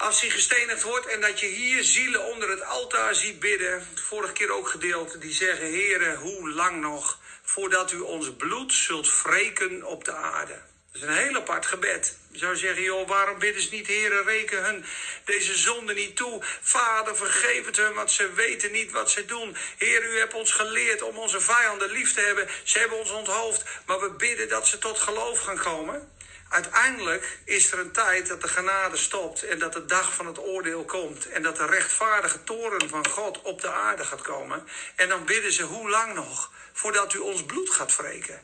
Als 0.00 0.20
hij 0.20 0.30
gestenigd 0.30 0.82
wordt 0.82 1.06
en 1.06 1.20
dat 1.20 1.40
je 1.40 1.46
hier 1.46 1.84
zielen 1.84 2.24
onder 2.24 2.50
het 2.50 2.64
altaar 2.64 3.14
ziet 3.14 3.40
bidden, 3.40 3.88
vorige 3.94 4.32
keer 4.32 4.50
ook 4.50 4.68
gedeeld, 4.68 5.20
die 5.20 5.32
zeggen: 5.32 5.66
Heere, 5.66 6.16
hoe 6.16 6.50
lang 6.50 6.80
nog 6.80 7.18
voordat 7.42 7.92
u 7.92 7.98
ons 7.98 8.32
bloed 8.36 8.72
zult 8.72 9.22
wreken 9.22 9.84
op 9.84 10.04
de 10.04 10.12
aarde? 10.12 10.62
Dat 10.92 11.02
is 11.02 11.08
een 11.08 11.14
heel 11.14 11.34
apart 11.34 11.66
gebed. 11.66 12.16
Je 12.30 12.38
zou 12.38 12.56
zeggen, 12.56 12.82
joh, 12.82 13.08
waarom 13.08 13.38
bidden 13.38 13.62
ze 13.62 13.68
niet, 13.70 13.86
heren, 13.86 14.24
reken 14.24 14.64
hun 14.64 14.84
deze 15.24 15.56
zonde 15.56 15.94
niet 15.94 16.16
toe. 16.16 16.42
Vader, 16.60 17.16
vergeef 17.16 17.66
het 17.66 17.76
hun, 17.76 17.94
want 17.94 18.10
ze 18.10 18.32
weten 18.32 18.72
niet 18.72 18.90
wat 18.90 19.10
ze 19.10 19.24
doen. 19.24 19.56
Heer, 19.76 20.04
u 20.04 20.18
hebt 20.18 20.34
ons 20.34 20.52
geleerd 20.52 21.02
om 21.02 21.18
onze 21.18 21.40
vijanden 21.40 21.90
lief 21.90 22.14
te 22.14 22.20
hebben. 22.20 22.48
Ze 22.62 22.78
hebben 22.78 22.98
ons 22.98 23.10
onthoofd, 23.10 23.64
maar 23.86 24.00
we 24.00 24.10
bidden 24.10 24.48
dat 24.48 24.68
ze 24.68 24.78
tot 24.78 24.98
geloof 24.98 25.40
gaan 25.40 25.58
komen. 25.58 26.12
Uiteindelijk 26.50 27.38
is 27.44 27.72
er 27.72 27.78
een 27.78 27.92
tijd 27.92 28.26
dat 28.26 28.40
de 28.40 28.48
genade 28.48 28.96
stopt 28.96 29.42
en 29.42 29.58
dat 29.58 29.72
de 29.72 29.84
dag 29.84 30.14
van 30.14 30.26
het 30.26 30.38
oordeel 30.38 30.84
komt. 30.84 31.28
En 31.28 31.42
dat 31.42 31.56
de 31.56 31.66
rechtvaardige 31.66 32.44
toren 32.44 32.88
van 32.88 33.08
God 33.08 33.42
op 33.42 33.60
de 33.60 33.72
aarde 33.72 34.04
gaat 34.04 34.22
komen. 34.22 34.68
En 34.96 35.08
dan 35.08 35.24
bidden 35.24 35.52
ze, 35.52 35.62
hoe 35.62 35.90
lang 35.90 36.14
nog, 36.14 36.52
voordat 36.72 37.14
u 37.14 37.18
ons 37.18 37.44
bloed 37.44 37.70
gaat 37.70 37.96
wreken? 37.96 38.42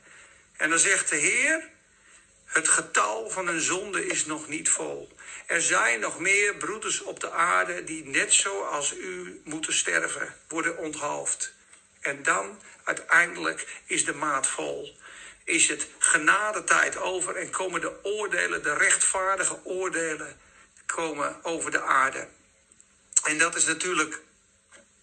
En 0.56 0.70
dan 0.70 0.78
zegt 0.78 1.10
de 1.10 1.16
Heer, 1.16 1.68
het 2.44 2.68
getal 2.68 3.30
van 3.30 3.48
een 3.48 3.60
zonde 3.60 4.06
is 4.06 4.26
nog 4.26 4.48
niet 4.48 4.68
vol. 4.68 5.16
Er 5.46 5.62
zijn 5.62 6.00
nog 6.00 6.18
meer 6.18 6.54
broeders 6.54 7.02
op 7.02 7.20
de 7.20 7.30
aarde 7.30 7.84
die 7.84 8.04
net 8.04 8.34
zoals 8.34 8.94
u 8.94 9.40
moeten 9.44 9.72
sterven, 9.72 10.36
worden 10.48 10.78
onthoofd. 10.78 11.52
En 12.00 12.22
dan 12.22 12.62
uiteindelijk 12.84 13.66
is 13.86 14.04
de 14.04 14.14
maat 14.14 14.46
vol. 14.46 14.96
Is 15.46 15.68
het 15.68 15.86
genadetijd 15.98 16.96
over 16.96 17.36
en 17.36 17.50
komen 17.50 17.80
de 17.80 17.92
oordelen, 18.02 18.62
de 18.62 18.74
rechtvaardige 18.74 19.58
oordelen, 19.64 20.40
komen 20.86 21.44
over 21.44 21.70
de 21.70 21.82
aarde. 21.82 22.28
En 23.24 23.38
dat 23.38 23.56
is 23.56 23.64
natuurlijk 23.64 24.22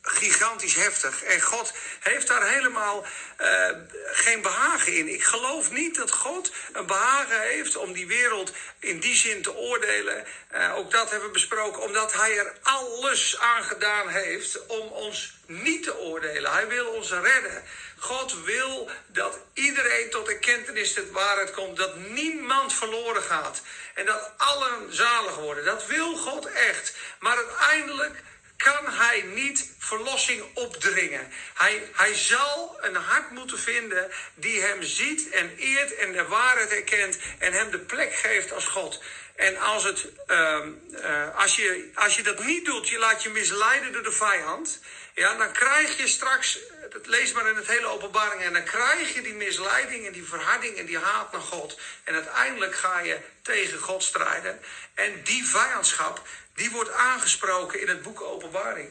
gigantisch 0.04 0.76
heftig. 0.76 1.24
En 1.24 1.42
God 1.42 1.74
heeft 2.00 2.28
daar 2.28 2.48
helemaal 2.50 3.06
uh, 3.42 3.70
geen 4.06 4.42
behagen 4.42 4.94
in. 4.94 5.08
Ik 5.08 5.24
geloof 5.24 5.72
niet 5.72 5.96
dat 5.96 6.12
God 6.12 6.52
een 6.74 6.86
behagen 6.86 7.42
heeft 7.42 7.76
om 7.76 7.94
die 7.94 8.08
wereld 8.08 8.52
in 8.80 9.00
die 9.00 9.16
zin 9.16 9.42
te 9.42 9.54
oordelen. 9.54 10.26
Uh, 10.56 10.76
ook 10.78 10.92
dat 10.92 11.10
hebben 11.10 11.28
we 11.28 11.34
besproken, 11.34 11.82
omdat 11.82 12.14
Hij 12.14 12.38
er 12.38 12.54
alles 12.62 13.40
aan 13.40 13.64
gedaan 13.64 14.08
heeft 14.08 14.66
om 14.66 14.88
ons 14.88 15.34
niet 15.46 15.84
te 15.84 15.98
oordelen. 15.98 16.52
Hij 16.52 16.68
wil 16.68 16.88
ons 16.88 17.12
redden. 17.12 17.64
God 17.98 18.44
wil 18.46 18.90
dat 19.08 19.40
iedereen 19.54 20.10
tot 20.10 20.28
erkentenis 20.28 20.94
de 20.94 21.12
waarheid 21.12 21.52
komt. 21.52 21.78
Dat 21.78 21.96
niemand 21.96 22.74
verloren 22.74 23.24
gaat. 23.24 23.62
En 23.94 24.06
dat 24.06 24.32
allen 24.38 24.96
zalig 24.96 25.36
worden. 25.36 25.66
Dat 25.66 25.88
wil 25.88 26.16
God 26.16 26.46
echt. 26.46 26.94
Maar 27.20 27.36
uiteindelijk 27.38 28.22
kan 28.64 28.94
hij 28.94 29.22
niet 29.22 29.70
verlossing 29.78 30.44
opdringen. 30.54 31.32
Hij, 31.54 31.84
hij 31.94 32.14
zal 32.14 32.78
een 32.82 32.96
hart 32.96 33.32
moeten 33.32 33.60
vinden 33.60 34.12
die 34.34 34.62
hem 34.62 34.84
ziet 34.84 35.30
en 35.30 35.56
eert 35.58 35.96
en 35.96 36.12
de 36.12 36.26
waarheid 36.28 36.72
erkent 36.72 37.18
en 37.40 37.54
hem 37.54 37.72
de 37.72 37.80
plek 37.80 38.16
geeft 38.16 38.52
als 38.52 38.66
God. 38.66 39.02
En 39.36 39.58
als, 39.58 39.84
het, 39.84 40.06
uh, 40.28 40.60
uh, 40.92 41.36
als, 41.36 41.56
je, 41.56 41.92
als 41.96 42.16
je 42.16 42.24
dat 42.24 42.44
niet 42.44 42.66
doet, 42.66 42.90
je 42.90 42.98
laat 42.98 43.24
je 43.24 43.30
misleiden 43.30 43.94
door 43.94 44.04
de 44.04 44.12
vijand, 44.12 44.80
ja, 45.14 45.36
dan 45.36 45.52
krijg 45.52 45.98
je 45.98 46.08
straks, 46.08 46.60
dat 46.92 47.08
lees 47.08 47.32
maar 47.32 47.50
in 47.50 47.56
het 47.56 47.68
hele 47.68 47.86
openbaring, 47.86 48.42
en 48.42 48.54
dan 48.54 48.64
krijg 48.64 49.14
je 49.14 49.22
die 49.22 49.34
misleiding 49.34 50.06
en 50.06 50.14
die 50.14 50.24
verharding 50.24 50.78
en 50.78 50.86
die 50.86 50.98
haat 50.98 51.32
naar 51.32 51.42
God. 51.42 51.80
En 52.04 52.14
uiteindelijk 52.14 52.76
ga 52.76 53.00
je 53.00 53.18
tegen 53.42 53.80
God 53.80 54.04
strijden. 54.04 54.60
En 54.94 55.24
die 55.24 55.48
vijandschap, 55.48 56.28
die 56.54 56.72
wordt 56.72 56.92
aangesproken 56.92 57.82
in 57.82 57.88
het 57.88 58.02
boek 58.02 58.22
Openbaring. 58.22 58.90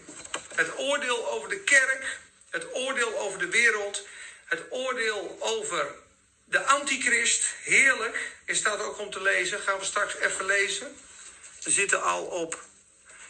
Het 0.54 0.78
oordeel 0.78 1.30
over 1.30 1.48
de 1.48 1.60
kerk, 1.60 2.18
het 2.50 2.74
oordeel 2.74 3.18
over 3.18 3.38
de 3.38 3.48
wereld, 3.48 4.06
het 4.44 4.62
oordeel 4.70 5.36
over 5.40 5.94
de 6.44 6.64
antichrist, 6.64 7.54
heerlijk, 7.62 8.32
is 8.44 8.62
dat 8.62 8.80
ook 8.80 8.98
om 8.98 9.10
te 9.10 9.22
lezen. 9.22 9.60
Gaan 9.60 9.78
we 9.78 9.84
straks 9.84 10.16
even 10.16 10.44
lezen. 10.44 10.96
We 11.62 11.70
zitten 11.70 12.02
al 12.02 12.24
op, 12.24 12.64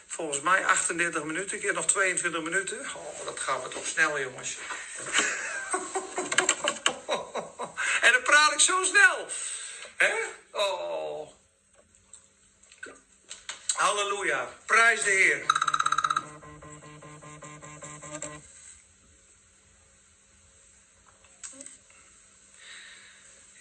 volgens 0.07 0.41
mij, 0.41 0.65
38 0.65 1.23
minuten. 1.23 1.57
Ik 1.57 1.63
heb 1.63 1.75
nog 1.75 1.87
22 1.87 2.41
minuten. 2.41 2.79
Oh, 2.79 3.25
dat 3.25 3.39
gaan 3.39 3.61
we 3.61 3.67
toch 3.67 3.87
snel, 3.87 4.19
jongens. 4.19 4.57
en 8.05 8.11
dan 8.11 8.21
praat 8.23 8.51
ik 8.51 8.59
zo 8.59 8.83
snel. 8.83 9.27
Hè? 9.95 10.13
Oh. 10.51 11.42
Halleluja. 13.73 14.49
Prijs 14.65 15.03
de 15.03 15.09
Heer. 15.09 15.45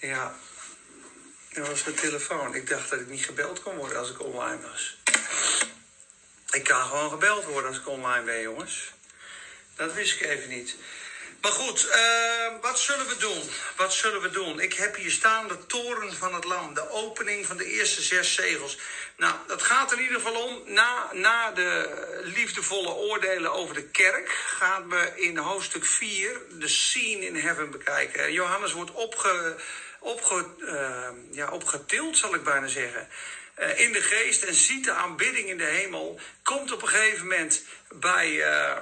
Ja, 0.00 0.34
dat 1.52 1.68
was 1.68 1.84
mijn 1.84 1.96
telefoon. 1.96 2.54
Ik 2.54 2.68
dacht 2.68 2.90
dat 2.90 3.00
ik 3.00 3.08
niet 3.08 3.24
gebeld 3.24 3.62
kon 3.62 3.76
worden 3.76 3.98
als 3.98 4.10
ik 4.10 4.22
online 4.22 4.60
was. 4.60 4.96
Ik 6.50 6.64
kan 6.64 6.82
gewoon 6.82 7.10
gebeld 7.10 7.44
worden 7.44 7.68
als 7.68 7.78
ik 7.78 7.88
online 7.88 8.24
ben, 8.24 8.40
jongens. 8.40 8.92
Dat 9.76 9.92
wist 9.92 10.20
ik 10.20 10.26
even 10.26 10.48
niet. 10.48 10.76
Maar 11.42 11.52
goed, 11.52 11.86
uh, 11.86 12.60
wat 12.60 12.78
zullen 12.78 13.06
we 13.06 13.16
doen? 13.16 13.42
Wat 13.76 13.92
zullen 13.92 14.22
we 14.22 14.30
doen? 14.30 14.60
Ik 14.60 14.74
heb 14.74 14.96
hier 14.96 15.10
staan 15.10 15.48
de 15.48 15.66
toren 15.66 16.12
van 16.12 16.34
het 16.34 16.44
lam, 16.44 16.74
de 16.74 16.90
opening 16.90 17.46
van 17.46 17.56
de 17.56 17.64
eerste 17.64 18.02
zes 18.02 18.34
zegels. 18.34 18.78
Nou, 19.16 19.34
dat 19.46 19.62
gaat 19.62 19.92
er 19.92 19.96
in 19.98 20.02
ieder 20.02 20.20
geval 20.20 20.42
om. 20.42 20.62
Na, 20.66 21.10
na 21.12 21.50
de 21.50 22.20
liefdevolle 22.22 22.88
oordelen 22.88 23.52
over 23.52 23.74
de 23.74 23.88
kerk 23.88 24.30
gaan 24.30 24.88
we 24.88 25.12
in 25.14 25.36
hoofdstuk 25.36 25.84
4 25.84 26.40
de 26.50 26.68
scene 26.68 27.26
in 27.26 27.36
heaven 27.36 27.70
bekijken. 27.70 28.32
Johannes 28.32 28.72
wordt 28.72 28.92
opge, 28.92 29.56
opge, 29.98 30.46
uh, 30.58 31.08
ja, 31.30 31.50
opgetild, 31.50 32.16
zal 32.16 32.34
ik 32.34 32.44
bijna 32.44 32.66
zeggen. 32.66 33.08
Uh, 33.60 33.78
in 33.78 33.92
de 33.92 34.02
geest 34.02 34.42
en 34.42 34.54
ziet 34.54 34.84
de 34.84 34.92
aanbidding 34.92 35.48
in 35.48 35.58
de 35.58 35.64
hemel. 35.64 36.20
Komt 36.42 36.72
op 36.72 36.82
een 36.82 36.88
gegeven 36.88 37.26
moment 37.26 37.64
bij 37.90 38.42
eh, 38.42 38.76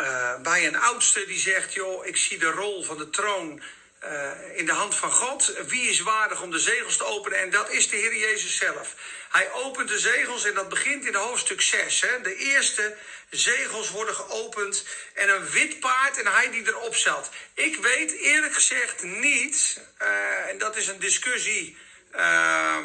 uh, 0.00 0.40
bij 0.40 0.66
een 0.66 0.76
oudste 0.76 1.26
die 1.26 1.38
zegt: 1.38 1.72
Joh, 1.72 2.06
ik 2.06 2.16
zie 2.16 2.38
de 2.38 2.50
rol 2.50 2.82
van 2.82 2.98
de 2.98 3.10
troon 3.10 3.62
uh, 4.04 4.30
in 4.54 4.66
de 4.66 4.72
hand 4.72 4.94
van 4.94 5.12
God. 5.12 5.52
Wie 5.66 5.88
is 5.88 6.00
waardig 6.00 6.42
om 6.42 6.50
de 6.50 6.58
zegels 6.58 6.96
te 6.96 7.04
openen? 7.04 7.38
En 7.38 7.50
dat 7.50 7.70
is 7.70 7.88
de 7.88 7.96
Heer 7.96 8.16
Jezus 8.16 8.56
zelf. 8.56 8.94
Hij 9.30 9.52
opent 9.52 9.88
de 9.88 9.98
zegels 9.98 10.44
en 10.44 10.54
dat 10.54 10.68
begint 10.68 11.06
in 11.06 11.14
hoofdstuk 11.14 11.60
6. 11.60 12.00
Hè. 12.00 12.20
De 12.20 12.36
eerste 12.36 12.96
zegels 13.30 13.90
worden 13.90 14.14
geopend 14.14 14.86
en 15.14 15.28
een 15.28 15.50
wit 15.50 15.80
paard 15.80 16.18
en 16.18 16.32
hij 16.32 16.50
die 16.50 16.66
erop 16.66 16.94
zat. 16.94 17.30
Ik 17.54 17.76
weet 17.76 18.12
eerlijk 18.12 18.54
gezegd 18.54 19.02
niet, 19.02 19.80
uh, 20.02 20.48
en 20.48 20.58
dat 20.58 20.76
is 20.76 20.88
een 20.88 20.98
discussie. 20.98 21.76
Uh, 22.14 22.78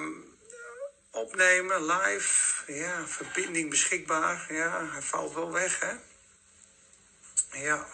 opnemen, 1.12 1.86
live, 1.86 2.74
ja, 2.74 3.08
verbinding 3.08 3.70
beschikbaar. 3.70 4.46
Ja, 4.50 4.90
hij 4.92 5.02
valt 5.02 5.34
wel 5.34 5.52
weg, 5.52 5.80
hè? 5.80 5.94
Ja, 7.52 7.88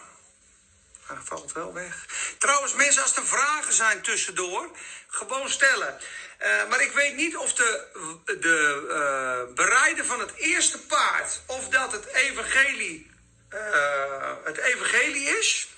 hij 1.06 1.16
valt 1.24 1.52
wel 1.52 1.72
weg. 1.72 2.06
Trouwens, 2.38 2.74
mensen, 2.74 3.02
als 3.02 3.16
er 3.16 3.26
vragen 3.26 3.72
zijn 3.72 4.02
tussendoor, 4.02 4.70
gewoon 5.06 5.48
stellen. 5.48 5.98
Uh, 6.40 6.68
maar 6.68 6.80
ik 6.80 6.92
weet 6.92 7.14
niet 7.14 7.36
of 7.36 7.54
de, 7.54 7.86
de 8.24 8.86
uh, 8.88 9.54
bereider 9.54 10.04
van 10.04 10.20
het 10.20 10.34
eerste 10.34 10.78
paard, 10.78 11.40
of 11.46 11.68
dat 11.68 11.92
het 11.92 12.06
evangelie, 12.06 13.10
uh, 13.50 14.32
het 14.44 14.56
evangelie 14.56 15.38
is. 15.38 15.68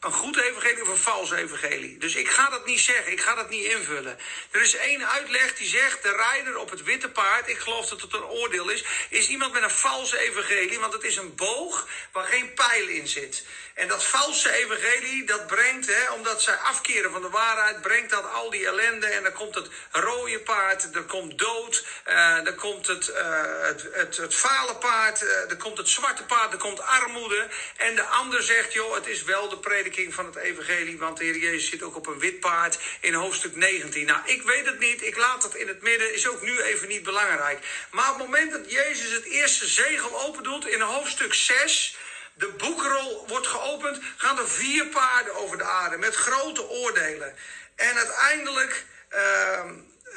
Een 0.00 0.12
goed 0.12 0.36
evangelie 0.36 0.82
of 0.82 0.88
een 0.88 0.96
vals 0.96 1.30
evangelie. 1.30 1.98
Dus 1.98 2.14
ik 2.14 2.28
ga 2.28 2.50
dat 2.50 2.66
niet 2.66 2.80
zeggen, 2.80 3.12
ik 3.12 3.20
ga 3.20 3.34
dat 3.34 3.50
niet 3.50 3.64
invullen. 3.64 4.18
Er 4.50 4.60
is 4.60 4.74
één 4.76 5.08
uitleg 5.08 5.54
die 5.54 5.68
zegt: 5.68 6.02
de 6.02 6.12
rijder 6.12 6.58
op 6.58 6.70
het 6.70 6.82
witte 6.82 7.08
paard, 7.08 7.48
ik 7.48 7.58
geloof 7.58 7.88
dat 7.88 8.00
het 8.00 8.12
een 8.12 8.24
oordeel 8.24 8.68
is, 8.68 8.84
is 9.08 9.28
iemand 9.28 9.52
met 9.52 9.62
een 9.62 9.70
valse 9.70 10.18
evangelie, 10.18 10.78
want 10.78 10.92
het 10.92 11.02
is 11.02 11.16
een 11.16 11.34
boog 11.34 11.88
waar 12.12 12.26
geen 12.26 12.54
pijl 12.54 12.88
in 12.88 13.08
zit. 13.08 13.44
En 13.76 13.88
dat 13.88 14.04
valse 14.04 14.52
evangelie, 14.52 15.24
dat 15.24 15.46
brengt, 15.46 15.86
hè, 15.86 16.10
omdat 16.10 16.42
zij 16.42 16.54
afkeren 16.54 17.10
van 17.10 17.22
de 17.22 17.28
waarheid, 17.28 17.80
brengt 17.80 18.10
dat 18.10 18.32
al 18.32 18.50
die 18.50 18.66
ellende. 18.66 19.06
En 19.06 19.22
dan 19.22 19.32
komt 19.32 19.54
het 19.54 19.68
rode 19.90 20.40
paard, 20.40 20.94
er 20.94 21.02
komt 21.02 21.38
dood, 21.38 21.86
uh, 22.08 22.44
dan 22.44 22.54
komt 22.54 22.86
het, 22.86 23.08
uh, 23.08 23.42
het, 23.62 23.88
het, 23.92 24.16
het 24.16 24.34
fale 24.34 24.76
paard, 24.76 25.22
uh, 25.22 25.58
komt 25.58 25.78
het 25.78 25.88
zwarte 25.88 26.24
paard, 26.24 26.52
er 26.52 26.58
komt 26.58 26.80
armoede. 26.80 27.48
En 27.76 27.94
de 27.94 28.02
ander 28.02 28.42
zegt, 28.42 28.72
joh, 28.72 28.94
het 28.94 29.06
is 29.06 29.22
wel 29.22 29.48
de 29.48 29.58
prediking 29.58 30.14
van 30.14 30.26
het 30.26 30.36
evangelie, 30.36 30.98
want 30.98 31.18
de 31.18 31.24
Heer 31.24 31.36
Jezus 31.36 31.70
zit 31.70 31.82
ook 31.82 31.96
op 31.96 32.06
een 32.06 32.18
wit 32.18 32.40
paard 32.40 32.78
in 33.00 33.14
hoofdstuk 33.14 33.56
19. 33.56 34.06
Nou, 34.06 34.20
ik 34.24 34.42
weet 34.42 34.66
het 34.66 34.78
niet, 34.78 35.02
ik 35.02 35.16
laat 35.16 35.42
het 35.42 35.54
in 35.54 35.68
het 35.68 35.82
midden, 35.82 36.14
is 36.14 36.28
ook 36.28 36.42
nu 36.42 36.60
even 36.60 36.88
niet 36.88 37.02
belangrijk. 37.02 37.58
Maar 37.90 38.12
op 38.12 38.18
het 38.18 38.26
moment 38.26 38.52
dat 38.52 38.70
Jezus 38.72 39.12
het 39.12 39.24
eerste 39.24 39.66
zegel 39.66 40.20
opendoet 40.22 40.66
in 40.66 40.80
hoofdstuk 40.80 41.34
6 41.34 41.96
de 42.36 42.48
boekrol 42.48 43.26
wordt 43.26 43.46
geopend, 43.46 43.98
gaan 44.16 44.38
er 44.38 44.48
vier 44.48 44.86
paarden 44.86 45.34
over 45.34 45.58
de 45.58 45.64
aarde 45.64 45.96
met 45.96 46.14
grote 46.14 46.68
oordelen. 46.68 47.36
En 47.74 47.96
uiteindelijk, 47.96 48.84
uh, 49.14 49.64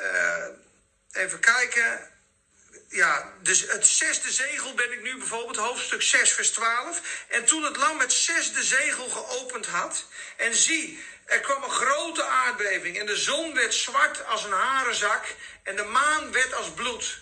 uh, 0.01 0.45
even 1.11 1.39
kijken. 1.39 2.07
Ja, 2.89 3.33
dus 3.41 3.61
het 3.67 3.87
zesde 3.87 4.31
zegel 4.31 4.73
ben 4.73 4.91
ik 4.91 5.01
nu 5.01 5.17
bijvoorbeeld, 5.17 5.57
hoofdstuk 5.57 6.01
6, 6.01 6.31
vers 6.31 6.51
12. 6.51 7.01
En 7.27 7.45
toen 7.45 7.63
het 7.63 7.77
lam 7.77 7.99
het 7.99 8.13
zesde 8.13 8.63
zegel 8.63 9.09
geopend 9.09 9.65
had, 9.65 10.05
en 10.37 10.55
zie, 10.55 11.03
er 11.25 11.39
kwam 11.39 11.63
een 11.63 11.69
grote 11.69 12.23
aardbeving. 12.23 12.99
En 12.99 13.05
de 13.05 13.15
zon 13.15 13.53
werd 13.53 13.73
zwart 13.73 14.25
als 14.25 14.43
een 14.43 14.51
harenzak, 14.51 15.25
en 15.63 15.75
de 15.75 15.83
maan 15.83 16.31
werd 16.31 16.53
als 16.53 16.71
bloed. 16.71 17.21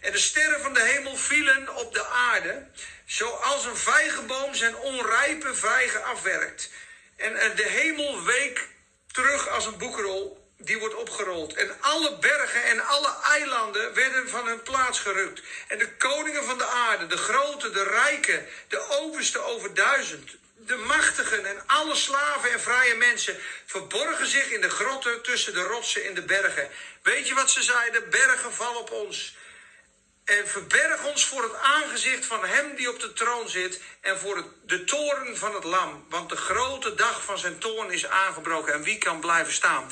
En 0.00 0.12
de 0.12 0.18
sterren 0.18 0.60
van 0.60 0.74
de 0.74 0.82
hemel 0.82 1.16
vielen 1.16 1.76
op 1.76 1.94
de 1.94 2.06
aarde. 2.06 2.66
Zoals 3.04 3.64
een 3.64 3.76
vijgenboom 3.76 4.54
zijn 4.54 4.76
onrijpe 4.76 5.54
vijgen 5.54 6.04
afwerkt. 6.04 6.70
En 7.16 7.32
de 7.56 7.68
hemel 7.68 8.24
week 8.24 8.68
terug 9.12 9.48
als 9.48 9.66
een 9.66 9.78
boekrol 9.78 10.44
die 10.58 10.78
wordt 10.78 10.94
opgerold. 10.94 11.54
En 11.54 11.80
alle 11.80 12.18
bergen 12.18 12.64
en 12.64 12.86
alle 12.86 13.14
eilanden 13.22 13.94
werden 13.94 14.28
van 14.28 14.46
hun 14.46 14.62
plaats 14.62 15.00
gerukt. 15.00 15.42
En 15.68 15.78
de 15.78 15.96
koningen 15.96 16.44
van 16.44 16.58
de 16.58 16.66
aarde, 16.66 17.06
de 17.06 17.16
grote, 17.16 17.70
de 17.70 17.84
rijken, 17.84 18.46
de 18.68 18.88
overste 18.88 19.38
over 19.38 19.74
duizend, 19.74 20.36
de 20.56 20.76
machtigen 20.76 21.46
en 21.46 21.62
alle 21.66 21.94
slaven 21.94 22.52
en 22.52 22.60
vrije 22.60 22.94
mensen 22.94 23.38
verborgen 23.66 24.26
zich 24.26 24.50
in 24.50 24.60
de 24.60 24.70
grotten 24.70 25.22
tussen 25.22 25.54
de 25.54 25.62
rotsen 25.62 26.04
in 26.04 26.14
de 26.14 26.22
bergen. 26.22 26.68
Weet 27.02 27.28
je 27.28 27.34
wat 27.34 27.50
ze 27.50 27.62
zeiden? 27.62 28.10
Bergen 28.10 28.52
vallen 28.52 28.80
op 28.80 28.90
ons. 28.90 29.36
En 30.26 30.48
verberg 30.48 31.04
ons 31.04 31.26
voor 31.26 31.42
het 31.42 31.54
aangezicht 31.54 32.26
van 32.26 32.44
hem 32.44 32.74
die 32.74 32.90
op 32.90 33.00
de 33.00 33.12
troon 33.12 33.48
zit 33.48 33.80
en 34.00 34.18
voor 34.18 34.44
de 34.62 34.84
toren 34.84 35.36
van 35.36 35.54
het 35.54 35.64
lam. 35.64 36.06
Want 36.08 36.28
de 36.28 36.36
grote 36.36 36.94
dag 36.94 37.24
van 37.24 37.38
zijn 37.38 37.58
toorn 37.58 37.90
is 37.90 38.06
aangebroken 38.06 38.72
en 38.72 38.82
wie 38.82 38.98
kan 38.98 39.20
blijven 39.20 39.52
staan? 39.52 39.90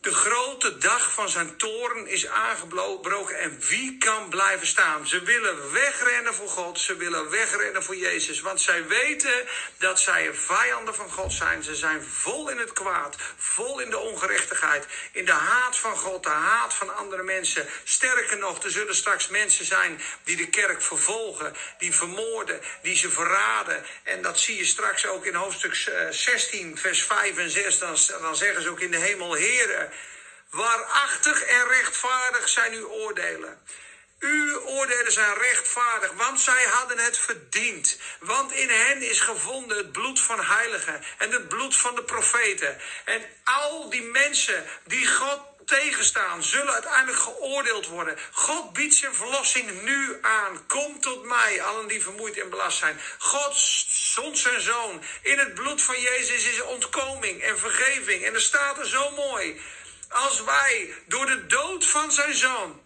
De 0.00 0.14
grote 0.14 0.78
dag 0.78 1.12
van 1.12 1.28
zijn 1.28 1.56
toren 1.56 2.06
is 2.06 2.26
aangebroken 2.26 3.38
en 3.38 3.60
wie 3.68 3.98
kan 3.98 4.28
blijven 4.28 4.66
staan? 4.66 5.06
Ze 5.06 5.22
willen 5.22 5.72
wegrennen 5.72 6.34
voor 6.34 6.48
God, 6.48 6.80
ze 6.80 6.96
willen 6.96 7.30
wegrennen 7.30 7.82
voor 7.82 7.96
Jezus, 7.96 8.40
want 8.40 8.60
zij 8.60 8.86
weten 8.86 9.48
dat 9.78 10.00
zij 10.00 10.34
vijanden 10.34 10.94
van 10.94 11.10
God 11.10 11.32
zijn. 11.32 11.62
Ze 11.62 11.74
zijn 11.74 12.02
vol 12.04 12.50
in 12.50 12.58
het 12.58 12.72
kwaad, 12.72 13.16
vol 13.36 13.80
in 13.80 13.90
de 13.90 13.98
ongerechtigheid, 13.98 14.86
in 15.12 15.24
de 15.24 15.32
haat 15.32 15.78
van 15.78 15.96
God, 15.96 16.22
de 16.22 16.28
haat 16.28 16.74
van 16.74 16.96
andere 16.96 17.22
mensen. 17.22 17.66
Sterker 17.84 18.38
nog, 18.38 18.62
er 18.62 18.70
zullen 18.70 18.94
straks 18.94 19.28
mensen 19.28 19.64
zijn 19.64 20.00
die 20.24 20.36
de 20.36 20.48
kerk 20.48 20.82
vervolgen, 20.82 21.56
die 21.78 21.94
vermoorden, 21.94 22.60
die 22.82 22.96
ze 22.96 23.10
verraden. 23.10 23.84
En 24.02 24.22
dat 24.22 24.38
zie 24.38 24.56
je 24.56 24.64
straks 24.64 25.06
ook 25.06 25.26
in 25.26 25.34
hoofdstuk 25.34 25.74
16, 26.10 26.72
eh, 26.72 26.80
vers 26.80 27.02
5 27.02 27.36
en 27.36 27.50
6. 27.50 27.78
Dan, 27.78 27.96
dan 28.20 28.36
zeggen 28.36 28.62
ze 28.62 28.68
ook 28.68 28.80
in 28.80 28.90
de 28.90 28.96
hemel, 28.96 29.34
Heren. 29.34 29.92
Waarachtig 30.50 31.42
en 31.42 31.68
rechtvaardig 31.68 32.48
zijn 32.48 32.72
uw 32.72 32.88
oordelen. 32.88 33.62
Uw 34.18 34.60
oordelen 34.60 35.12
zijn 35.12 35.34
rechtvaardig, 35.34 36.12
want 36.12 36.40
zij 36.40 36.64
hadden 36.64 36.98
het 36.98 37.18
verdiend. 37.18 37.98
Want 38.20 38.52
in 38.52 38.68
hen 38.68 39.02
is 39.02 39.20
gevonden 39.20 39.76
het 39.76 39.92
bloed 39.92 40.20
van 40.20 40.44
heiligen 40.44 41.04
en 41.18 41.30
het 41.30 41.48
bloed 41.48 41.76
van 41.76 41.94
de 41.94 42.02
profeten. 42.02 42.80
En 43.04 43.22
al 43.44 43.90
die 43.90 44.02
mensen 44.02 44.64
die 44.84 45.06
God 45.06 45.40
tegenstaan, 45.68 46.42
zullen 46.42 46.72
uiteindelijk 46.72 47.18
geoordeeld 47.18 47.86
worden. 47.86 48.18
God 48.32 48.72
biedt 48.72 48.94
zijn 48.94 49.14
verlossing 49.14 49.82
nu 49.82 50.18
aan. 50.22 50.66
Kom 50.66 51.00
tot 51.00 51.24
mij, 51.24 51.62
allen 51.62 51.88
die 51.88 52.02
vermoeid 52.02 52.38
en 52.38 52.50
belast 52.50 52.78
zijn. 52.78 53.00
God 53.18 53.56
zond 53.88 54.38
zijn 54.38 54.60
zoon. 54.60 55.02
In 55.22 55.38
het 55.38 55.54
bloed 55.54 55.82
van 55.82 56.00
Jezus 56.00 56.44
is 56.44 56.62
ontkoming 56.62 57.42
en 57.42 57.58
vergeving. 57.58 58.24
En 58.24 58.34
er 58.34 58.40
staat 58.40 58.78
er 58.78 58.88
zo 58.88 59.10
mooi 59.10 59.60
als 60.08 60.44
wij 60.44 60.94
door 61.06 61.26
de 61.26 61.46
dood 61.46 61.86
van 61.86 62.12
zijn 62.12 62.34
zoon, 62.34 62.82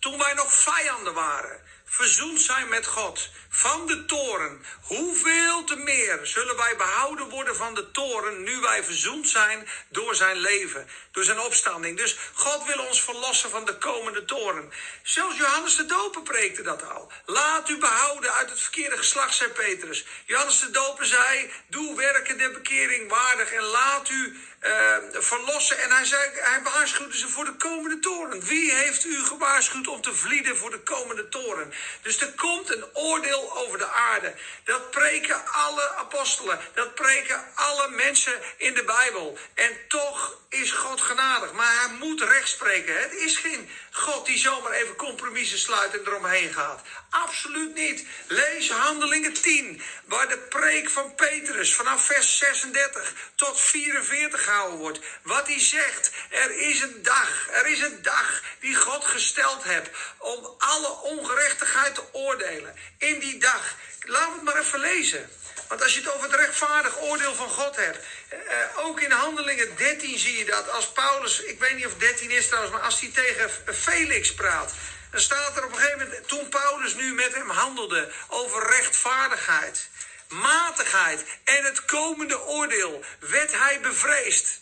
toen 0.00 0.18
wij 0.18 0.34
nog 0.34 0.52
vijanden 0.52 1.14
waren, 1.14 1.60
verzoend 1.84 2.40
zijn 2.40 2.68
met 2.68 2.86
God 2.86 3.30
van 3.48 3.86
de 3.86 4.04
toren, 4.04 4.64
hoeveel 4.82 5.64
te 5.64 5.76
meer 5.76 6.20
zullen 6.22 6.56
wij 6.56 6.76
behouden 6.76 7.28
worden 7.28 7.56
van 7.56 7.74
de 7.74 7.90
toren 7.90 8.42
nu 8.42 8.60
wij 8.60 8.84
verzoend 8.84 9.28
zijn 9.28 9.68
door 9.88 10.14
zijn 10.14 10.36
leven, 10.36 10.88
door 11.10 11.24
zijn 11.24 11.40
opstanding. 11.40 11.96
Dus 11.96 12.16
God 12.34 12.64
wil 12.64 12.86
ons 12.86 13.02
verlossen 13.02 13.50
van 13.50 13.64
de 13.64 13.78
komende 13.78 14.24
toren. 14.24 14.72
Zelfs 15.02 15.36
Johannes 15.36 15.76
de 15.76 15.86
Doper 15.86 16.22
preekte 16.22 16.62
dat 16.62 16.90
al. 16.90 17.12
Laat 17.26 17.68
u 17.68 17.78
behouden 17.78 18.32
uit 18.32 18.50
het 18.50 18.60
verkeerde 18.60 18.96
geslacht, 18.96 19.34
zei 19.34 19.50
Petrus. 19.50 20.04
Johannes 20.26 20.60
de 20.60 20.70
Doper 20.70 21.06
zei, 21.06 21.50
doe 21.66 21.96
werken 21.96 22.38
der 22.38 22.52
bekering 22.52 23.10
waardig 23.10 23.52
en 23.52 23.62
laat 23.62 24.08
u 24.08 24.40
uh, 24.62 24.96
verlossen. 25.12 25.78
En 25.78 25.90
hij, 25.90 26.04
zei, 26.04 26.30
hij 26.34 26.62
waarschuwde 26.62 27.18
ze 27.18 27.28
voor 27.28 27.44
de 27.44 27.56
komende 27.56 27.98
toren. 27.98 28.44
Wie 28.44 28.72
heeft 28.72 29.04
u 29.04 29.24
gewaarschuwd 29.24 29.88
om 29.88 30.00
te 30.00 30.14
vlieden 30.14 30.56
voor 30.56 30.70
de 30.70 30.80
komende 30.80 31.28
toren? 31.28 31.72
Dus 32.02 32.20
er 32.20 32.32
komt 32.32 32.70
een 32.70 32.84
oordeel 32.92 33.56
over 33.56 33.78
de 33.78 33.88
aarde. 33.88 34.34
Dat 34.64 34.90
preken 34.90 35.46
alle 35.52 35.88
apostelen. 35.88 36.60
Dat 36.74 36.94
preken 36.94 37.44
alle 37.54 37.88
mensen 37.88 38.32
in 38.56 38.74
de 38.74 38.84
Bijbel. 38.84 39.38
En 39.54 39.78
toch 39.88 40.40
is 40.48 40.70
God 40.70 41.00
genadig. 41.00 41.52
Maar 41.52 41.74
hij 41.80 41.96
moet 41.98 42.22
recht 42.22 42.48
spreken. 42.48 43.00
Het 43.00 43.12
is 43.12 43.36
geen 43.36 43.70
God 43.90 44.26
die 44.26 44.38
zomaar 44.38 44.72
even 44.72 44.96
compromissen 44.96 45.58
sluit 45.58 45.92
en 45.92 46.06
eromheen 46.06 46.52
gaat. 46.52 46.82
Absoluut 47.10 47.74
niet. 47.74 48.06
Lees 48.26 48.70
Handelingen 48.70 49.32
10, 49.32 49.82
waar 50.04 50.28
de 50.28 50.38
preek 50.38 50.90
van 50.90 51.14
Petrus 51.14 51.74
vanaf 51.74 52.06
vers 52.06 52.38
36 52.38 53.12
tot 53.34 53.60
44 53.60 54.44
gehouden 54.52 54.78
wordt. 54.78 55.00
Wat 55.22 55.46
hij 55.46 55.60
zegt, 55.60 56.10
er 56.30 56.50
is 56.56 56.80
een 56.80 57.02
dag, 57.02 57.48
er 57.50 57.66
is 57.66 57.80
een 57.80 58.02
dag 58.02 58.42
die 58.60 58.76
God 58.76 59.04
gesteld 59.04 59.64
hebt 59.64 59.90
om 60.18 60.54
alle 60.58 61.00
ongerechtigheid 61.02 61.94
te 61.94 62.02
oordelen. 62.12 62.74
In 62.98 63.18
die 63.18 63.38
dag, 63.38 63.74
we 64.00 64.30
het 64.32 64.42
maar 64.42 64.58
even 64.58 64.80
lezen. 64.80 65.30
Want 65.68 65.82
als 65.82 65.94
je 65.94 66.00
het 66.00 66.14
over 66.14 66.30
het 66.30 66.40
rechtvaardig 66.40 67.00
oordeel 67.00 67.34
van 67.34 67.48
God 67.48 67.76
hebt, 67.76 67.98
eh, 68.28 68.38
ook 68.76 69.00
in 69.00 69.10
Handelingen 69.10 69.76
13 69.76 70.18
zie 70.18 70.38
je 70.38 70.44
dat. 70.44 70.70
Als 70.70 70.92
Paulus, 70.92 71.40
ik 71.40 71.58
weet 71.58 71.76
niet 71.76 71.86
of 71.86 71.94
13 71.94 72.30
is 72.30 72.46
trouwens, 72.46 72.72
maar 72.74 72.84
als 72.84 73.00
hij 73.00 73.10
tegen 73.14 73.50
Felix 73.74 74.34
praat, 74.34 74.72
dan 75.10 75.20
staat 75.20 75.56
er 75.56 75.64
op 75.64 75.72
een 75.72 75.78
gegeven 75.78 75.98
moment, 75.98 76.28
toen 76.28 76.48
Paulus 76.48 76.94
nu 76.94 77.14
met 77.14 77.34
hem 77.34 77.50
handelde 77.50 78.12
over 78.28 78.66
rechtvaardigheid, 78.66 79.88
matigheid 80.32 81.24
en 81.44 81.64
het 81.64 81.84
komende 81.84 82.40
oordeel, 82.40 83.04
werd 83.18 83.58
hij 83.58 83.80
bevreesd. 83.80 84.60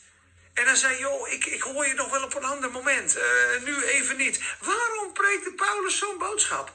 En 0.54 0.64
dan 0.64 0.76
zei, 0.76 0.98
joh, 0.98 1.28
ik, 1.28 1.44
ik 1.44 1.62
hoor 1.62 1.86
je 1.86 1.94
nog 1.94 2.10
wel 2.10 2.22
op 2.22 2.34
een 2.34 2.44
ander 2.44 2.70
moment, 2.70 3.16
uh, 3.16 3.22
nu 3.64 3.84
even 3.84 4.16
niet. 4.16 4.40
Waarom 4.60 5.12
preekte 5.12 5.52
Paulus 5.52 5.98
zo'n 5.98 6.18
boodschap? 6.18 6.72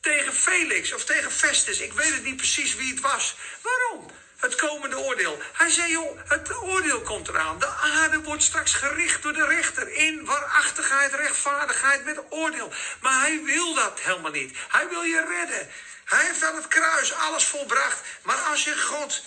Tegen 0.00 0.34
Felix 0.34 0.92
of 0.92 1.04
tegen 1.04 1.30
Festus, 1.32 1.80
ik 1.80 1.92
weet 1.92 2.12
het 2.12 2.24
niet 2.24 2.36
precies 2.36 2.74
wie 2.74 2.90
het 2.90 3.00
was. 3.00 3.36
Waarom? 3.62 4.10
Het 4.36 4.54
komende 4.54 4.98
oordeel. 4.98 5.42
Hij 5.52 5.70
zei, 5.70 5.90
joh, 5.90 6.20
het 6.28 6.56
oordeel 6.56 7.00
komt 7.00 7.28
eraan. 7.28 7.58
De 7.58 7.66
aarde 7.66 8.20
wordt 8.20 8.42
straks 8.42 8.74
gericht 8.74 9.22
door 9.22 9.32
de 9.32 9.46
rechter. 9.46 9.88
In 9.92 10.24
waarachtigheid, 10.24 11.14
rechtvaardigheid 11.14 12.04
met 12.04 12.22
oordeel. 12.28 12.72
Maar 13.00 13.20
hij 13.20 13.40
wil 13.44 13.74
dat 13.74 14.00
helemaal 14.00 14.30
niet. 14.30 14.56
Hij 14.68 14.88
wil 14.88 15.02
je 15.02 15.24
redden. 15.28 15.70
Hij 16.06 16.24
heeft 16.24 16.42
aan 16.42 16.56
het 16.56 16.68
kruis 16.68 17.12
alles 17.12 17.44
volbracht. 17.44 18.00
Maar 18.22 18.36
als 18.36 18.64
je 18.64 18.80
God, 18.80 19.22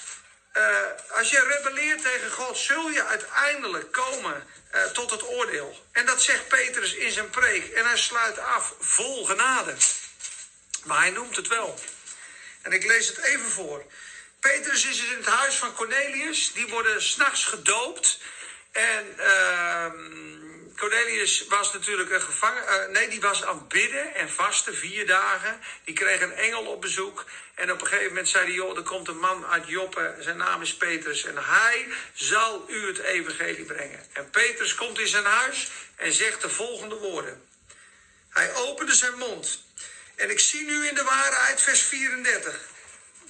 uh, 0.53 0.63
als 1.09 1.29
je 1.29 1.43
rebelleert 1.43 2.01
tegen 2.01 2.31
God, 2.31 2.57
zul 2.57 2.89
je 2.89 3.05
uiteindelijk 3.05 3.91
komen 3.91 4.47
uh, 4.75 4.83
tot 4.83 5.11
het 5.11 5.23
oordeel. 5.23 5.85
En 5.91 6.05
dat 6.05 6.21
zegt 6.21 6.47
Petrus 6.47 6.93
in 6.93 7.11
zijn 7.11 7.29
preek. 7.29 7.71
En 7.71 7.85
hij 7.85 7.97
sluit 7.97 8.39
af, 8.39 8.73
vol 8.79 9.25
genade. 9.25 9.75
Maar 10.83 10.99
hij 10.99 11.09
noemt 11.09 11.35
het 11.35 11.47
wel. 11.47 11.79
En 12.61 12.71
ik 12.71 12.85
lees 12.85 13.07
het 13.07 13.17
even 13.17 13.49
voor. 13.49 13.85
Petrus 14.39 14.85
is 14.85 15.03
in 15.03 15.17
het 15.17 15.25
huis 15.25 15.55
van 15.55 15.73
Cornelius. 15.73 16.53
Die 16.53 16.67
worden 16.67 17.01
s'nachts 17.03 17.45
gedoopt. 17.45 18.19
En 18.71 19.15
uh, 19.17 19.85
Cornelius 20.79 21.45
was 21.47 21.73
natuurlijk 21.73 22.11
een 22.11 22.21
gevangen. 22.21 22.63
Uh, 22.63 22.93
nee, 22.93 23.09
die 23.09 23.21
was 23.21 23.43
aan 23.43 23.67
bidden 23.67 24.15
en 24.15 24.29
vasten 24.29 24.75
vier 24.75 25.07
dagen. 25.07 25.61
Die 25.83 25.95
kreeg 25.95 26.21
een 26.21 26.33
engel 26.33 26.65
op 26.65 26.81
bezoek. 26.81 27.25
En 27.55 27.71
op 27.71 27.81
een 27.81 27.87
gegeven 27.87 28.07
moment 28.07 28.29
zei 28.29 28.45
hij: 28.45 28.53
Joh, 28.53 28.77
er 28.77 28.83
komt 28.83 29.07
een 29.07 29.19
man 29.19 29.45
uit 29.45 29.67
Joppe. 29.67 30.15
Zijn 30.19 30.37
naam 30.37 30.61
is 30.61 30.75
Petrus. 30.75 31.23
En 31.23 31.37
hij 31.37 31.87
zal 32.13 32.65
u 32.67 32.87
het 32.87 32.99
evangelie 32.99 33.65
brengen. 33.65 34.05
En 34.13 34.29
Petrus 34.29 34.75
komt 34.75 34.99
in 34.99 35.07
zijn 35.07 35.25
huis 35.25 35.67
en 35.95 36.13
zegt 36.13 36.41
de 36.41 36.49
volgende 36.49 36.95
woorden. 36.95 37.47
Hij 38.29 38.55
opende 38.55 38.93
zijn 38.93 39.17
mond. 39.17 39.63
En 40.15 40.29
ik 40.29 40.39
zie 40.39 40.65
nu 40.65 40.87
in 40.87 40.95
de 40.95 41.03
waarheid, 41.03 41.61
vers 41.61 41.81
34, 41.81 42.59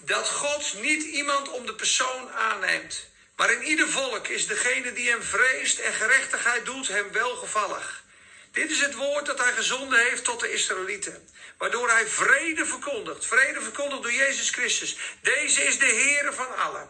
dat 0.06 0.30
God 0.30 0.74
niet 0.82 1.04
iemand 1.04 1.50
om 1.50 1.66
de 1.66 1.76
persoon 1.76 2.32
aanneemt. 2.32 3.09
Maar 3.40 3.52
in 3.52 3.64
ieder 3.64 3.90
volk 3.90 4.28
is 4.28 4.48
degene 4.48 4.94
die 4.94 5.10
hem 5.10 5.24
vreest 5.24 5.80
en 5.80 5.94
gerechtigheid 5.94 6.66
doet 6.66 6.88
hem 6.88 7.12
welgevallig. 7.12 8.04
Dit 8.52 8.72
is 8.72 8.80
het 8.80 8.94
woord 8.94 9.26
dat 9.26 9.44
hij 9.44 9.52
gezonden 9.52 10.00
heeft 10.00 10.24
tot 10.24 10.40
de 10.40 10.52
Israëlieten. 10.52 11.30
Waardoor 11.58 11.90
hij 11.90 12.08
vrede 12.08 12.66
verkondigt. 12.66 13.26
Vrede 13.26 13.62
verkondigt 13.62 14.02
door 14.02 14.12
Jezus 14.12 14.50
Christus. 14.50 14.98
Deze 15.22 15.64
is 15.64 15.80
de 15.80 15.86
Heere 15.86 16.34
van 16.34 16.58
allen. 16.58 16.90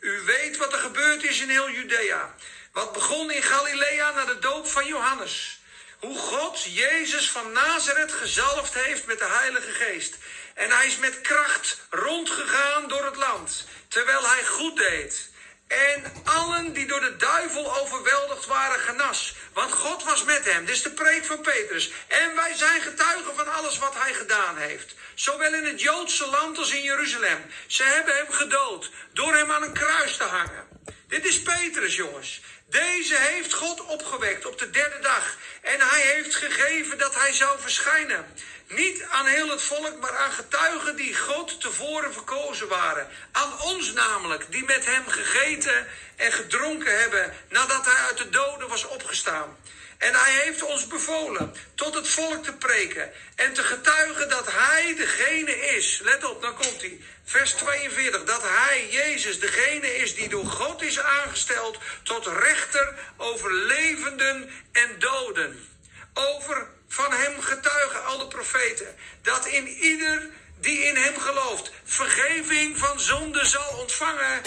U 0.00 0.20
weet 0.20 0.56
wat 0.56 0.72
er 0.72 0.78
gebeurd 0.78 1.24
is 1.24 1.40
in 1.40 1.48
heel 1.48 1.70
Judea. 1.70 2.34
Wat 2.72 2.92
begon 2.92 3.30
in 3.30 3.42
Galilea 3.42 4.10
na 4.12 4.24
de 4.24 4.38
doop 4.38 4.68
van 4.68 4.86
Johannes. 4.86 5.60
Hoe 5.98 6.18
God 6.18 6.62
Jezus 6.62 7.30
van 7.30 7.52
Nazareth 7.52 8.12
gezalfd 8.12 8.74
heeft 8.74 9.06
met 9.06 9.18
de 9.18 9.28
Heilige 9.28 9.70
Geest. 9.70 10.16
En 10.54 10.70
hij 10.70 10.86
is 10.86 10.96
met 10.96 11.20
kracht 11.20 11.80
rondgegaan 11.90 12.88
door 12.88 13.04
het 13.04 13.16
land. 13.16 13.64
Terwijl 13.88 14.28
hij 14.28 14.44
goed 14.44 14.76
deed 14.76 15.30
en 15.72 16.12
allen 16.24 16.72
die 16.72 16.86
door 16.86 17.00
de 17.00 17.16
duivel 17.16 17.80
overweldigd 17.80 18.46
waren 18.46 18.80
genas. 18.80 19.34
Want 19.52 19.72
God 19.72 20.04
was 20.04 20.24
met 20.24 20.44
hem. 20.44 20.64
Dit 20.64 20.74
is 20.74 20.82
de 20.82 20.90
preek 20.90 21.24
van 21.24 21.40
Petrus. 21.40 21.90
En 22.08 22.34
wij 22.34 22.54
zijn 22.54 22.80
getuigen 22.80 23.34
van 23.36 23.52
alles 23.52 23.78
wat 23.78 23.94
hij 23.94 24.12
gedaan 24.12 24.56
heeft. 24.56 24.94
Zowel 25.14 25.54
in 25.54 25.64
het 25.64 25.80
Joodse 25.80 26.26
land 26.26 26.58
als 26.58 26.72
in 26.72 26.82
Jeruzalem. 26.82 27.44
Ze 27.66 27.84
hebben 27.84 28.16
hem 28.16 28.30
gedood 28.30 28.90
door 29.12 29.34
hem 29.34 29.50
aan 29.50 29.62
een 29.62 29.72
kruis 29.72 30.16
te 30.16 30.24
hangen. 30.24 30.66
Dit 31.08 31.24
is 31.24 31.42
Petrus, 31.42 31.96
jongens. 31.96 32.40
Deze 32.72 33.16
heeft 33.16 33.52
God 33.52 33.84
opgewekt 33.84 34.46
op 34.46 34.58
de 34.58 34.70
derde 34.70 34.98
dag. 35.00 35.36
En 35.60 35.80
hij 35.80 36.00
heeft 36.00 36.34
gegeven 36.34 36.98
dat 36.98 37.14
hij 37.14 37.32
zou 37.32 37.60
verschijnen. 37.60 38.26
Niet 38.68 39.02
aan 39.02 39.26
heel 39.26 39.48
het 39.48 39.62
volk, 39.62 40.00
maar 40.00 40.16
aan 40.16 40.32
getuigen 40.32 40.96
die 40.96 41.16
God 41.16 41.60
tevoren 41.60 42.12
verkozen 42.12 42.68
waren. 42.68 43.08
Aan 43.32 43.60
ons 43.60 43.92
namelijk, 43.92 44.52
die 44.52 44.64
met 44.64 44.86
hem 44.86 45.06
gegeten 45.06 45.86
en 46.16 46.32
gedronken 46.32 47.00
hebben 47.00 47.34
nadat 47.48 47.84
hij 47.84 48.06
uit 48.06 48.18
de 48.18 48.28
doden 48.28 48.68
was 48.68 48.86
opgestaan. 48.86 49.56
En 50.02 50.14
hij 50.14 50.32
heeft 50.44 50.62
ons 50.62 50.86
bevolen 50.86 51.54
tot 51.74 51.94
het 51.94 52.08
volk 52.08 52.44
te 52.44 52.52
preken 52.52 53.12
en 53.36 53.52
te 53.52 53.62
getuigen 53.62 54.28
dat 54.28 54.52
hij 54.52 54.94
degene 54.96 55.56
is. 55.76 56.00
Let 56.02 56.24
op, 56.24 56.42
dan 56.42 56.54
komt 56.54 56.80
hij. 56.80 57.00
Vers 57.24 57.52
42. 57.52 58.24
Dat 58.24 58.42
hij, 58.42 58.88
Jezus, 58.90 59.40
degene 59.40 59.96
is 59.96 60.14
die 60.14 60.28
door 60.28 60.46
God 60.46 60.82
is 60.82 61.00
aangesteld 61.00 61.78
tot 62.02 62.26
rechter 62.26 62.94
over 63.16 63.52
levenden 63.52 64.50
en 64.72 64.98
doden. 64.98 65.68
Over 66.14 66.68
van 66.88 67.12
hem 67.12 67.40
getuigen 67.40 68.04
al 68.04 68.18
de 68.18 68.28
profeten. 68.28 68.96
Dat 69.22 69.46
in 69.46 69.68
ieder 69.68 70.30
die 70.60 70.84
in 70.84 70.96
hem 70.96 71.18
gelooft 71.18 71.70
vergeving 71.84 72.78
van 72.78 73.00
zonde 73.00 73.44
zal 73.44 73.78
ontvangen 73.78 74.42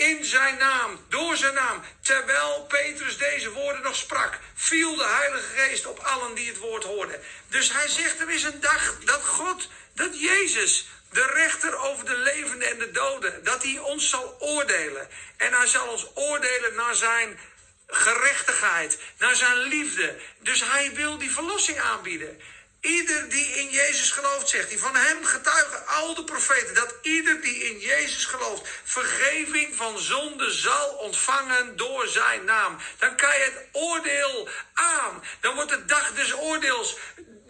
in 0.00 0.24
zijn 0.24 0.56
naam, 0.56 1.04
door 1.08 1.36
zijn 1.36 1.54
naam. 1.54 1.82
Terwijl 2.00 2.64
Petrus 2.68 3.18
deze 3.18 3.52
woorden 3.52 3.82
nog 3.82 3.96
sprak, 3.96 4.38
viel 4.54 4.96
de 4.96 5.06
Heilige 5.06 5.46
Geest 5.56 5.86
op 5.86 5.98
allen 5.98 6.34
die 6.34 6.48
het 6.48 6.58
woord 6.58 6.84
hoorden. 6.84 7.20
Dus 7.48 7.72
hij 7.72 7.88
zegt, 7.88 8.20
er 8.20 8.30
is 8.30 8.42
een 8.42 8.60
dag 8.60 8.98
dat 9.04 9.24
God, 9.24 9.68
dat 9.94 10.20
Jezus, 10.20 10.88
de 11.10 11.26
rechter 11.26 11.78
over 11.78 12.04
de 12.04 12.16
levenden 12.16 12.68
en 12.68 12.78
de 12.78 12.90
doden, 12.90 13.44
dat 13.44 13.62
hij 13.62 13.78
ons 13.78 14.08
zal 14.08 14.36
oordelen. 14.38 15.08
En 15.36 15.52
hij 15.52 15.66
zal 15.66 15.88
ons 15.88 16.06
oordelen 16.14 16.74
naar 16.74 16.94
zijn 16.94 17.38
gerechtigheid, 17.86 18.98
naar 19.18 19.36
zijn 19.36 19.58
liefde. 19.58 20.16
Dus 20.38 20.64
hij 20.64 20.92
wil 20.94 21.18
die 21.18 21.30
verlossing 21.30 21.80
aanbieden. 21.80 22.40
Ieder 22.80 23.28
die 23.28 23.46
in 23.46 23.70
Jezus 23.70 24.10
gelooft, 24.10 24.48
zegt 24.48 24.68
hij, 24.68 24.78
van 24.78 24.96
hem 24.96 25.24
getuigen 25.24 25.86
al 25.86 26.14
de 26.14 26.24
profeten, 26.24 26.74
dat 26.74 26.94
ieder 27.02 27.40
die 27.40 27.64
in 27.64 27.78
Jezus 27.78 28.24
gelooft, 28.24 28.68
vergeving 28.84 29.76
van 29.76 29.98
zonde 29.98 30.50
zal 30.50 30.88
ontvangen 30.88 31.76
door 31.76 32.06
zijn 32.06 32.44
naam. 32.44 32.76
Dan 32.98 33.16
kan 33.16 33.34
je 33.34 33.42
het 33.42 33.68
oordeel 33.72 34.48
aan. 34.74 35.24
Dan 35.40 35.54
wordt 35.54 35.70
de 35.70 35.84
dag 35.84 36.14
des 36.14 36.34
oordeels 36.34 36.96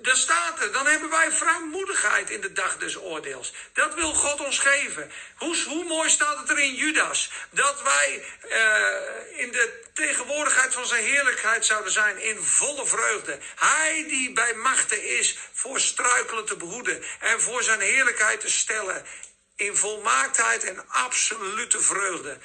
daar 0.03 0.17
staat 0.17 0.73
dan 0.73 0.87
hebben 0.87 1.11
wij 1.11 1.33
vrijmoedigheid 1.33 2.31
in 2.31 2.41
de 2.41 2.53
dag 2.53 2.77
des 2.77 2.97
oordeels. 2.97 3.53
Dat 3.73 3.95
wil 3.95 4.15
God 4.15 4.41
ons 4.41 4.59
geven. 4.59 5.13
Hoe, 5.37 5.65
hoe 5.65 5.85
mooi 5.85 6.11
staat 6.11 6.39
het 6.39 6.51
er 6.51 6.59
in 6.59 6.75
Judas? 6.75 7.31
Dat 7.51 7.83
wij 7.83 8.25
uh, 8.45 9.41
in 9.41 9.53
de 9.53 9.83
tegenwoordigheid 9.95 10.75
van 10.75 10.87
zijn 10.87 11.05
heerlijkheid 11.05 11.67
zouden 11.67 11.93
zijn 11.93 12.19
in 12.19 12.43
volle 12.43 12.87
vreugde. 12.87 13.39
Hij 13.57 14.05
die 14.09 14.33
bij 14.33 14.55
machten 14.55 15.19
is 15.19 15.39
voor 15.53 15.81
struikelen 15.81 16.45
te 16.45 16.57
behoeden 16.57 17.05
en 17.21 17.41
voor 17.41 17.63
zijn 17.63 17.81
heerlijkheid 17.81 18.41
te 18.41 18.51
stellen. 18.51 19.07
In 19.57 19.77
volmaaktheid 19.77 20.65
en 20.65 20.89
absolute 20.89 21.81
vreugde. 21.81 22.39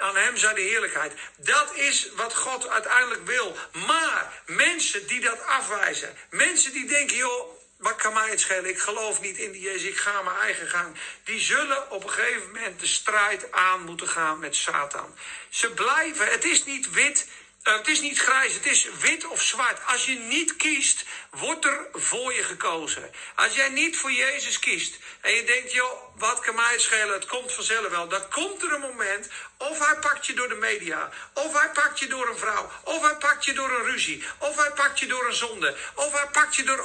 Aan 0.00 0.16
hem 0.16 0.36
zij 0.36 0.54
de 0.54 0.60
heerlijkheid. 0.60 1.12
Dat 1.36 1.74
is 1.74 2.08
wat 2.16 2.34
God 2.34 2.68
uiteindelijk 2.68 3.26
wil. 3.26 3.56
Maar 3.86 4.42
mensen 4.46 5.06
die 5.06 5.20
dat 5.20 5.44
afwijzen. 5.44 6.16
Mensen 6.30 6.72
die 6.72 6.86
denken, 6.86 7.16
joh, 7.16 7.58
wat 7.80 7.96
kan 7.96 8.12
mij 8.12 8.30
het 8.30 8.40
schelen? 8.40 8.70
Ik 8.70 8.80
geloof 8.80 9.20
niet 9.20 9.36
in 9.36 9.52
die 9.52 9.60
Jezus, 9.60 9.88
ik 9.88 9.96
ga 9.96 10.22
mijn 10.22 10.36
eigen 10.36 10.68
gang. 10.68 10.96
Die 11.24 11.40
zullen 11.40 11.90
op 11.90 12.04
een 12.04 12.10
gegeven 12.10 12.46
moment 12.46 12.80
de 12.80 12.86
strijd 12.86 13.52
aan 13.52 13.84
moeten 13.84 14.08
gaan 14.08 14.38
met 14.38 14.56
Satan. 14.56 15.14
Ze 15.48 15.70
blijven, 15.70 16.26
het 16.26 16.44
is 16.44 16.64
niet 16.64 16.90
wit, 16.90 17.26
uh, 17.64 17.76
het 17.76 17.88
is 17.88 18.00
niet 18.00 18.18
grijs, 18.18 18.54
het 18.54 18.66
is 18.66 18.88
wit 19.00 19.26
of 19.26 19.42
zwart. 19.42 19.78
Als 19.86 20.04
je 20.04 20.18
niet 20.18 20.56
kiest, 20.56 21.04
wordt 21.30 21.64
er 21.64 21.88
voor 21.92 22.32
je 22.34 22.42
gekozen. 22.42 23.10
Als 23.34 23.54
jij 23.54 23.68
niet 23.68 23.96
voor 23.96 24.12
Jezus 24.12 24.58
kiest 24.58 24.94
en 25.20 25.32
je 25.32 25.44
denkt, 25.44 25.72
joh, 25.72 26.16
wat 26.16 26.40
kan 26.40 26.54
mij 26.54 26.78
schelen? 26.78 27.14
Het 27.14 27.26
komt 27.26 27.52
vanzelf 27.52 27.88
wel. 27.88 28.08
Dan 28.08 28.28
komt 28.28 28.62
er 28.62 28.72
een 28.72 28.80
moment, 28.80 29.28
of 29.56 29.86
hij 29.86 29.96
pakt 29.96 30.26
je 30.26 30.34
door 30.34 30.48
de 30.48 30.54
media, 30.54 31.10
of 31.34 31.60
hij 31.60 31.70
pakt 31.70 31.98
je 31.98 32.06
door 32.06 32.28
een 32.28 32.38
vrouw, 32.38 32.70
of 32.84 33.02
hij 33.02 33.16
pakt 33.16 33.44
je 33.44 33.52
door 33.52 33.70
een 33.70 33.84
ruzie, 33.84 34.24
of 34.38 34.56
hij 34.56 34.70
pakt 34.70 34.98
je 34.98 35.06
door 35.06 35.26
een 35.26 35.34
zonde, 35.34 35.76
of 35.94 36.12
hij 36.12 36.26
pakt 36.26 36.56
je 36.56 36.62
door 36.62 36.80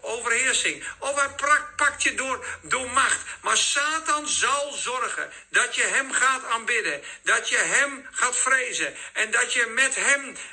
overheersing, 0.00 0.84
of 0.98 1.14
hij 1.14 1.30
pakt 1.76 2.02
je 2.02 2.14
door, 2.14 2.46
door 2.62 2.90
macht. 2.90 3.20
Maar 3.42 3.56
Satan 3.56 4.28
zal 4.28 4.72
zorgen 4.72 5.32
dat 5.48 5.74
je 5.74 5.82
hem 5.82 6.12
gaat 6.12 6.44
aanbidden, 6.44 7.02
dat 7.22 7.48
je 7.48 7.58
hem 7.58 8.08
gaat 8.10 8.36
vrezen 8.36 8.94
en 9.12 9.30
dat 9.30 9.52
je 9.52 9.66
met 9.66 9.94
hem 9.94 10.03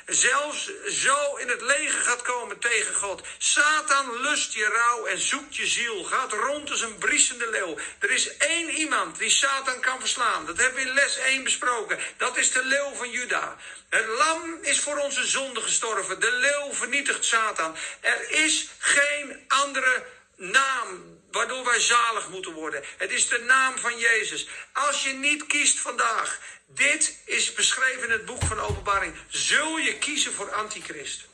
zelfs 0.06 0.70
zo 0.88 1.36
in 1.36 1.48
het 1.48 1.62
leger 1.62 2.00
gaat 2.00 2.22
komen 2.22 2.58
tegen 2.58 2.94
God. 2.94 3.26
Satan 3.38 4.20
lust 4.20 4.52
je 4.52 4.64
rouw 4.64 5.06
en 5.06 5.18
zoekt 5.18 5.56
je 5.56 5.66
ziel, 5.66 6.04
gaat 6.04 6.32
rond 6.32 6.70
als 6.70 6.80
een 6.80 6.98
briesende 6.98 7.50
leeuw. 7.50 7.76
Er 7.98 8.10
is 8.10 8.36
één 8.36 8.70
iemand 8.70 9.18
die 9.18 9.30
Satan 9.30 9.80
kan 9.80 10.00
verslaan. 10.00 10.46
Dat 10.46 10.56
hebben 10.56 10.82
we 10.82 10.88
in 10.88 10.94
les 10.94 11.16
1 11.16 11.44
besproken. 11.44 11.98
Dat 12.16 12.36
is 12.36 12.52
de 12.52 12.64
leeuw 12.64 12.94
van 12.94 13.10
Juda. 13.10 13.56
Het 13.88 14.06
lam 14.06 14.58
is 14.60 14.80
voor 14.80 14.96
onze 14.96 15.26
zonde 15.26 15.60
gestorven. 15.60 16.20
De 16.20 16.32
leeuw 16.32 16.72
vernietigt 16.72 17.24
Satan. 17.24 17.76
Er 18.00 18.30
is 18.30 18.68
geen 18.78 19.44
andere 19.48 20.04
naam 20.36 21.20
waardoor 21.32 21.64
wij 21.64 21.80
zalig 21.80 22.28
moeten 22.28 22.52
worden. 22.52 22.84
Het 22.96 23.10
is 23.10 23.28
de 23.28 23.38
naam 23.38 23.78
van 23.78 23.98
Jezus. 23.98 24.48
Als 24.72 25.02
je 25.02 25.12
niet 25.12 25.46
kiest 25.46 25.78
vandaag, 25.78 26.40
dit 26.66 27.18
is 27.24 27.52
beschreven 27.52 28.04
in 28.04 28.10
het 28.10 28.24
boek 28.24 28.44
van 28.44 28.60
Openbaring, 28.60 29.14
zul 29.28 29.78
je 29.78 29.98
kiezen 29.98 30.32
voor 30.32 30.52
Antichrist. 30.52 31.30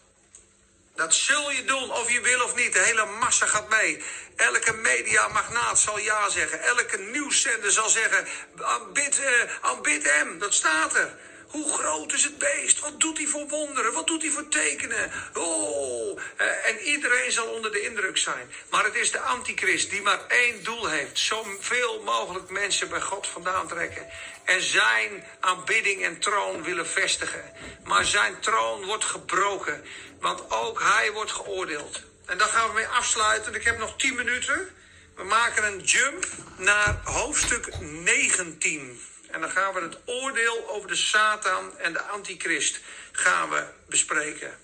Dat 0.95 1.15
zul 1.15 1.51
je 1.51 1.65
doen, 1.65 1.91
of 1.91 2.13
je 2.13 2.21
wil 2.21 2.43
of 2.43 2.55
niet. 2.55 2.73
De 2.73 2.79
hele 2.79 3.07
massa 3.07 3.47
gaat 3.47 3.69
mee. 3.69 4.03
Elke 4.37 4.73
mediamagnaat 4.73 5.79
zal 5.79 5.99
ja 5.99 6.31
zeggen. 6.31 6.63
Elke 6.63 6.99
nieuwszender 6.99 7.73
zal 7.73 7.89
zeggen: 7.89 8.29
aanbid, 8.61 9.19
uh. 9.19 10.41
Dat 10.41 10.55
staat 10.55 10.95
er. 10.95 11.19
Hoe 11.49 11.73
groot 11.73 12.13
is 12.13 12.25
het 12.25 12.39
beest? 12.39 12.81
Wat 12.81 13.01
doet 13.01 13.19
hij 13.19 13.27
voor 13.27 13.49
wonderen? 13.49 13.93
Wat 13.93 14.07
doet 14.07 14.23
hij 14.23 14.31
voor 14.31 14.49
tekenen? 14.49 15.11
Oh, 15.35 16.21
eh, 16.37 16.67
en 16.67 16.79
iedereen 16.79 17.33
zal 17.33 17.47
onder 17.47 17.73
de 17.73 17.83
indruk 17.83 18.17
zijn. 18.17 18.51
Maar 18.71 18.85
het 18.85 18.95
is 18.95 19.11
de 19.11 19.21
antichrist 19.21 19.91
die 19.91 20.03
maar 20.03 20.27
één 20.27 20.65
doel 20.65 20.87
heeft: 20.87 21.19
zoveel 21.19 22.03
mogelijk 22.03 22.51
mensen 22.51 22.89
bij 22.89 23.01
God 23.01 23.27
vandaan 23.27 23.69
trekken. 23.69 24.07
En 24.45 24.63
zijn 24.63 25.25
aanbidding 25.41 26.05
en 26.05 26.19
troon 26.19 26.63
willen 26.63 26.87
vestigen. 26.87 27.53
Maar 27.85 28.05
zijn 28.05 28.41
troon 28.41 28.85
wordt 28.85 29.05
gebroken, 29.05 29.85
want 30.21 30.51
ook 30.51 30.81
hij 30.83 31.13
wordt 31.13 31.33
geoordeeld. 31.33 32.03
En 32.27 32.39
daar 32.39 32.49
gaan 32.49 32.69
we 32.69 32.75
mee 32.75 32.87
afsluiten. 32.87 33.55
Ik 33.55 33.65
heb 33.65 33.79
nog 33.79 33.97
tien 33.97 34.15
minuten. 34.15 34.77
We 35.17 35.25
maken 35.25 35.67
een 35.67 35.81
jump 35.81 36.27
naar 36.57 37.01
hoofdstuk 37.05 37.81
19. 37.81 39.01
En 39.31 39.41
dan 39.41 39.51
gaan 39.51 39.75
we 39.75 39.81
het 39.81 39.99
oordeel 40.05 40.69
over 40.69 40.89
de 40.89 40.97
Satan 40.97 41.79
en 41.79 41.93
de 41.93 42.03
Antichrist 42.03 42.81
gaan 43.13 43.51
we 43.51 43.65
bespreken. 43.87 44.59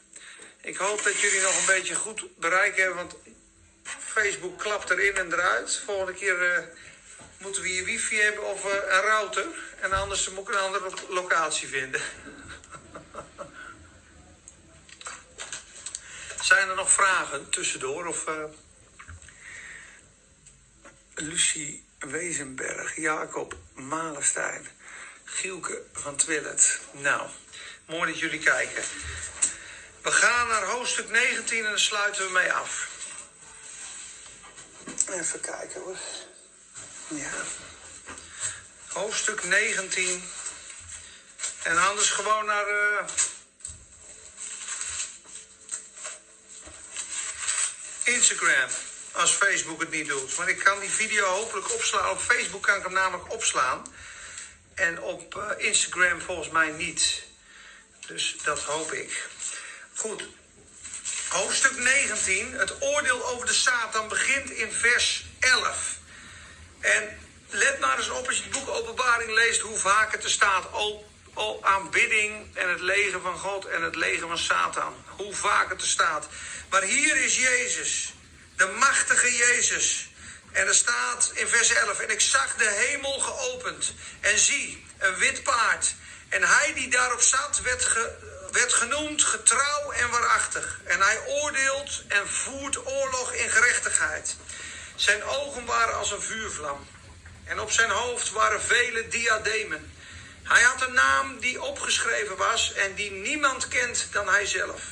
Ik 0.60 0.76
hoop 0.76 1.02
dat 1.02 1.20
jullie 1.20 1.40
nog 1.40 1.58
een 1.58 1.66
beetje 1.66 1.94
goed 1.94 2.36
bereik 2.38 2.76
hebben, 2.76 2.96
want 2.96 3.16
Facebook 3.98 4.58
klapt 4.58 4.90
erin 4.90 5.16
en 5.16 5.32
eruit. 5.32 5.82
Volgende 5.84 6.12
keer 6.12 6.56
uh, 6.56 6.58
moeten 7.38 7.62
we 7.62 7.68
hier 7.68 7.84
wifi 7.84 8.20
hebben 8.20 8.44
of 8.44 8.64
uh, 8.64 8.72
een 8.72 9.00
router. 9.00 9.46
En 9.80 9.92
anders 9.92 10.30
moet 10.30 10.48
ik 10.48 10.54
een 10.54 10.60
andere 10.60 10.90
locatie 11.08 11.68
vinden. 11.68 12.00
Zijn 16.42 16.68
er 16.68 16.76
nog 16.76 16.90
vragen 16.90 17.50
tussendoor? 17.50 18.06
Of, 18.06 18.28
uh... 18.28 18.44
Lucie 21.14 21.84
Wezenberg, 22.06 22.96
Jacob 22.96 23.54
Malenstein, 23.74 24.68
Gielke 25.24 25.82
van 25.92 26.16
Twillet. 26.16 26.80
Nou, 26.90 27.28
mooi 27.86 28.12
dat 28.12 28.20
jullie 28.20 28.38
kijken. 28.38 28.82
We 30.02 30.10
gaan 30.10 30.48
naar 30.48 30.62
hoofdstuk 30.62 31.10
19 31.10 31.64
en 31.64 31.70
dan 31.70 31.78
sluiten 31.78 32.24
we 32.26 32.32
mee 32.32 32.52
af. 32.52 32.88
Even 35.10 35.40
kijken 35.40 35.80
hoor. 35.80 35.96
Ja. 37.08 37.32
Hoofdstuk 38.88 39.44
19. 39.44 40.22
En 41.62 41.78
anders 41.78 42.10
gewoon 42.10 42.46
naar. 42.46 42.68
Uh... 42.68 43.04
Instagram. 48.04 48.70
Als 49.14 49.30
Facebook 49.30 49.80
het 49.80 49.90
niet 49.90 50.08
doet. 50.08 50.36
Maar 50.36 50.48
ik 50.48 50.58
kan 50.58 50.80
die 50.80 50.90
video 50.90 51.26
hopelijk 51.26 51.72
opslaan. 51.72 52.10
Op 52.10 52.20
Facebook 52.20 52.62
kan 52.62 52.76
ik 52.76 52.82
hem 52.82 52.92
namelijk 52.92 53.32
opslaan. 53.32 53.86
En 54.74 55.00
op 55.00 55.34
uh, 55.34 55.66
Instagram 55.66 56.20
volgens 56.20 56.48
mij 56.48 56.70
niet. 56.70 57.22
Dus 58.06 58.36
dat 58.42 58.62
hoop 58.62 58.92
ik. 58.92 59.28
Goed. 59.94 60.22
Hoofdstuk 61.28 61.76
19, 61.76 62.52
het 62.52 62.82
oordeel 62.82 63.26
over 63.26 63.46
de 63.46 63.52
Satan, 63.52 64.08
begint 64.08 64.50
in 64.50 64.72
vers 64.72 65.24
11. 65.40 65.96
En 66.80 67.18
let 67.48 67.78
maar 67.80 67.98
eens 67.98 68.10
op 68.10 68.26
als 68.26 68.36
je 68.36 68.42
het 68.42 68.52
boek 68.52 68.68
Openbaring 68.68 69.30
leest 69.30 69.60
hoe 69.60 69.78
vaak 69.78 70.12
het 70.12 70.24
er 70.24 70.30
staat. 70.30 70.72
O 70.72 71.62
aanbidding 71.62 72.56
en 72.56 72.68
het 72.68 72.80
leger 72.80 73.20
van 73.20 73.38
God 73.38 73.66
en 73.66 73.82
het 73.82 73.96
leger 73.96 74.28
van 74.28 74.38
Satan. 74.38 74.94
Hoe 75.06 75.34
vaak 75.34 75.70
het 75.70 75.80
er 75.80 75.86
staat. 75.86 76.28
Maar 76.70 76.82
hier 76.82 77.16
is 77.16 77.36
Jezus, 77.36 78.13
de 78.56 78.66
machtige 78.66 79.36
Jezus. 79.36 80.08
En 80.52 80.66
er 80.66 80.74
staat 80.74 81.30
in 81.34 81.48
vers 81.48 81.72
11: 81.72 81.98
En 81.98 82.10
ik 82.10 82.20
zag 82.20 82.54
de 82.56 82.70
hemel 82.70 83.18
geopend. 83.20 83.92
En 84.20 84.38
zie, 84.38 84.86
een 84.98 85.16
wit 85.16 85.42
paard. 85.42 85.94
En 86.28 86.42
hij 86.42 86.74
die 86.74 86.88
daarop 86.88 87.20
zat, 87.20 87.60
werd 87.60 87.84
werd 88.54 88.72
genoemd 88.72 89.24
getrouw 89.24 89.90
en 89.90 90.10
waarachtig. 90.10 90.80
En 90.84 91.00
hij 91.00 91.18
oordeelt 91.26 92.02
en 92.08 92.28
voert 92.28 92.86
oorlog 92.86 93.32
in 93.32 93.50
gerechtigheid. 93.50 94.36
Zijn 94.94 95.24
ogen 95.24 95.64
waren 95.64 95.94
als 95.94 96.10
een 96.10 96.22
vuurvlam. 96.22 96.86
En 97.44 97.60
op 97.60 97.70
zijn 97.70 97.90
hoofd 97.90 98.30
waren 98.30 98.62
vele 98.62 99.08
diademen. 99.08 99.92
Hij 100.42 100.62
had 100.62 100.82
een 100.82 100.94
naam 100.94 101.38
die 101.38 101.62
opgeschreven 101.62 102.36
was 102.36 102.72
en 102.72 102.94
die 102.94 103.10
niemand 103.10 103.68
kent 103.68 104.08
dan 104.12 104.28
hijzelf. 104.28 104.82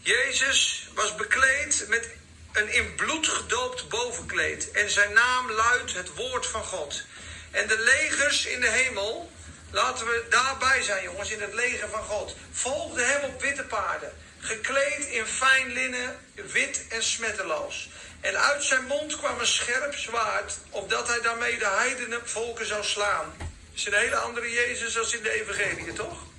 Jezus 0.00 0.88
was 0.94 1.14
bekleed 1.14 1.84
met 1.88 2.08
een 2.54 2.72
in 2.72 2.94
bloed 2.94 3.28
gedoopt 3.28 3.88
bovenkleed. 3.88 4.70
En 4.70 4.90
zijn 4.90 5.12
naam 5.12 5.50
luidt 5.50 5.94
het 5.94 6.14
woord 6.14 6.46
van 6.46 6.64
God. 6.64 7.02
En 7.50 7.66
de 7.66 7.78
legers 7.78 8.46
in 8.46 8.60
de 8.60 8.70
hemel 8.70 9.32
Laten 9.74 10.06
we 10.06 10.26
daarbij 10.30 10.82
zijn, 10.82 11.02
jongens, 11.02 11.30
in 11.30 11.40
het 11.40 11.54
leger 11.54 11.88
van 11.88 12.02
God. 12.02 12.36
Volgde 12.52 13.02
hem 13.02 13.24
op 13.24 13.40
witte 13.42 13.64
paarden, 13.64 14.12
gekleed 14.38 15.06
in 15.06 15.26
fijn 15.26 15.72
linnen, 15.72 16.18
wit 16.34 16.84
en 16.88 17.02
smetteloos. 17.02 17.88
En 18.20 18.38
uit 18.38 18.64
zijn 18.64 18.84
mond 18.84 19.16
kwam 19.16 19.40
een 19.40 19.46
scherp 19.46 19.94
zwaard, 19.94 20.56
opdat 20.70 21.08
hij 21.08 21.20
daarmee 21.20 21.58
de 21.58 21.66
heidenen 21.66 22.28
volken 22.28 22.66
zou 22.66 22.84
slaan. 22.84 23.36
Is 23.74 23.86
een 23.86 23.94
hele 23.94 24.16
andere 24.16 24.50
Jezus 24.50 24.98
als 24.98 25.14
in 25.14 25.22
de 25.22 25.30
evangelie, 25.30 25.92
toch? 25.92 26.33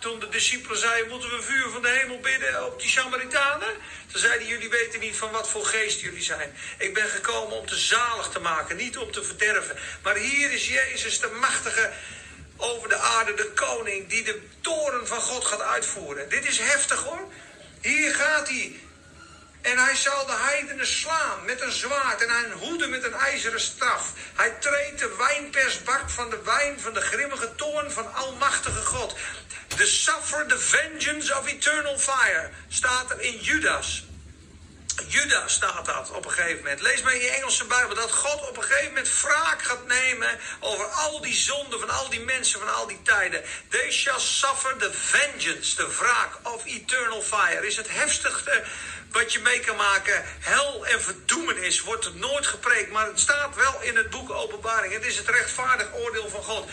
Toen 0.00 0.18
de 0.18 0.28
discipelen 0.28 0.78
zeiden, 0.78 1.10
moeten 1.10 1.30
we 1.30 1.42
vuur 1.42 1.70
van 1.70 1.82
de 1.82 1.88
hemel 1.88 2.20
bidden 2.20 2.66
op 2.66 2.80
die 2.80 2.90
Samaritanen? 2.90 3.68
Toen 4.06 4.20
zeiden 4.20 4.46
jullie 4.46 4.68
weten 4.68 5.00
niet 5.00 5.16
van 5.16 5.30
wat 5.30 5.48
voor 5.48 5.64
geest 5.64 6.00
jullie 6.00 6.22
zijn. 6.22 6.56
Ik 6.78 6.94
ben 6.94 7.08
gekomen 7.08 7.56
om 7.56 7.66
te 7.66 7.76
zalig 7.76 8.28
te 8.28 8.40
maken, 8.40 8.76
niet 8.76 8.98
om 8.98 9.12
te 9.12 9.22
verderven. 9.22 9.76
Maar 10.02 10.16
hier 10.16 10.52
is 10.52 10.68
Jezus, 10.68 11.20
de 11.20 11.30
machtige 11.40 11.90
over 12.56 12.88
de 12.88 12.96
aarde, 12.96 13.34
de 13.34 13.50
koning 13.54 14.08
die 14.08 14.22
de 14.22 14.40
toren 14.60 15.06
van 15.06 15.20
God 15.20 15.44
gaat 15.44 15.62
uitvoeren. 15.62 16.28
Dit 16.28 16.48
is 16.48 16.58
heftig 16.58 17.02
hoor. 17.02 17.28
Hier 17.80 18.14
gaat 18.14 18.48
hij. 18.48 18.80
En 19.62 19.78
hij 19.78 19.96
zal 19.96 20.26
de 20.26 20.36
heidenen 20.36 20.86
slaan 20.86 21.44
met 21.44 21.60
een 21.60 21.72
zwaard 21.72 22.22
en 22.22 22.28
hij 22.28 22.50
hoeden 22.50 22.90
met 22.90 23.04
een 23.04 23.14
ijzeren 23.14 23.60
staf. 23.60 24.12
Hij 24.34 24.50
treedt 24.50 24.98
de 24.98 25.14
wijnpersbak 25.18 26.10
van 26.10 26.30
de 26.30 26.42
wijn 26.44 26.80
van 26.80 26.94
de 26.94 27.00
grimmige 27.00 27.54
toorn 27.54 27.90
van 27.90 28.14
Almachtige 28.14 28.84
God. 28.84 29.16
The 29.76 29.86
suffer 29.86 30.46
the 30.46 30.58
vengeance 30.58 31.38
of 31.38 31.46
eternal 31.46 31.98
fire 31.98 32.50
staat 32.68 33.10
er 33.10 33.20
in 33.20 33.38
Judas. 33.40 34.04
Judas 35.06 35.52
staat 35.52 35.86
dat 35.86 36.10
op 36.10 36.24
een 36.24 36.30
gegeven 36.30 36.56
moment. 36.56 36.80
Lees 36.80 37.02
maar 37.02 37.14
in 37.14 37.20
je 37.20 37.30
Engelse 37.30 37.64
Bijbel 37.64 37.94
dat 37.94 38.12
God 38.12 38.48
op 38.48 38.56
een 38.56 38.62
gegeven 38.62 38.88
moment 38.88 39.20
wraak 39.20 39.62
gaat 39.62 39.86
nemen 39.86 40.38
over 40.60 40.84
al 40.84 41.20
die 41.20 41.34
zonden 41.34 41.80
van 41.80 41.90
al 41.90 42.08
die 42.08 42.20
mensen 42.20 42.60
van 42.60 42.74
al 42.74 42.86
die 42.86 43.02
tijden. 43.02 43.44
They 43.68 43.90
shall 43.90 44.20
suffer 44.20 44.76
the 44.76 44.92
vengeance, 44.92 45.76
de 45.76 45.94
wraak 45.96 46.38
of 46.42 46.64
eternal 46.64 47.22
fire. 47.22 47.66
Is 47.66 47.76
het 47.76 47.88
heftigste 47.90 48.64
wat 49.10 49.32
je 49.32 49.40
mee 49.40 49.60
kan 49.60 49.76
maken. 49.76 50.24
Hel 50.40 50.86
en 50.86 51.02
verdoemenis 51.02 51.80
wordt 51.80 52.04
er 52.04 52.14
nooit 52.14 52.46
gepreekt, 52.46 52.90
maar 52.90 53.06
het 53.06 53.20
staat 53.20 53.56
wel 53.56 53.80
in 53.80 53.96
het 53.96 54.10
boek 54.10 54.30
Openbaring. 54.30 54.92
Het 54.92 55.04
is 55.06 55.16
het 55.16 55.28
rechtvaardig 55.28 55.94
oordeel 55.94 56.28
van 56.28 56.42
God. 56.42 56.68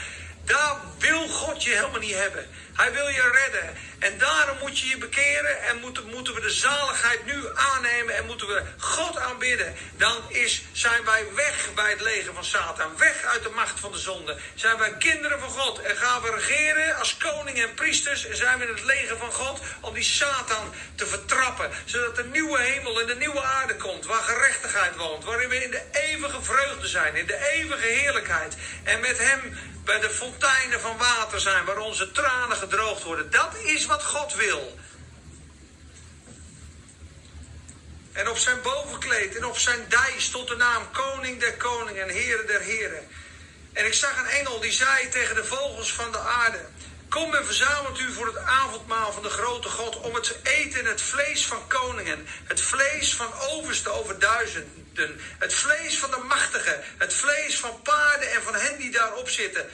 Daar 0.45 0.82
wil 0.97 1.28
God 1.28 1.63
je 1.63 1.70
helemaal 1.70 1.99
niet 1.99 2.15
hebben. 2.15 2.49
Hij 2.78 2.91
wil 2.91 3.07
je 3.07 3.32
redden. 3.32 3.75
En 3.99 4.17
daarom 4.17 4.57
moet 4.57 4.80
je 4.80 4.88
je 4.88 4.97
bekeren 4.97 5.61
en 5.61 5.80
moeten, 5.80 6.05
moeten 6.05 6.34
we 6.34 6.41
de 6.41 6.49
zaligheid 6.49 7.25
nu 7.25 7.43
aannemen 7.53 8.15
en 8.15 8.25
moeten 8.25 8.47
we 8.47 8.63
God 8.78 9.17
aanbidden. 9.17 9.75
Dan 9.97 10.23
is, 10.28 10.63
zijn 10.71 11.05
wij 11.05 11.25
weg 11.36 11.73
bij 11.75 11.89
het 11.89 12.01
leger 12.01 12.34
van 12.34 12.45
Satan. 12.45 12.97
Weg 12.97 13.23
uit 13.23 13.43
de 13.43 13.49
macht 13.49 13.80
van 13.80 13.91
de 13.91 13.97
zonde. 13.97 14.38
Zijn 14.55 14.78
wij 14.78 14.93
kinderen 14.93 15.39
van 15.39 15.49
God 15.49 15.82
en 15.82 15.97
gaan 15.97 16.21
we 16.21 16.32
regeren 16.32 16.95
als 16.95 17.17
koning 17.17 17.61
en 17.61 17.73
priesters. 17.73 18.25
En 18.25 18.36
zijn 18.36 18.59
we 18.59 18.65
in 18.65 18.73
het 18.73 18.84
leger 18.84 19.17
van 19.17 19.32
God 19.32 19.61
om 19.80 19.93
die 19.93 20.03
Satan 20.03 20.73
te 20.95 21.05
vertrappen. 21.05 21.71
Zodat 21.86 22.15
de 22.15 22.25
nieuwe 22.25 22.59
hemel 22.59 23.01
en 23.01 23.07
de 23.07 23.15
nieuwe 23.15 23.41
aarde 23.41 23.75
komt. 23.75 24.05
Waar 24.05 24.23
gerechtigheid 24.23 24.95
woont. 24.95 25.23
Waarin 25.23 25.49
we 25.49 25.63
in 25.63 25.71
de 25.71 25.84
eeuwige 25.91 26.41
vreugde 26.41 26.88
zijn. 26.88 27.15
In 27.15 27.25
de 27.25 27.49
eeuwige 27.53 27.88
heerlijkheid. 27.88 28.55
En 28.84 28.99
met 28.99 29.17
hem 29.17 29.57
bij 29.88 29.99
de 29.99 30.09
fonteinen 30.09 30.80
van 30.80 30.97
water 30.97 31.39
zijn 31.39 31.65
waar 31.65 31.78
onze 31.78 32.11
tranen 32.11 32.57
worden. 33.03 33.32
Dat 33.32 33.55
is 33.63 33.86
wat 33.86 34.03
God 34.03 34.36
wil. 34.36 34.78
En 38.13 38.30
op 38.30 38.38
zijn 38.38 38.61
bovenkleed 38.61 39.36
en 39.36 39.45
op 39.45 39.57
zijn 39.57 39.86
dij 39.89 40.13
stond 40.18 40.47
de 40.47 40.55
naam 40.55 40.91
Koning 40.91 41.39
der 41.39 41.53
Koningen 41.53 42.03
en 42.03 42.09
Heren 42.09 42.47
der 42.47 42.61
Heren. 42.61 43.07
En 43.74 43.86
ik 43.86 43.93
zag 43.93 44.20
een 44.20 44.30
engel 44.30 44.59
die 44.59 44.72
zei 44.72 45.09
tegen 45.09 45.36
de 45.36 45.43
vogels 45.43 45.93
van 45.93 46.11
de 46.11 46.20
aarde: 46.20 46.59
Kom 47.09 47.36
en 47.36 47.45
verzamelt 47.45 47.99
u 47.99 48.13
voor 48.13 48.26
het 48.26 48.38
avondmaal 48.38 49.11
van 49.11 49.24
de 49.24 49.30
grote 49.30 49.70
God 49.70 49.99
om 49.99 50.15
het 50.15 50.24
te 50.24 50.36
eten 50.43 50.86
het 50.86 51.01
vlees 51.01 51.45
van 51.45 51.68
koningen, 51.68 52.28
het 52.43 52.61
vlees 52.61 53.13
van 53.13 53.34
overste 53.34 53.89
over 53.89 54.20
duizenden, 54.20 55.22
het 55.38 55.53
vlees 55.53 55.99
van 55.99 56.11
de 56.11 56.24
machtigen, 56.28 56.84
het 56.97 57.13
vlees 57.13 57.59
van 57.59 57.82
paarden 57.82 58.32
en 58.32 58.43
van 58.43 58.55
hen 58.55 58.78
die 58.78 58.91
daarop 58.91 59.30
zitten. 59.30 59.70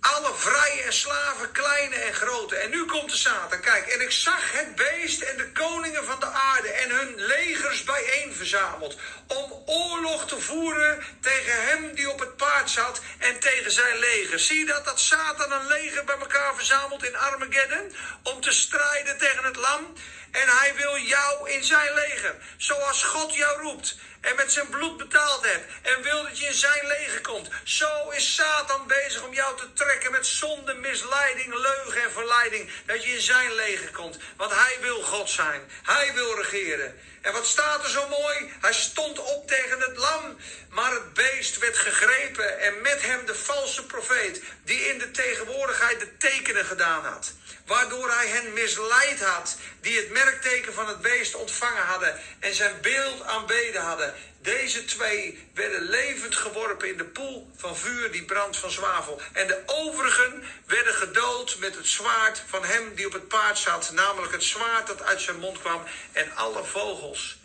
Alle 0.00 0.34
vrije 0.34 0.82
en 0.82 0.92
slaven, 0.92 1.52
kleine 1.52 1.94
en 1.94 2.14
grote. 2.14 2.56
En 2.56 2.70
nu 2.70 2.84
komt 2.84 3.10
de 3.10 3.16
Satan. 3.16 3.60
Kijk, 3.60 3.86
en 3.86 4.00
ik 4.00 4.10
zag 4.10 4.52
het 4.52 4.74
beest 4.74 5.20
en 5.20 5.36
de 5.36 5.52
koningen 5.52 6.04
van 6.04 6.20
de 6.20 6.26
aarde 6.26 6.68
en 6.68 6.90
hun 6.90 7.14
legers 7.16 7.84
bijeen 7.84 8.34
verzameld. 8.34 8.96
Om 9.26 9.62
oorlog 9.66 10.28
te 10.28 10.40
voeren 10.40 11.04
tegen 11.20 11.66
hem 11.66 11.94
die 11.94 12.10
op 12.10 12.20
het 12.20 12.36
paard 12.36 12.70
zat 12.70 13.00
en 13.18 13.40
tegen 13.40 13.70
zijn 13.70 13.98
leger. 13.98 14.38
Zie 14.38 14.58
je 14.58 14.66
dat? 14.66 14.84
Dat 14.84 15.00
Satan 15.00 15.52
een 15.52 15.66
leger 15.66 16.04
bij 16.04 16.18
elkaar 16.18 16.54
verzamelt 16.54 17.04
in 17.04 17.16
Armageddon. 17.16 17.94
Om 18.22 18.40
te 18.40 18.52
strijden 18.52 19.18
tegen 19.18 19.44
het 19.44 19.56
lam. 19.56 19.94
En 20.30 20.48
hij 20.48 20.72
wil 20.74 20.98
jou 20.98 21.50
in 21.50 21.64
zijn 21.64 21.94
leger. 21.94 22.34
Zoals 22.56 23.02
God 23.02 23.34
jou 23.34 23.60
roept. 23.62 23.96
en 24.20 24.36
met 24.36 24.52
zijn 24.52 24.68
bloed 24.68 24.96
betaald 24.96 25.46
hebt 25.46 25.72
en 25.82 26.02
wil 26.02 26.22
dat 26.22 26.38
je 26.38 26.46
in 26.46 26.54
zijn 26.54 26.86
leger 26.86 27.20
komt. 27.20 27.48
Zo 27.64 28.08
is 28.08 28.34
Satan 28.34 28.86
bezig 28.86 29.22
om 29.22 29.34
jou 29.34 29.56
te 29.56 29.72
trekken 29.72 30.12
met 30.12 30.26
zonde, 30.26 30.74
misleiding, 30.74 31.54
leugen 31.54 32.02
en 32.02 32.12
verleiding. 32.12 32.70
Dat 32.86 33.04
je 33.04 33.12
in 33.12 33.20
zijn 33.20 33.54
leger 33.54 33.90
komt. 33.90 34.18
Want 34.36 34.52
hij 34.54 34.76
wil 34.80 35.02
God 35.02 35.30
zijn. 35.30 35.70
Hij 35.82 36.14
wil 36.14 36.36
regeren. 36.36 37.00
En 37.20 37.32
wat 37.32 37.46
staat 37.46 37.84
er 37.84 37.90
zo 37.90 38.08
mooi? 38.08 38.52
Hij 38.60 38.72
stond 38.72 39.18
op 39.18 39.48
tegen 39.48 39.80
het 39.80 39.96
lam, 39.96 40.36
maar 40.70 40.92
het 40.92 41.14
beest 41.14 41.58
werd 41.58 41.78
gegrepen 41.78 42.60
en 42.60 42.80
met 42.80 43.02
hem 43.02 43.26
de 43.26 43.34
valse 43.34 43.86
profeet, 43.86 44.42
die 44.64 44.88
in 44.88 44.98
de 44.98 45.10
tegenwoordigheid 45.10 46.00
de 46.00 46.16
tekenen 46.16 46.64
gedaan 46.64 47.04
had. 47.04 47.32
Waardoor 47.70 48.10
hij 48.10 48.28
hen 48.28 48.52
misleid 48.52 49.20
had, 49.24 49.56
die 49.80 49.96
het 49.96 50.10
merkteken 50.10 50.74
van 50.74 50.88
het 50.88 51.00
beest 51.00 51.34
ontvangen 51.34 51.82
hadden 51.82 52.20
en 52.38 52.54
zijn 52.54 52.80
beeld 52.80 53.22
aanbeden 53.22 53.82
hadden. 53.82 54.14
Deze 54.42 54.84
twee 54.84 55.48
werden 55.54 55.82
levend 55.82 56.36
geworpen 56.36 56.88
in 56.88 56.96
de 56.96 57.04
poel 57.04 57.50
van 57.56 57.76
vuur 57.76 58.12
die 58.12 58.24
brandt 58.24 58.56
van 58.56 58.70
zwavel. 58.70 59.20
En 59.32 59.46
de 59.46 59.62
overigen 59.66 60.44
werden 60.66 60.94
gedood 60.94 61.58
met 61.58 61.76
het 61.76 61.86
zwaard 61.86 62.42
van 62.48 62.64
hem 62.64 62.94
die 62.94 63.06
op 63.06 63.12
het 63.12 63.28
paard 63.28 63.58
zat, 63.58 63.90
namelijk 63.92 64.32
het 64.32 64.44
zwaard 64.44 64.86
dat 64.86 65.02
uit 65.02 65.20
zijn 65.20 65.38
mond 65.38 65.58
kwam. 65.58 65.82
En 66.12 66.34
alle 66.34 66.64
vogels 66.64 67.38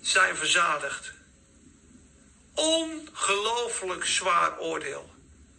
zijn 0.00 0.36
verzadigd. 0.36 1.12
Ongelooflijk 2.54 4.04
zwaar 4.06 4.58
oordeel. 4.58 5.10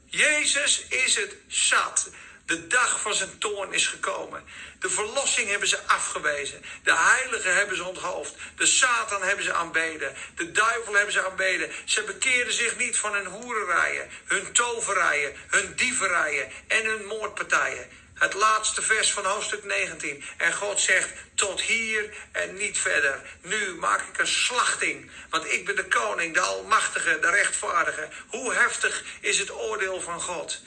Jezus 0.06 0.86
is 0.90 1.16
het 1.16 1.36
zat. 1.48 2.10
De 2.46 2.68
dag 2.68 3.02
van 3.02 3.14
zijn 3.14 3.38
toorn 3.38 3.74
is 3.74 3.88
gekomen. 3.88 4.44
De 4.80 4.90
verlossing 4.90 5.50
hebben 5.50 5.68
ze 5.68 5.80
afgewezen. 5.88 6.64
De 6.84 6.96
heiligen 6.96 7.56
hebben 7.56 7.76
ze 7.76 7.84
onthoofd. 7.84 8.36
De 8.56 8.66
Satan 8.66 9.22
hebben 9.22 9.46
ze 9.46 9.54
aanbeden. 9.54 10.16
De 10.36 10.52
duivel 10.52 10.94
hebben 10.94 11.14
ze 11.14 11.26
aanbeden. 11.26 11.72
Ze 11.86 12.04
bekeerden 12.04 12.54
zich 12.54 12.78
niet 12.78 12.98
van 12.98 13.14
hun 13.14 13.26
hoererijen, 13.26 14.10
hun 14.26 14.52
toverijen, 14.52 15.36
hun 15.48 15.76
dieverijen 15.76 16.52
en 16.68 16.86
hun 16.86 17.06
moordpartijen. 17.06 17.90
Het 18.14 18.34
laatste 18.34 18.82
vers 18.82 19.12
van 19.12 19.26
hoofdstuk 19.26 19.64
19. 19.64 20.24
En 20.38 20.54
God 20.54 20.82
zegt, 20.82 21.10
tot 21.36 21.62
hier 21.62 22.14
en 22.32 22.54
niet 22.54 22.78
verder. 22.78 23.22
Nu 23.42 23.76
maak 23.76 24.02
ik 24.02 24.18
een 24.18 24.28
slachting. 24.28 25.12
Want 25.30 25.52
ik 25.52 25.66
ben 25.66 25.76
de 25.76 25.88
koning, 25.88 26.34
de 26.34 26.40
almachtige, 26.40 27.20
de 27.20 27.30
rechtvaardige. 27.30 28.10
Hoe 28.28 28.54
heftig 28.54 29.04
is 29.20 29.40
het 29.40 29.52
oordeel 29.52 30.02
van 30.02 30.22
God? 30.22 30.62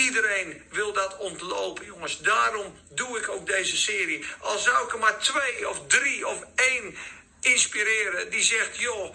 Iedereen 0.00 0.62
wil 0.70 0.92
dat 0.92 1.16
ontlopen, 1.16 1.84
jongens. 1.84 2.20
Daarom 2.20 2.78
doe 2.90 3.18
ik 3.18 3.28
ook 3.28 3.46
deze 3.46 3.76
serie. 3.76 4.24
Al 4.38 4.58
zou 4.58 4.86
ik 4.86 4.92
er 4.92 4.98
maar 4.98 5.18
twee 5.18 5.68
of 5.68 5.86
drie 5.86 6.26
of 6.26 6.44
één 6.54 6.96
inspireren 7.40 8.30
die 8.30 8.42
zegt: 8.42 8.78
joh, 8.78 9.14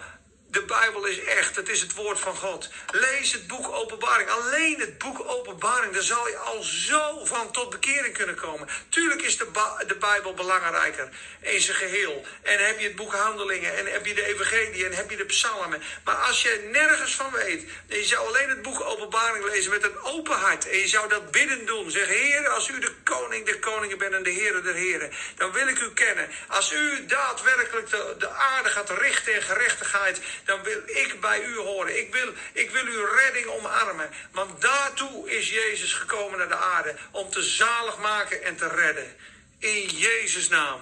de 0.50 0.62
Bijbel 0.62 1.04
is 1.04 1.24
echt, 1.24 1.56
het 1.56 1.68
is 1.68 1.80
het 1.80 1.94
woord 1.94 2.20
van 2.20 2.36
God. 2.36 2.68
Lees 2.90 3.32
het 3.32 3.46
boek 3.46 3.68
Openbaring. 3.68 4.30
Alleen 4.30 4.80
het 4.80 4.98
boek 4.98 5.28
Openbaring, 5.28 5.92
daar 5.92 6.02
zal 6.02 6.28
je 6.28 6.36
al 6.36 6.62
zo 6.62 7.24
van 7.24 7.52
tot 7.52 7.70
bekering 7.70 8.14
kunnen 8.14 8.34
komen. 8.34 8.68
Tuurlijk 8.88 9.22
is 9.22 9.36
de, 9.36 9.46
de 9.86 9.96
Bijbel 9.96 10.34
belangrijker 10.34 11.08
in 11.40 11.60
zijn 11.60 11.76
geheel. 11.76 12.26
En 12.42 12.66
heb 12.66 12.78
je 12.78 12.86
het 12.86 12.96
boek 12.96 13.12
Handelingen, 13.12 13.76
en 13.76 13.86
heb 13.86 14.06
je 14.06 14.14
de 14.14 14.26
Evangelie, 14.26 14.84
en 14.84 14.92
heb 14.92 15.10
je 15.10 15.16
de 15.16 15.24
Psalmen. 15.24 15.82
Maar 16.04 16.14
als 16.14 16.42
je 16.42 16.68
nergens 16.72 17.14
van 17.14 17.30
weet, 17.30 17.64
en 17.88 17.96
je 17.96 18.04
zou 18.04 18.26
alleen 18.26 18.48
het 18.48 18.62
boek 18.62 18.80
Openbaring 18.80 19.44
lezen 19.44 19.70
met 19.70 19.82
een 19.82 20.00
open 20.00 20.36
hart. 20.36 20.68
En 20.68 20.78
je 20.78 20.88
zou 20.88 21.08
dat 21.08 21.30
bidden 21.30 21.66
doen. 21.66 21.90
Zeg, 21.90 22.08
Heer, 22.08 22.48
als 22.48 22.68
u 22.68 22.78
de 22.78 22.92
koning 23.04 23.46
der 23.46 23.58
koningen 23.58 23.98
bent 23.98 24.14
en 24.14 24.22
de 24.22 24.30
Heer 24.30 24.62
der 24.62 24.74
heren, 24.74 25.10
dan 25.36 25.52
wil 25.52 25.68
ik 25.68 25.78
u 25.80 25.92
kennen. 25.92 26.28
Als 26.48 26.72
u 26.72 27.06
daadwerkelijk 27.06 27.90
de, 27.90 28.14
de 28.18 28.28
aarde 28.28 28.68
gaat 28.68 28.90
richten 28.90 29.34
in 29.34 29.42
gerechtigheid 29.42 30.20
dan 30.44 30.62
wil 30.62 30.82
ik 30.86 31.16
bij 31.20 31.44
u 31.44 31.56
horen. 31.56 31.98
Ik 31.98 32.12
wil, 32.12 32.32
ik 32.52 32.70
wil 32.70 32.84
uw 32.84 33.04
redding 33.04 33.46
omarmen. 33.46 34.10
Want 34.30 34.60
daartoe 34.60 35.30
is 35.30 35.50
Jezus 35.50 35.92
gekomen 35.92 36.38
naar 36.38 36.48
de 36.48 36.56
aarde. 36.56 36.96
Om 37.10 37.30
te 37.30 37.42
zalig 37.42 37.98
maken 37.98 38.42
en 38.42 38.56
te 38.56 38.68
redden. 38.68 39.16
In 39.58 39.88
Jezus' 39.88 40.48
naam. 40.48 40.80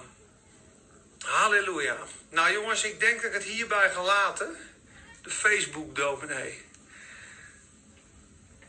Halleluja. 1.19 1.97
Nou 2.29 2.51
jongens, 2.51 2.83
ik 2.83 2.99
denk 2.99 3.15
dat 3.15 3.25
ik 3.25 3.33
het 3.33 3.43
hierbij 3.43 3.91
ga 3.91 4.03
laten. 4.03 4.57
De 5.21 5.29
Facebook 5.29 5.95
dominee. 5.95 6.63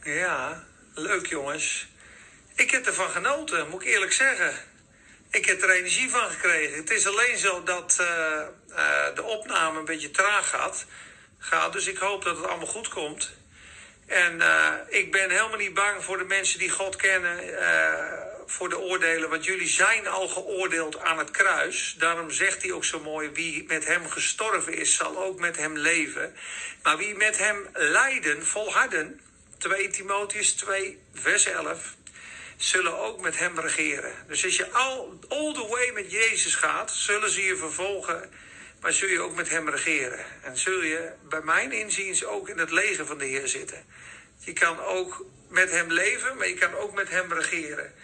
Ja, 0.02 0.64
leuk 0.94 1.26
jongens. 1.26 1.86
Ik 2.54 2.70
heb 2.70 2.86
ervan 2.86 3.10
genoten, 3.10 3.68
moet 3.68 3.82
ik 3.82 3.88
eerlijk 3.88 4.12
zeggen. 4.12 4.54
Ik 5.36 5.46
heb 5.46 5.62
er 5.62 5.70
energie 5.70 6.10
van 6.10 6.30
gekregen. 6.30 6.76
Het 6.76 6.90
is 6.90 7.06
alleen 7.06 7.38
zo 7.38 7.62
dat 7.62 7.96
uh, 8.00 8.06
uh, 8.70 9.14
de 9.14 9.22
opname 9.22 9.78
een 9.78 9.84
beetje 9.84 10.10
traag 10.10 10.48
gaat, 10.48 10.86
gaat. 11.38 11.72
Dus 11.72 11.86
ik 11.86 11.98
hoop 11.98 12.24
dat 12.24 12.36
het 12.36 12.46
allemaal 12.46 12.66
goed 12.66 12.88
komt. 12.88 13.32
En 14.06 14.36
uh, 14.36 14.72
ik 14.88 15.12
ben 15.12 15.30
helemaal 15.30 15.58
niet 15.58 15.74
bang 15.74 16.04
voor 16.04 16.18
de 16.18 16.24
mensen 16.24 16.58
die 16.58 16.70
God 16.70 16.96
kennen, 16.96 17.38
voor 18.46 18.68
de 18.68 18.78
oordelen. 18.78 19.30
Want 19.30 19.44
jullie 19.44 19.68
zijn 19.68 20.06
al 20.06 20.28
geoordeeld 20.28 20.98
aan 20.98 21.18
het 21.18 21.30
kruis. 21.30 21.94
Daarom 21.98 22.30
zegt 22.30 22.62
hij 22.62 22.72
ook 22.72 22.84
zo 22.84 23.00
mooi: 23.00 23.30
wie 23.30 23.64
met 23.66 23.86
hem 23.86 24.10
gestorven 24.10 24.74
is, 24.74 24.94
zal 24.94 25.18
ook 25.18 25.38
met 25.38 25.56
hem 25.56 25.76
leven. 25.76 26.36
Maar 26.82 26.96
wie 26.96 27.14
met 27.14 27.38
hem 27.38 27.68
lijden, 27.72 28.46
volharden. 28.46 29.20
2 29.58 29.88
Timotheus 29.88 30.52
2, 30.52 30.98
vers 31.14 31.46
11 31.46 31.94
zullen 32.56 32.98
ook 32.98 33.20
met 33.20 33.38
hem 33.38 33.60
regeren. 33.60 34.12
Dus 34.26 34.44
als 34.44 34.56
je 34.56 34.70
all, 34.70 35.08
all 35.28 35.54
the 35.54 35.66
way 35.68 35.90
met 35.90 36.10
Jezus 36.10 36.54
gaat, 36.54 36.90
zullen 36.90 37.30
ze 37.30 37.42
je 37.42 37.56
vervolgen, 37.56 38.30
maar 38.80 38.92
zul 38.92 39.08
je 39.08 39.20
ook 39.20 39.34
met 39.34 39.48
hem 39.48 39.68
regeren. 39.68 40.24
En 40.42 40.56
zul 40.56 40.82
je 40.82 41.12
bij 41.28 41.40
mijn 41.40 41.72
inziens 41.72 42.24
ook 42.24 42.48
in 42.48 42.58
het 42.58 42.70
leger 42.70 43.06
van 43.06 43.18
de 43.18 43.24
Heer 43.24 43.48
zitten. 43.48 43.84
Je 44.38 44.52
kan 44.52 44.80
ook 44.80 45.24
met 45.48 45.70
hem 45.70 45.92
leven, 45.92 46.36
maar 46.36 46.48
je 46.48 46.54
kan 46.54 46.74
ook 46.74 46.94
met 46.94 47.08
hem 47.08 47.32
regeren. 47.32 47.94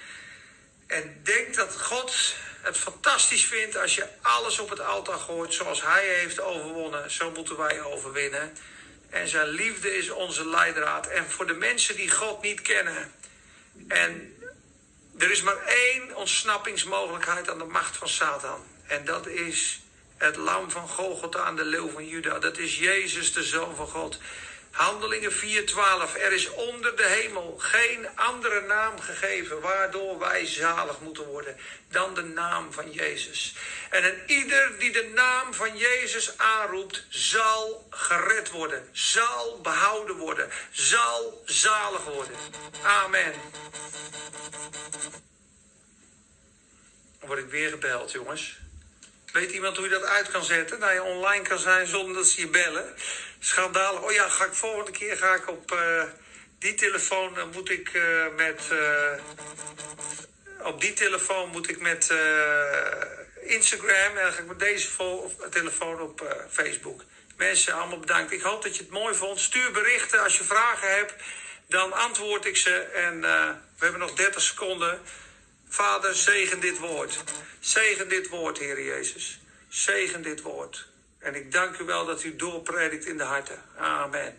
En 0.86 1.20
denk 1.22 1.54
dat 1.54 1.80
God 1.80 2.34
het 2.60 2.76
fantastisch 2.76 3.44
vindt 3.44 3.76
als 3.76 3.94
je 3.94 4.06
alles 4.22 4.58
op 4.58 4.70
het 4.70 4.80
altaar 4.80 5.18
gooit 5.18 5.54
zoals 5.54 5.82
hij 5.82 6.06
heeft 6.06 6.40
overwonnen. 6.40 7.10
Zo 7.10 7.30
moeten 7.30 7.56
wij 7.56 7.82
overwinnen. 7.82 8.56
En 9.10 9.28
zijn 9.28 9.48
liefde 9.48 9.96
is 9.96 10.10
onze 10.10 10.48
leidraad. 10.48 11.06
En 11.06 11.30
voor 11.30 11.46
de 11.46 11.54
mensen 11.54 11.96
die 11.96 12.10
God 12.10 12.42
niet 12.42 12.62
kennen 12.62 13.12
en 13.88 14.36
er 15.22 15.30
is 15.30 15.42
maar 15.42 15.66
één 15.66 16.16
ontsnappingsmogelijkheid 16.16 17.50
aan 17.50 17.58
de 17.58 17.64
macht 17.64 17.96
van 17.96 18.08
Satan. 18.08 18.64
En 18.86 19.04
dat 19.04 19.26
is 19.26 19.80
het 20.16 20.36
lam 20.36 20.70
van 20.70 20.88
Golgotha 20.88 21.38
aan 21.38 21.56
de 21.56 21.64
leeuw 21.64 21.90
van 21.90 22.06
Juda. 22.06 22.38
Dat 22.38 22.58
is 22.58 22.78
Jezus, 22.78 23.32
de 23.32 23.42
Zoon 23.42 23.76
van 23.76 23.86
God. 23.86 24.18
Handelingen 24.72 25.32
4:12. 25.32 26.16
Er 26.16 26.32
is 26.32 26.48
onder 26.48 26.96
de 26.96 27.06
hemel 27.06 27.54
geen 27.58 28.08
andere 28.16 28.60
naam 28.60 29.00
gegeven 29.00 29.60
waardoor 29.60 30.18
wij 30.18 30.46
zalig 30.46 31.00
moeten 31.00 31.24
worden 31.24 31.56
dan 31.88 32.14
de 32.14 32.22
naam 32.22 32.72
van 32.72 32.92
Jezus. 32.92 33.54
En 33.90 34.04
een 34.04 34.22
ieder 34.26 34.78
die 34.78 34.92
de 34.92 35.10
naam 35.14 35.54
van 35.54 35.76
Jezus 35.76 36.38
aanroept, 36.38 37.06
zal 37.08 37.86
gered 37.90 38.50
worden, 38.50 38.88
zal 38.92 39.60
behouden 39.60 40.16
worden, 40.16 40.50
zal 40.70 41.42
zalig 41.44 42.04
worden. 42.04 42.36
Amen. 42.82 43.34
Word 47.20 47.38
ik 47.38 47.50
weer 47.50 47.70
gebeld, 47.70 48.12
jongens. 48.12 48.61
Weet 49.32 49.50
iemand 49.50 49.76
hoe 49.76 49.84
je 49.84 49.92
dat 49.92 50.04
uit 50.04 50.30
kan 50.30 50.44
zetten? 50.44 50.80
Dat 50.80 50.92
je 50.92 51.02
online 51.02 51.42
kan 51.42 51.58
zijn 51.58 51.86
zonder 51.86 52.14
dat 52.14 52.26
ze 52.26 52.40
je 52.40 52.48
bellen. 52.48 52.94
Schandalig. 53.38 54.02
Oh 54.02 54.12
ja, 54.12 54.28
ga 54.28 54.44
ik 54.44 54.54
volgende 54.54 54.90
keer 54.90 55.16
ga 55.16 55.34
ik 55.34 55.48
op 55.48 55.72
uh, 55.72 56.04
die 56.58 56.74
telefoon 56.74 57.38
moet 57.52 57.70
ik 57.70 57.92
uh, 57.92 58.26
met. 58.36 58.60
op 60.62 60.80
die 60.80 60.92
telefoon 60.92 61.48
moet 61.48 61.68
ik 61.70 61.80
met 61.80 62.14
Instagram 63.40 64.16
en 64.16 64.22
dan 64.22 64.32
ga 64.32 64.40
ik 64.40 64.46
met 64.46 64.58
deze 64.58 64.88
telefoon 65.50 66.00
op 66.00 66.46
Facebook. 66.50 67.04
Mensen, 67.36 67.74
allemaal 67.74 67.98
bedankt. 67.98 68.32
Ik 68.32 68.42
hoop 68.42 68.62
dat 68.62 68.76
je 68.76 68.82
het 68.82 68.92
mooi 68.92 69.14
vond. 69.14 69.40
Stuur 69.40 69.70
berichten 69.70 70.22
als 70.22 70.38
je 70.38 70.44
vragen 70.44 70.90
hebt. 70.90 71.14
Dan 71.68 71.92
antwoord 71.92 72.44
ik 72.44 72.56
ze. 72.56 72.74
En 72.80 73.20
we 73.20 73.56
hebben 73.78 74.00
nog 74.00 74.14
30 74.14 74.42
seconden. 74.42 75.00
Vader, 75.72 76.14
zegen 76.14 76.60
dit 76.60 76.78
woord. 76.78 77.24
Zegen 77.60 78.08
dit 78.08 78.28
woord, 78.28 78.58
Heer 78.58 78.82
Jezus. 78.82 79.40
Zegen 79.68 80.22
dit 80.22 80.42
woord. 80.42 80.88
En 81.18 81.34
ik 81.34 81.52
dank 81.52 81.78
u 81.78 81.84
wel 81.84 82.06
dat 82.06 82.24
u 82.24 82.36
doorpredikt 82.36 83.06
in 83.06 83.16
de 83.16 83.22
harten. 83.24 83.62
Amen. 83.76 84.38